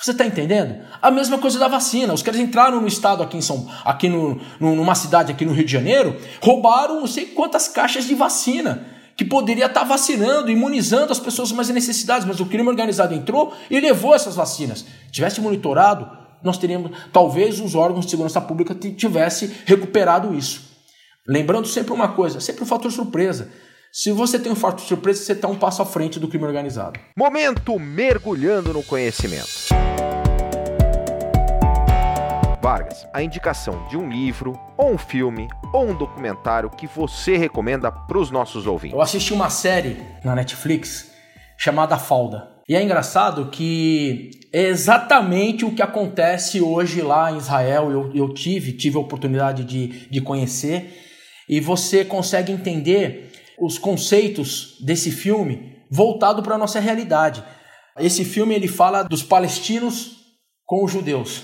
Você 0.00 0.10
está 0.10 0.26
entendendo? 0.26 0.84
A 1.00 1.10
mesma 1.10 1.38
coisa 1.38 1.58
da 1.58 1.68
vacina. 1.68 2.12
Os 2.12 2.22
caras 2.22 2.40
entraram 2.40 2.80
no 2.80 2.88
estado 2.88 3.22
aqui 3.22 3.36
em 3.36 3.40
São, 3.40 3.68
aqui 3.84 4.08
no, 4.08 4.40
numa 4.58 4.94
cidade 4.96 5.30
aqui 5.30 5.44
no 5.44 5.52
Rio 5.52 5.64
de 5.64 5.70
Janeiro, 5.70 6.16
roubaram 6.40 7.00
não 7.00 7.06
sei 7.06 7.26
quantas 7.26 7.68
caixas 7.68 8.04
de 8.04 8.14
vacina 8.14 8.84
que 9.16 9.24
poderia 9.24 9.66
estar 9.66 9.84
vacinando, 9.84 10.50
imunizando 10.50 11.12
as 11.12 11.20
pessoas 11.20 11.52
mais 11.52 11.68
necessidades, 11.68 12.26
mas 12.26 12.40
o 12.40 12.46
crime 12.46 12.68
organizado 12.68 13.14
entrou 13.14 13.54
e 13.70 13.78
levou 13.78 14.14
essas 14.14 14.34
vacinas. 14.34 14.84
Tivesse 15.10 15.40
monitorado, 15.40 16.10
nós 16.42 16.58
teríamos, 16.58 16.92
talvez 17.12 17.60
os 17.60 17.74
órgãos 17.74 18.04
de 18.04 18.10
segurança 18.10 18.40
pública 18.40 18.74
tivesse 18.74 19.52
recuperado 19.64 20.34
isso. 20.34 20.70
Lembrando 21.26 21.68
sempre 21.68 21.92
uma 21.92 22.08
coisa, 22.08 22.40
sempre 22.40 22.62
o 22.62 22.64
um 22.64 22.68
fator 22.68 22.90
surpresa. 22.90 23.48
Se 23.92 24.10
você 24.10 24.38
tem 24.38 24.50
um 24.50 24.56
fator 24.56 24.80
surpresa, 24.80 25.22
você 25.22 25.32
está 25.32 25.46
um 25.46 25.56
passo 25.56 25.82
à 25.82 25.86
frente 25.86 26.18
do 26.18 26.26
crime 26.26 26.44
organizado. 26.44 26.98
Momento 27.16 27.78
mergulhando 27.78 28.72
no 28.72 28.82
conhecimento. 28.82 29.68
Vargas, 32.62 33.06
a 33.12 33.22
indicação 33.22 33.86
de 33.88 33.96
um 33.96 34.08
livro, 34.08 34.58
ou 34.78 34.92
um 34.92 34.98
filme, 34.98 35.48
ou 35.72 35.90
um 35.90 35.94
documentário 35.94 36.70
que 36.70 36.86
você 36.86 37.36
recomenda 37.36 37.90
para 37.90 38.16
os 38.16 38.30
nossos 38.30 38.66
ouvintes. 38.66 38.96
Eu 38.96 39.02
assisti 39.02 39.34
uma 39.34 39.50
série 39.50 40.00
na 40.24 40.34
Netflix 40.34 41.10
chamada 41.58 41.98
Falda. 41.98 42.51
E 42.72 42.74
é 42.74 42.82
engraçado 42.82 43.50
que 43.50 44.30
é 44.50 44.62
exatamente 44.62 45.62
o 45.62 45.72
que 45.72 45.82
acontece 45.82 46.58
hoje 46.62 47.02
lá 47.02 47.30
em 47.30 47.36
Israel. 47.36 47.90
Eu, 47.90 48.10
eu 48.14 48.32
tive, 48.32 48.72
tive 48.72 48.96
a 48.96 49.00
oportunidade 49.00 49.62
de, 49.62 50.08
de 50.08 50.20
conhecer. 50.22 50.90
E 51.46 51.60
você 51.60 52.02
consegue 52.02 52.50
entender 52.50 53.30
os 53.60 53.76
conceitos 53.76 54.78
desse 54.80 55.10
filme 55.10 55.76
voltado 55.90 56.42
para 56.42 56.54
a 56.54 56.58
nossa 56.58 56.80
realidade. 56.80 57.44
Esse 57.98 58.24
filme 58.24 58.54
ele 58.54 58.68
fala 58.68 59.02
dos 59.02 59.22
palestinos 59.22 60.12
com 60.64 60.82
os 60.82 60.90
judeus. 60.90 61.42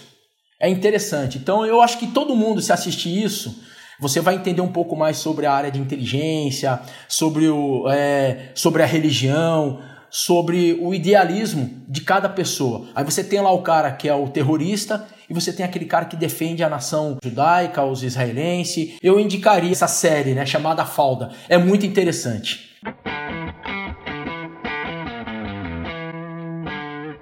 É 0.58 0.66
interessante. 0.66 1.36
Então 1.36 1.66
eu 1.66 1.82
acho 1.82 1.98
que 1.98 2.06
todo 2.06 2.34
mundo, 2.34 2.62
se 2.62 2.72
assistir 2.72 3.22
isso, 3.22 3.54
Você 4.00 4.20
vai 4.20 4.36
entender 4.36 4.60
um 4.60 4.72
pouco 4.72 4.94
mais 4.94 5.16
sobre 5.18 5.44
a 5.44 5.52
área 5.52 5.72
de 5.72 5.80
inteligência, 5.80 6.80
sobre, 7.08 7.48
o, 7.48 7.88
é, 7.90 8.52
sobre 8.54 8.82
a 8.82 8.86
religião, 8.86 9.80
sobre 10.10 10.78
o 10.80 10.94
idealismo 10.94 11.82
de 11.88 12.00
cada 12.00 12.28
pessoa. 12.28 12.88
Aí 12.94 13.04
você 13.04 13.22
tem 13.22 13.40
lá 13.40 13.50
o 13.50 13.62
cara 13.62 13.92
que 13.92 14.08
é 14.08 14.14
o 14.14 14.28
terrorista 14.28 15.06
e 15.28 15.34
você 15.34 15.52
tem 15.52 15.64
aquele 15.64 15.84
cara 15.84 16.06
que 16.06 16.16
defende 16.16 16.64
a 16.64 16.68
nação 16.68 17.18
judaica, 17.22 17.84
os 17.84 18.02
israelenses. 18.02 18.96
Eu 19.02 19.20
indicaria 19.20 19.72
essa 19.72 19.86
série, 19.86 20.34
né, 20.34 20.46
chamada 20.46 20.84
Falda. 20.84 21.30
É 21.48 21.58
muito 21.58 21.84
interessante. 21.84 22.68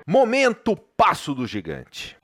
Momento 0.09 0.77
Passo 0.97 1.35
do 1.35 1.47
Gigante. 1.47 2.17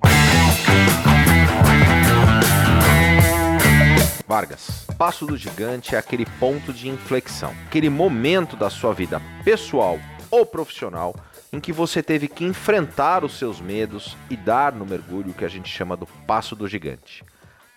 Vargas, 4.26 4.86
Passo 4.96 5.26
do 5.26 5.36
Gigante 5.36 5.94
é 5.94 5.98
aquele 5.98 6.24
ponto 6.24 6.72
de 6.72 6.88
inflexão, 6.88 7.52
aquele 7.66 7.90
momento 7.90 8.56
da 8.56 8.70
sua 8.70 8.94
vida 8.94 9.20
pessoal 9.44 9.98
ou 10.32 10.46
profissional 10.46 11.14
em 11.52 11.60
que 11.60 11.72
você 11.72 12.02
teve 12.02 12.26
que 12.26 12.42
enfrentar 12.42 13.22
os 13.22 13.38
seus 13.38 13.60
medos 13.60 14.16
e 14.30 14.36
dar 14.36 14.72
no 14.72 14.86
mergulho 14.86 15.34
que 15.34 15.44
a 15.44 15.48
gente 15.48 15.68
chama 15.68 15.94
do 15.94 16.06
Passo 16.26 16.56
do 16.56 16.66
Gigante. 16.66 17.22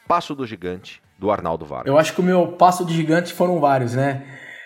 Passo 0.08 0.34
do 0.34 0.48
Gigante, 0.48 1.02
do 1.20 1.30
Arnaldo 1.30 1.66
Vargas. 1.66 1.88
Eu 1.88 1.98
acho 1.98 2.14
que 2.14 2.22
o 2.22 2.24
meu 2.24 2.54
passo 2.54 2.86
de 2.86 2.94
gigante 2.94 3.34
foram 3.34 3.60
vários, 3.60 3.94
né? 3.94 4.26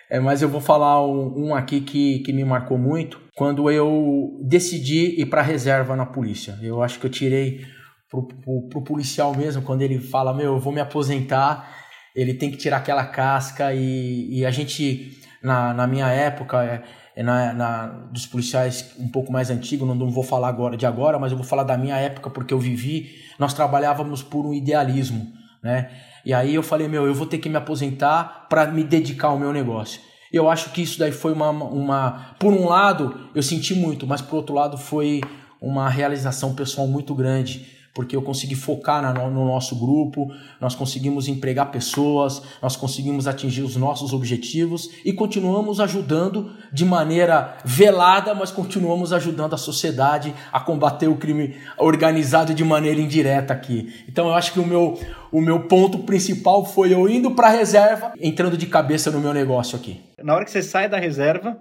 É, 0.09 0.19
mas 0.19 0.41
eu 0.41 0.49
vou 0.49 0.61
falar 0.61 1.05
um, 1.05 1.47
um, 1.47 1.55
aqui 1.55 1.81
que, 1.81 2.19
que 2.19 2.33
me 2.33 2.43
marcou 2.43 2.77
muito 2.77 3.19
quando 3.35 3.69
eu 3.69 4.39
decidi 4.43 5.19
ir 5.19 5.25
para 5.25 5.41
reserva 5.41 5.95
na 5.95 6.05
polícia. 6.05 6.57
Eu 6.61 6.83
acho 6.83 6.99
que 6.99 7.05
eu 7.05 7.11
tirei 7.11 7.65
pro, 8.09 8.27
pro, 8.69 8.83
policial 8.83 9.35
mesmo, 9.35 9.61
quando 9.61 9.81
ele 9.81 9.99
fala, 9.99 10.33
meu, 10.33 10.53
eu 10.55 10.59
vou 10.59 10.73
me 10.73 10.81
aposentar, 10.81 11.75
ele 12.15 12.33
tem 12.33 12.51
que 12.51 12.57
tirar 12.57 12.77
aquela 12.77 13.05
casca 13.05 13.73
e, 13.73 14.39
e 14.39 14.45
a 14.45 14.51
gente, 14.51 15.19
na, 15.43 15.73
na 15.73 15.87
minha 15.87 16.07
época, 16.07 16.63
é 16.63 16.83
na, 17.24 17.53
na, 17.53 17.88
dos 18.11 18.26
policiais 18.26 18.93
um 18.97 19.07
pouco 19.07 19.32
mais 19.32 19.49
antigos, 19.49 19.88
não, 19.88 19.95
não 19.95 20.09
vou 20.09 20.24
falar 20.24 20.47
agora 20.47 20.78
de 20.78 20.86
agora, 20.86 21.20
mas 21.20 21.32
eu 21.32 21.38
vou 21.38 21.45
falar 21.45 21.63
da 21.63 21.78
minha 21.78 21.97
época 21.97 22.30
porque 22.30 22.53
eu 22.53 22.59
vivi, 22.59 23.15
nós 23.38 23.53
trabalhávamos 23.53 24.24
por 24.24 24.45
um 24.45 24.53
idealismo, 24.53 25.32
né? 25.61 25.89
E 26.26 26.34
aí 26.34 26.53
eu 26.53 26.63
falei, 26.63 26.88
meu, 26.88 27.05
eu 27.05 27.13
vou 27.13 27.26
ter 27.26 27.38
que 27.38 27.49
me 27.49 27.55
aposentar 27.55 28.47
para 28.49 28.67
me 28.67 28.84
dedicar 28.84 29.30
ao 29.30 29.39
meu 29.39 29.51
negócio. 29.53 30.01
Eu 30.32 30.49
acho 30.49 30.72
que 30.72 30.82
isso 30.82 30.99
daí 30.99 31.11
foi 31.11 31.34
uma, 31.34 31.49
uma. 31.49 32.36
Por 32.39 32.53
um 32.53 32.65
lado, 32.67 33.30
eu 33.34 33.41
senti 33.41 33.74
muito, 33.74 34.05
mas 34.05 34.22
por 34.22 34.38
outro 34.38 34.53
lado, 34.53 34.78
foi 34.78 35.22
uma 35.61 35.89
realização 35.89 36.53
pessoal 36.53 36.88
muito 36.88 37.15
grande 37.15 37.78
porque 37.93 38.15
eu 38.15 38.21
consegui 38.21 38.55
focar 38.55 39.01
na, 39.01 39.13
no 39.13 39.45
nosso 39.45 39.75
grupo, 39.75 40.31
nós 40.59 40.75
conseguimos 40.75 41.27
empregar 41.27 41.71
pessoas, 41.71 42.41
nós 42.61 42.75
conseguimos 42.75 43.27
atingir 43.27 43.61
os 43.61 43.75
nossos 43.75 44.13
objetivos 44.13 44.89
e 45.03 45.11
continuamos 45.11 45.79
ajudando 45.79 46.51
de 46.71 46.85
maneira 46.85 47.57
velada, 47.65 48.33
mas 48.33 48.51
continuamos 48.51 49.11
ajudando 49.11 49.53
a 49.53 49.57
sociedade 49.57 50.33
a 50.51 50.59
combater 50.59 51.07
o 51.07 51.15
crime 51.15 51.55
organizado 51.77 52.53
de 52.53 52.63
maneira 52.63 52.99
indireta 53.01 53.53
aqui. 53.53 53.93
Então 54.07 54.27
eu 54.27 54.33
acho 54.33 54.53
que 54.53 54.59
o 54.59 54.65
meu, 54.65 54.99
o 55.31 55.41
meu 55.41 55.61
ponto 55.61 55.99
principal 55.99 56.65
foi 56.65 56.93
eu 56.93 57.09
indo 57.09 57.31
para 57.31 57.47
a 57.47 57.51
reserva, 57.51 58.13
entrando 58.19 58.57
de 58.57 58.65
cabeça 58.67 59.11
no 59.11 59.19
meu 59.19 59.33
negócio 59.33 59.75
aqui. 59.75 59.99
Na 60.21 60.35
hora 60.35 60.45
que 60.45 60.51
você 60.51 60.61
sai 60.61 60.87
da 60.87 60.99
reserva, 60.99 61.57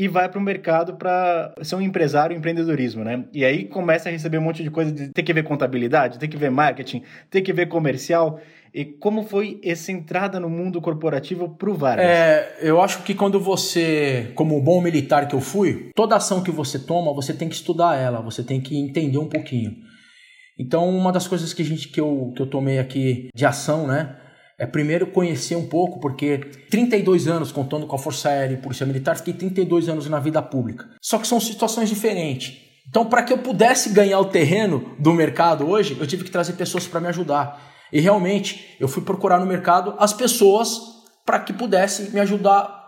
e 0.00 0.08
vai 0.08 0.30
para 0.30 0.38
o 0.38 0.42
mercado 0.42 0.94
para 0.94 1.54
ser 1.60 1.76
um 1.76 1.80
empresário, 1.82 2.34
empreendedorismo, 2.34 3.04
né? 3.04 3.26
E 3.34 3.44
aí 3.44 3.66
começa 3.66 4.08
a 4.08 4.12
receber 4.12 4.38
um 4.38 4.40
monte 4.40 4.62
de 4.62 4.70
coisa 4.70 4.90
de 4.90 5.08
ter 5.08 5.22
que 5.22 5.30
ver 5.30 5.42
contabilidade, 5.42 6.18
ter 6.18 6.26
que 6.26 6.38
ver 6.38 6.50
marketing, 6.50 7.02
ter 7.28 7.42
que 7.42 7.52
ver 7.52 7.66
comercial. 7.66 8.40
E 8.72 8.82
como 8.82 9.24
foi 9.24 9.60
essa 9.62 9.92
entrada 9.92 10.40
no 10.40 10.48
mundo 10.48 10.80
corporativo 10.80 11.50
para 11.50 11.68
o 11.68 11.74
Vargas? 11.74 12.06
É, 12.06 12.60
eu 12.62 12.80
acho 12.80 13.02
que 13.02 13.12
quando 13.12 13.38
você, 13.38 14.32
como 14.34 14.58
bom 14.62 14.80
militar 14.80 15.28
que 15.28 15.34
eu 15.34 15.40
fui, 15.40 15.90
toda 15.94 16.16
ação 16.16 16.42
que 16.42 16.50
você 16.50 16.78
toma, 16.78 17.12
você 17.12 17.34
tem 17.34 17.46
que 17.46 17.56
estudar 17.56 17.94
ela, 17.98 18.22
você 18.22 18.42
tem 18.42 18.58
que 18.58 18.78
entender 18.78 19.18
um 19.18 19.28
pouquinho. 19.28 19.76
Então, 20.58 20.88
uma 20.88 21.12
das 21.12 21.28
coisas 21.28 21.52
que 21.52 21.60
a 21.60 21.64
gente 21.64 21.88
que 21.88 22.00
eu, 22.00 22.32
que 22.34 22.40
eu 22.40 22.46
tomei 22.46 22.78
aqui 22.78 23.28
de 23.34 23.44
ação, 23.44 23.86
né, 23.86 24.16
é 24.60 24.66
primeiro 24.66 25.06
conhecer 25.06 25.56
um 25.56 25.66
pouco, 25.66 25.98
porque 25.98 26.36
32 26.68 27.26
anos 27.26 27.50
contando 27.50 27.86
com 27.86 27.96
a 27.96 27.98
Força 27.98 28.28
Aérea 28.28 28.52
e 28.52 28.58
Polícia 28.58 28.84
Militar, 28.84 29.16
fiquei 29.16 29.32
32 29.32 29.88
anos 29.88 30.06
na 30.06 30.20
vida 30.20 30.42
pública. 30.42 30.86
Só 31.00 31.16
que 31.16 31.26
são 31.26 31.40
situações 31.40 31.88
diferentes. 31.88 32.60
Então, 32.86 33.06
para 33.06 33.22
que 33.22 33.32
eu 33.32 33.38
pudesse 33.38 33.88
ganhar 33.88 34.20
o 34.20 34.26
terreno 34.26 34.94
do 34.98 35.14
mercado 35.14 35.66
hoje, 35.66 35.96
eu 35.98 36.06
tive 36.06 36.24
que 36.24 36.30
trazer 36.30 36.52
pessoas 36.52 36.86
para 36.86 37.00
me 37.00 37.06
ajudar. 37.06 37.58
E 37.90 38.00
realmente, 38.00 38.76
eu 38.78 38.86
fui 38.86 39.02
procurar 39.02 39.40
no 39.40 39.46
mercado 39.46 39.94
as 39.98 40.12
pessoas 40.12 40.78
para 41.24 41.40
que 41.40 41.54
pudessem 41.54 42.10
me 42.10 42.20
ajudar 42.20 42.78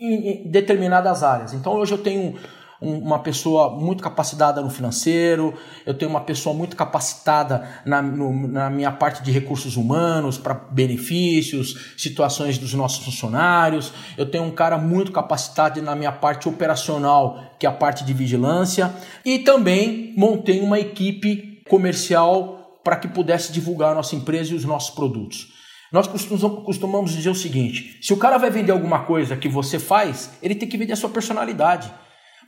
em 0.00 0.50
determinadas 0.50 1.22
áreas. 1.22 1.52
Então, 1.52 1.74
hoje 1.74 1.92
eu 1.92 1.98
tenho 1.98 2.38
uma 2.80 3.18
pessoa 3.18 3.70
muito 3.70 4.02
capacitada 4.02 4.60
no 4.60 4.70
financeiro, 4.70 5.54
eu 5.84 5.94
tenho 5.94 6.10
uma 6.10 6.20
pessoa 6.20 6.54
muito 6.54 6.76
capacitada 6.76 7.68
na, 7.84 8.00
no, 8.00 8.46
na 8.46 8.70
minha 8.70 8.92
parte 8.92 9.22
de 9.22 9.32
recursos 9.32 9.76
humanos, 9.76 10.38
para 10.38 10.54
benefícios, 10.54 11.94
situações 11.96 12.56
dos 12.56 12.74
nossos 12.74 13.04
funcionários, 13.04 13.92
eu 14.16 14.30
tenho 14.30 14.44
um 14.44 14.50
cara 14.50 14.78
muito 14.78 15.10
capacitado 15.10 15.82
na 15.82 15.96
minha 15.96 16.12
parte 16.12 16.48
operacional, 16.48 17.42
que 17.58 17.66
é 17.66 17.68
a 17.68 17.72
parte 17.72 18.04
de 18.04 18.12
vigilância, 18.12 18.92
e 19.24 19.40
também 19.40 20.14
montei 20.16 20.60
uma 20.60 20.78
equipe 20.78 21.62
comercial 21.68 22.80
para 22.84 22.96
que 22.96 23.08
pudesse 23.08 23.52
divulgar 23.52 23.92
a 23.92 23.94
nossa 23.96 24.14
empresa 24.14 24.52
e 24.52 24.56
os 24.56 24.64
nossos 24.64 24.94
produtos. 24.94 25.58
Nós 25.90 26.06
costumamos 26.06 27.12
dizer 27.12 27.30
o 27.30 27.34
seguinte: 27.34 27.98
se 28.00 28.12
o 28.12 28.16
cara 28.16 28.38
vai 28.38 28.50
vender 28.50 28.72
alguma 28.72 29.00
coisa 29.00 29.36
que 29.36 29.48
você 29.48 29.78
faz, 29.78 30.38
ele 30.42 30.54
tem 30.54 30.68
que 30.68 30.76
vender 30.76 30.92
a 30.92 30.96
sua 30.96 31.10
personalidade. 31.10 31.90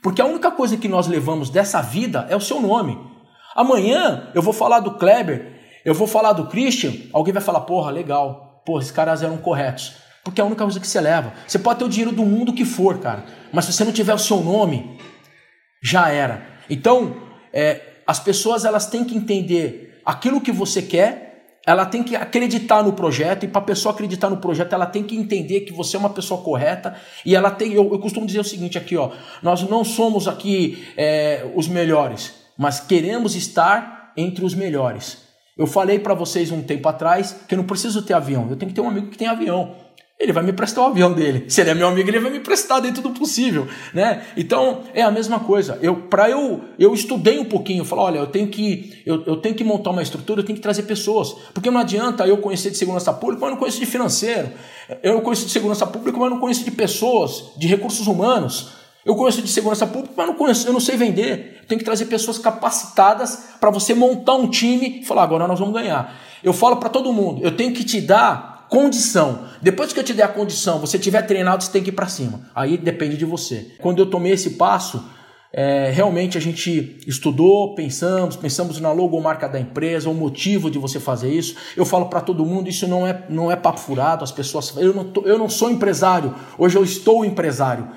Porque 0.01 0.21
a 0.21 0.25
única 0.25 0.49
coisa 0.51 0.77
que 0.77 0.87
nós 0.87 1.07
levamos 1.07 1.49
dessa 1.49 1.81
vida 1.81 2.25
é 2.29 2.35
o 2.35 2.41
seu 2.41 2.59
nome. 2.59 2.97
Amanhã 3.55 4.29
eu 4.33 4.41
vou 4.41 4.53
falar 4.53 4.79
do 4.79 4.95
Kleber, 4.95 5.59
eu 5.85 5.93
vou 5.93 6.07
falar 6.07 6.33
do 6.33 6.47
Christian, 6.47 6.93
alguém 7.13 7.33
vai 7.33 7.41
falar, 7.41 7.61
porra, 7.61 7.91
legal, 7.91 8.61
porra, 8.65 8.81
esses 8.81 8.91
caras 8.91 9.21
eram 9.21 9.37
corretos. 9.37 9.93
Porque 10.23 10.39
é 10.39 10.43
a 10.43 10.47
única 10.47 10.63
coisa 10.63 10.79
que 10.79 10.87
você 10.87 11.01
leva. 11.01 11.33
Você 11.47 11.59
pode 11.59 11.79
ter 11.79 11.85
o 11.85 11.89
dinheiro 11.89 12.15
do 12.15 12.23
mundo 12.23 12.53
que 12.53 12.65
for, 12.65 12.99
cara, 12.99 13.25
mas 13.51 13.65
se 13.65 13.73
você 13.73 13.83
não 13.83 13.91
tiver 13.91 14.13
o 14.13 14.19
seu 14.19 14.41
nome, 14.41 14.99
já 15.83 16.09
era. 16.09 16.45
Então, 16.69 17.15
é, 17.51 17.81
as 18.05 18.19
pessoas 18.19 18.65
elas 18.65 18.85
têm 18.85 19.03
que 19.03 19.15
entender 19.15 20.01
aquilo 20.05 20.41
que 20.41 20.51
você 20.51 20.81
quer 20.81 21.30
ela 21.65 21.85
tem 21.85 22.03
que 22.03 22.15
acreditar 22.15 22.83
no 22.83 22.93
projeto 22.93 23.43
e 23.43 23.47
para 23.47 23.61
a 23.61 23.65
pessoa 23.65 23.93
acreditar 23.93 24.29
no 24.29 24.37
projeto 24.37 24.73
ela 24.73 24.85
tem 24.85 25.03
que 25.03 25.15
entender 25.15 25.61
que 25.61 25.73
você 25.73 25.95
é 25.95 25.99
uma 25.99 26.09
pessoa 26.09 26.41
correta 26.41 26.95
e 27.25 27.35
ela 27.35 27.51
tem 27.51 27.73
eu, 27.73 27.91
eu 27.91 27.99
costumo 27.99 28.25
dizer 28.25 28.39
o 28.39 28.43
seguinte 28.43 28.77
aqui 28.77 28.97
ó 28.97 29.11
nós 29.43 29.61
não 29.63 29.83
somos 29.83 30.27
aqui 30.27 30.87
é, 30.97 31.49
os 31.55 31.67
melhores 31.67 32.33
mas 32.57 32.79
queremos 32.79 33.35
estar 33.35 34.11
entre 34.15 34.43
os 34.43 34.53
melhores. 34.53 35.19
Eu 35.57 35.65
falei 35.65 35.99
para 35.99 36.13
vocês 36.13 36.51
um 36.51 36.61
tempo 36.61 36.87
atrás 36.87 37.43
que 37.47 37.53
eu 37.53 37.57
não 37.57 37.65
preciso 37.65 38.01
ter 38.01 38.13
avião 38.13 38.47
eu 38.49 38.55
tenho 38.55 38.69
que 38.69 38.75
ter 38.75 38.81
um 38.81 38.89
amigo 38.89 39.07
que 39.07 39.17
tem 39.17 39.27
avião 39.27 39.75
ele 40.21 40.31
vai 40.31 40.43
me 40.43 40.53
prestar 40.53 40.81
o 40.81 40.85
avião 40.85 41.11
dele. 41.11 41.45
Se 41.47 41.61
ele 41.61 41.71
é 41.71 41.73
meu 41.73 41.87
amigo, 41.87 42.07
ele 42.07 42.19
vai 42.19 42.31
me 42.31 42.39
prestar 42.39 42.79
dentro 42.79 43.01
do 43.01 43.09
possível, 43.09 43.67
né? 43.91 44.23
Então, 44.37 44.83
é 44.93 45.01
a 45.01 45.09
mesma 45.09 45.39
coisa. 45.39 45.79
Eu 45.81 45.95
para 45.95 46.29
eu 46.29 46.61
eu 46.77 46.93
estudei 46.93 47.39
um 47.39 47.45
pouquinho, 47.45 47.83
falei, 47.83 48.05
olha, 48.05 48.19
eu 48.19 48.27
tenho 48.27 48.47
que 48.47 49.01
eu, 49.03 49.23
eu 49.25 49.37
tenho 49.37 49.55
que 49.55 49.63
montar 49.63 49.89
uma 49.89 50.03
estrutura, 50.03 50.41
eu 50.41 50.45
tenho 50.45 50.55
que 50.55 50.61
trazer 50.61 50.83
pessoas. 50.83 51.35
Porque 51.53 51.71
não 51.71 51.79
adianta 51.79 52.27
eu 52.27 52.37
conhecer 52.37 52.69
de 52.69 52.77
segurança 52.77 53.11
pública, 53.11 53.41
mas 53.41 53.49
eu 53.49 53.55
não 53.55 53.59
conheço 53.59 53.79
de 53.79 53.85
financeiro. 53.87 54.49
Eu 55.01 55.21
conheço 55.21 55.45
de 55.45 55.51
segurança 55.51 55.87
pública, 55.87 56.17
mas 56.19 56.27
eu 56.27 56.35
não 56.35 56.39
conheço 56.39 56.63
de 56.63 56.71
pessoas, 56.71 57.45
de 57.57 57.67
recursos 57.67 58.05
humanos. 58.05 58.73
Eu 59.03 59.15
conheço 59.15 59.41
de 59.41 59.47
segurança 59.47 59.87
pública, 59.87 60.13
mas 60.15 60.27
não 60.27 60.35
conheço, 60.35 60.67
eu 60.67 60.73
não 60.73 60.79
sei 60.79 60.95
vender. 60.95 61.57
Eu 61.61 61.67
tenho 61.67 61.79
que 61.79 61.85
trazer 61.85 62.05
pessoas 62.05 62.37
capacitadas 62.37 63.55
para 63.59 63.71
você 63.71 63.95
montar 63.95 64.35
um 64.35 64.47
time 64.47 64.99
e 65.01 65.03
falar, 65.03 65.23
agora 65.23 65.47
nós 65.47 65.59
vamos 65.59 65.73
ganhar. 65.73 66.15
Eu 66.43 66.53
falo 66.53 66.77
para 66.77 66.89
todo 66.89 67.11
mundo, 67.11 67.41
eu 67.43 67.55
tenho 67.55 67.73
que 67.73 67.83
te 67.83 67.99
dar 67.99 68.50
condição. 68.71 69.47
Depois 69.61 69.91
que 69.91 69.99
eu 69.99 70.03
te 70.03 70.13
der 70.13 70.23
a 70.23 70.27
condição, 70.29 70.79
você 70.79 70.97
tiver 70.97 71.23
treinado, 71.23 71.61
você 71.61 71.69
tem 71.69 71.83
que 71.83 71.89
ir 71.89 71.93
para 71.93 72.07
cima. 72.07 72.39
Aí 72.55 72.77
depende 72.77 73.17
de 73.17 73.25
você. 73.25 73.75
Quando 73.81 73.99
eu 73.99 74.05
tomei 74.05 74.31
esse 74.31 74.51
passo, 74.51 75.03
é, 75.51 75.91
realmente 75.91 76.37
a 76.37 76.41
gente 76.41 76.97
estudou, 77.05 77.75
pensamos, 77.75 78.37
pensamos 78.37 78.79
na 78.79 78.93
logomarca 78.93 79.49
da 79.49 79.59
empresa, 79.59 80.09
o 80.09 80.13
motivo 80.13 80.71
de 80.71 80.79
você 80.79 81.01
fazer 81.01 81.29
isso. 81.33 81.57
Eu 81.75 81.83
falo 81.83 82.05
para 82.05 82.21
todo 82.21 82.45
mundo, 82.45 82.69
isso 82.69 82.87
não 82.87 83.05
é, 83.05 83.25
não 83.27 83.51
é 83.51 83.57
papo 83.57 83.81
furado, 83.81 84.23
as 84.23 84.31
pessoas. 84.31 84.73
Eu 84.77 84.93
não, 84.93 85.03
tô, 85.03 85.23
eu 85.23 85.37
não 85.37 85.49
sou 85.49 85.69
empresário, 85.69 86.33
hoje 86.57 86.77
eu 86.77 86.83
estou 86.85 87.25
empresário. 87.25 87.89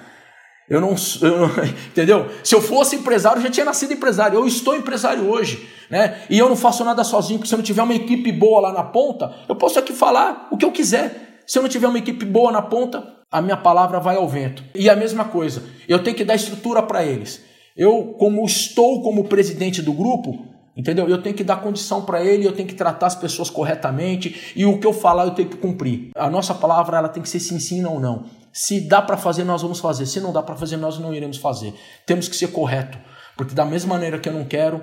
Eu 0.69 0.81
não, 0.81 0.91
não, 0.91 1.65
entendeu? 1.89 2.31
Se 2.43 2.55
eu 2.55 2.61
fosse 2.61 2.97
empresário, 2.97 3.39
eu 3.39 3.43
já 3.43 3.51
tinha 3.51 3.67
nascido 3.67 3.93
empresário. 3.93 4.39
Eu 4.39 4.47
estou 4.47 4.75
empresário 4.75 5.29
hoje, 5.29 5.69
né? 5.91 6.23
E 6.31 6.39
eu 6.39 6.49
não 6.49 6.57
faço 6.57 6.85
nada 6.85 7.05
sozinho, 7.05 7.39
porque 7.39 7.49
se 7.49 7.55
eu 7.55 7.59
não 7.59 7.65
tiver 7.65 7.83
uma 7.83 7.95
equipe 7.95 8.33
boa 8.33 8.61
lá 8.61 8.73
na 8.73 8.83
ponta, 8.83 9.33
eu 9.49 9.57
posso 9.57 9.79
aqui 9.79 9.93
falar 9.93 10.49
o 10.51 10.57
que 10.57 10.65
eu 10.65 10.73
quiser. 10.73 11.43
Se 11.47 11.59
eu 11.59 11.63
não 11.63 11.69
tiver 11.69 11.87
uma 11.87 11.99
equipe 11.99 12.25
boa 12.25 12.51
na 12.51 12.63
ponta, 12.63 13.15
a 13.31 13.43
minha 13.43 13.57
palavra 13.57 14.01
vai 14.01 14.17
ao 14.17 14.29
vento. 14.29 14.65
E 14.75 14.89
a 14.89 14.97
mesma 14.97 15.27
coisa, 15.27 15.63
eu 15.87 16.03
tenho 16.03 16.17
que 16.17 16.25
dar 16.25 16.35
estrutura 16.35 16.83
para 16.83 17.05
eles. 17.05 17.43
Eu, 17.77 18.15
como 18.19 18.45
estou 18.47 19.03
como 19.03 19.25
presidente 19.25 19.83
do 19.83 19.93
grupo, 19.93 20.55
Entendeu? 20.77 21.09
Eu 21.09 21.23
tenho 21.23 21.37
que 21.37 21.45
dar 21.45 21.63
condição 21.63 22.03
para 22.03 22.25
ele, 22.25 22.45
eu 22.45 22.53
tenho 22.53 22.67
que 22.67 22.75
tratar 22.75 23.07
as 23.07 23.15
pessoas 23.15 23.49
corretamente 23.49 24.53
e 24.57 24.67
o 24.67 24.79
que 24.81 24.87
eu 24.87 24.93
falar 24.93 25.25
eu 25.25 25.31
tenho 25.31 25.49
que 25.49 25.57
cumprir. 25.57 26.11
A 26.17 26.29
nossa 26.29 26.53
palavra 26.53 26.99
ela 26.99 27.09
tem 27.09 27.23
que 27.23 27.29
ser 27.29 27.39
sim, 27.39 27.61
sim, 27.61 27.81
não, 27.81 28.01
não. 28.01 28.25
Se 28.57 28.87
dá 28.87 29.03
para 29.03 29.17
fazer, 29.17 29.43
nós 29.43 29.63
vamos 29.63 29.81
fazer. 29.81 30.07
Se 30.07 30.21
não 30.21 30.33
dá 30.33 30.41
para 30.41 30.55
fazer, 30.55 30.77
nós 30.77 30.97
não 30.97 31.13
iremos 31.13 31.39
fazer. 31.39 31.75
Temos 32.07 32.29
que 32.29 32.37
ser 32.37 32.53
correto, 32.53 32.97
porque 33.37 33.53
da 33.53 33.65
mesma 33.65 33.95
maneira 33.95 34.17
que 34.17 34.29
eu 34.29 34.33
não 34.33 34.45
quero, 34.45 34.81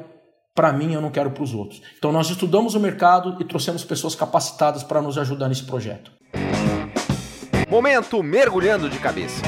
para 0.54 0.74
mim 0.74 0.94
eu 0.94 1.00
não 1.00 1.10
quero 1.10 1.32
para 1.32 1.42
os 1.42 1.54
outros. 1.54 1.82
Então 1.98 2.12
nós 2.12 2.30
estudamos 2.30 2.76
o 2.76 2.82
mercado 2.82 3.38
e 3.40 3.46
trouxemos 3.46 3.86
pessoas 3.86 4.14
capacitadas 4.14 4.84
para 4.84 5.02
nos 5.02 5.18
ajudar 5.18 5.48
nesse 5.48 5.64
projeto. 5.64 6.12
Momento 7.70 8.22
mergulhando 8.22 8.90
de 8.90 9.00
cabeça. 9.00 9.42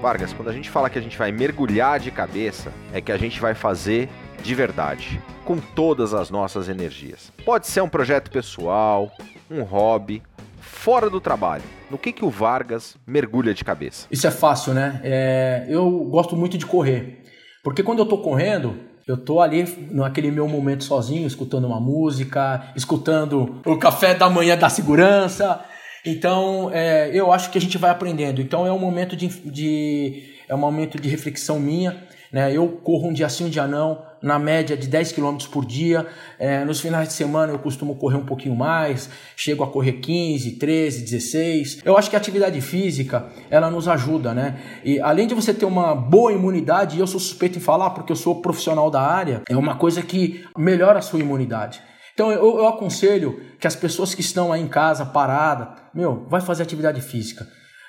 Vargas, 0.00 0.32
quando 0.32 0.48
a 0.48 0.52
gente 0.52 0.70
fala 0.70 0.88
que 0.88 1.00
a 1.00 1.02
gente 1.02 1.18
vai 1.18 1.32
mergulhar 1.32 1.98
de 1.98 2.12
cabeça, 2.12 2.72
é 2.92 3.00
que 3.00 3.10
a 3.10 3.18
gente 3.18 3.40
vai 3.40 3.52
fazer 3.52 4.08
de 4.44 4.54
verdade, 4.54 5.20
com 5.44 5.58
todas 5.58 6.14
as 6.14 6.30
nossas 6.30 6.68
energias. 6.68 7.32
Pode 7.44 7.66
ser 7.66 7.80
um 7.80 7.88
projeto 7.88 8.30
pessoal, 8.30 9.10
um 9.50 9.62
hobby, 9.62 10.22
fora 10.60 11.08
do 11.08 11.20
trabalho. 11.20 11.64
No 11.90 11.98
que, 11.98 12.12
que 12.12 12.24
o 12.24 12.30
Vargas 12.30 12.96
mergulha 13.06 13.54
de 13.54 13.64
cabeça? 13.64 14.06
Isso 14.10 14.26
é 14.26 14.30
fácil, 14.30 14.74
né? 14.74 15.00
É, 15.04 15.66
eu 15.68 15.88
gosto 16.04 16.36
muito 16.36 16.58
de 16.58 16.66
correr. 16.66 17.22
Porque 17.62 17.82
quando 17.82 18.00
eu 18.00 18.06
tô 18.06 18.18
correndo, 18.18 18.76
eu 19.06 19.16
tô 19.16 19.40
ali 19.40 19.64
naquele 19.90 20.30
meu 20.30 20.48
momento 20.48 20.84
sozinho, 20.84 21.26
escutando 21.26 21.66
uma 21.66 21.80
música, 21.80 22.72
escutando 22.74 23.60
o 23.64 23.76
café 23.76 24.14
da 24.14 24.28
manhã 24.28 24.56
da 24.56 24.68
segurança. 24.68 25.64
Então, 26.04 26.70
é, 26.72 27.10
eu 27.12 27.32
acho 27.32 27.50
que 27.50 27.58
a 27.58 27.60
gente 27.60 27.78
vai 27.78 27.90
aprendendo. 27.90 28.40
Então, 28.40 28.66
é 28.66 28.72
um 28.72 28.78
momento 28.78 29.16
de, 29.16 29.28
de 29.28 30.34
é 30.48 30.54
um 30.54 30.58
momento 30.58 31.00
de 31.00 31.08
reflexão 31.08 31.58
minha. 31.58 32.06
Né? 32.32 32.52
Eu 32.52 32.68
corro 32.68 33.08
um 33.08 33.12
dia 33.12 33.28
sim, 33.28 33.46
um 33.46 33.48
dia 33.48 33.66
não, 33.66 34.02
na 34.22 34.38
média 34.38 34.76
de 34.76 34.88
10 34.88 35.12
km 35.12 35.36
por 35.50 35.64
dia. 35.64 36.06
É, 36.38 36.64
nos 36.64 36.80
finais 36.80 37.08
de 37.08 37.14
semana 37.14 37.52
eu 37.52 37.58
costumo 37.58 37.94
correr 37.96 38.16
um 38.16 38.24
pouquinho 38.24 38.54
mais, 38.54 39.08
chego 39.36 39.62
a 39.62 39.66
correr 39.66 39.94
15, 39.94 40.52
13, 40.52 41.02
16. 41.02 41.78
Eu 41.84 41.96
acho 41.96 42.10
que 42.10 42.16
a 42.16 42.18
atividade 42.18 42.60
física 42.60 43.26
ela 43.50 43.70
nos 43.70 43.88
ajuda, 43.88 44.34
né? 44.34 44.58
E 44.84 45.00
além 45.00 45.26
de 45.26 45.34
você 45.34 45.54
ter 45.54 45.64
uma 45.64 45.94
boa 45.94 46.32
imunidade, 46.32 46.96
e 46.96 47.00
eu 47.00 47.06
sou 47.06 47.20
suspeito 47.20 47.58
em 47.58 47.62
falar 47.62 47.90
porque 47.90 48.12
eu 48.12 48.16
sou 48.16 48.40
profissional 48.40 48.90
da 48.90 49.00
área, 49.00 49.42
é 49.48 49.56
uma 49.56 49.76
coisa 49.76 50.02
que 50.02 50.44
melhora 50.56 50.98
a 50.98 51.02
sua 51.02 51.20
imunidade. 51.20 51.80
Então 52.14 52.32
eu, 52.32 52.58
eu 52.58 52.66
aconselho 52.66 53.40
que 53.60 53.66
as 53.66 53.76
pessoas 53.76 54.14
que 54.14 54.22
estão 54.22 54.52
aí 54.52 54.62
em 54.62 54.68
casa 54.68 55.04
parada, 55.04 55.74
meu, 55.94 56.26
vai 56.28 56.40
fazer 56.40 56.62
atividade 56.62 57.00
física. 57.02 57.46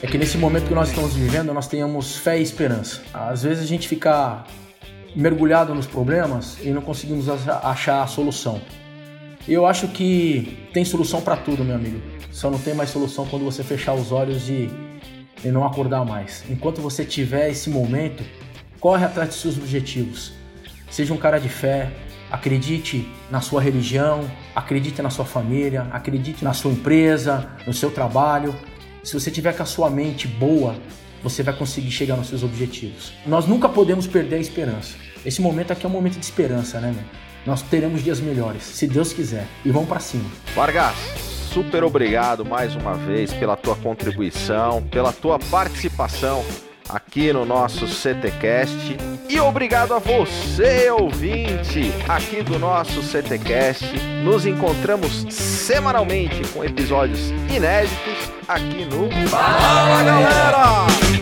É 0.01 0.07
que 0.07 0.17
nesse 0.17 0.37
momento 0.37 0.67
que 0.67 0.73
nós 0.73 0.89
estamos 0.89 1.15
vivendo, 1.15 1.53
nós 1.53 1.67
tenhamos 1.67 2.17
fé 2.17 2.39
e 2.39 2.43
esperança. 2.43 3.01
Às 3.13 3.43
vezes 3.43 3.63
a 3.63 3.67
gente 3.67 3.87
fica 3.87 4.43
mergulhado 5.15 5.73
nos 5.73 5.87
problemas 5.87 6.57
e 6.61 6.69
não 6.69 6.81
conseguimos 6.81 7.27
achar 7.27 8.03
a 8.03 8.07
solução. 8.07 8.61
Eu 9.47 9.65
acho 9.65 9.87
que 9.87 10.69
tem 10.71 10.85
solução 10.85 11.21
para 11.21 11.35
tudo, 11.37 11.65
meu 11.65 11.75
amigo. 11.75 11.99
Só 12.31 12.49
não 12.49 12.59
tem 12.59 12.73
mais 12.73 12.89
solução 12.89 13.25
quando 13.25 13.43
você 13.43 13.63
fechar 13.63 13.93
os 13.93 14.11
olhos 14.11 14.47
e, 14.47 14.69
e 15.43 15.47
não 15.49 15.65
acordar 15.65 16.05
mais. 16.05 16.43
Enquanto 16.49 16.81
você 16.81 17.03
tiver 17.03 17.49
esse 17.49 17.69
momento, 17.69 18.23
corre 18.79 19.05
atrás 19.05 19.29
dos 19.29 19.37
seus 19.37 19.57
objetivos. 19.57 20.33
Seja 20.89 21.13
um 21.13 21.17
cara 21.17 21.39
de 21.39 21.49
fé, 21.49 21.91
Acredite 22.33 23.07
na 23.29 23.41
sua 23.41 23.61
religião, 23.61 24.27
acredite 24.55 25.01
na 25.01 25.09
sua 25.09 25.25
família, 25.25 25.87
acredite 25.91 26.43
na 26.43 26.53
sua 26.53 26.71
empresa, 26.71 27.49
no 27.65 27.73
seu 27.73 27.91
trabalho. 27.91 28.55
Se 29.03 29.13
você 29.13 29.29
tiver 29.29 29.55
com 29.55 29.63
a 29.63 29.65
sua 29.65 29.89
mente 29.89 30.27
boa, 30.27 30.75
você 31.21 31.41
vai 31.41 31.55
conseguir 31.55 31.91
chegar 31.91 32.15
nos 32.15 32.27
seus 32.27 32.43
objetivos. 32.43 33.13
Nós 33.25 33.45
nunca 33.45 33.69
podemos 33.69 34.07
perder 34.07 34.35
a 34.35 34.39
esperança. 34.39 34.95
Esse 35.25 35.41
momento 35.41 35.71
aqui 35.71 35.85
é 35.85 35.89
um 35.89 35.91
momento 35.91 36.19
de 36.19 36.25
esperança, 36.25 36.79
né, 36.79 36.91
meu? 36.91 37.03
Nós 37.45 37.61
teremos 37.61 38.03
dias 38.03 38.19
melhores, 38.19 38.63
se 38.63 38.87
Deus 38.87 39.11
quiser. 39.11 39.47
E 39.65 39.71
vamos 39.71 39.89
para 39.89 39.99
cima. 39.99 40.29
Vargas, 40.55 40.95
super 41.53 41.83
obrigado 41.83 42.45
mais 42.45 42.75
uma 42.75 42.93
vez 42.93 43.33
pela 43.33 43.55
tua 43.55 43.75
contribuição, 43.75 44.81
pela 44.83 45.11
tua 45.11 45.39
participação 45.39 46.43
aqui 46.89 47.31
no 47.31 47.45
nosso 47.45 47.87
CTcast. 47.87 48.97
E 49.29 49.39
obrigado 49.39 49.93
a 49.93 49.99
você, 49.99 50.89
ouvinte, 50.91 51.91
aqui 52.07 52.41
do 52.41 52.59
nosso 52.59 53.01
CTcast. 53.01 53.85
Nos 54.23 54.45
encontramos 54.45 55.25
semanalmente 55.29 56.41
com 56.53 56.63
episódios 56.63 57.29
inéditos 57.49 58.31
aqui 58.47 58.85
no 58.85 59.09
Fala, 59.27 60.03
galera! 60.03 61.12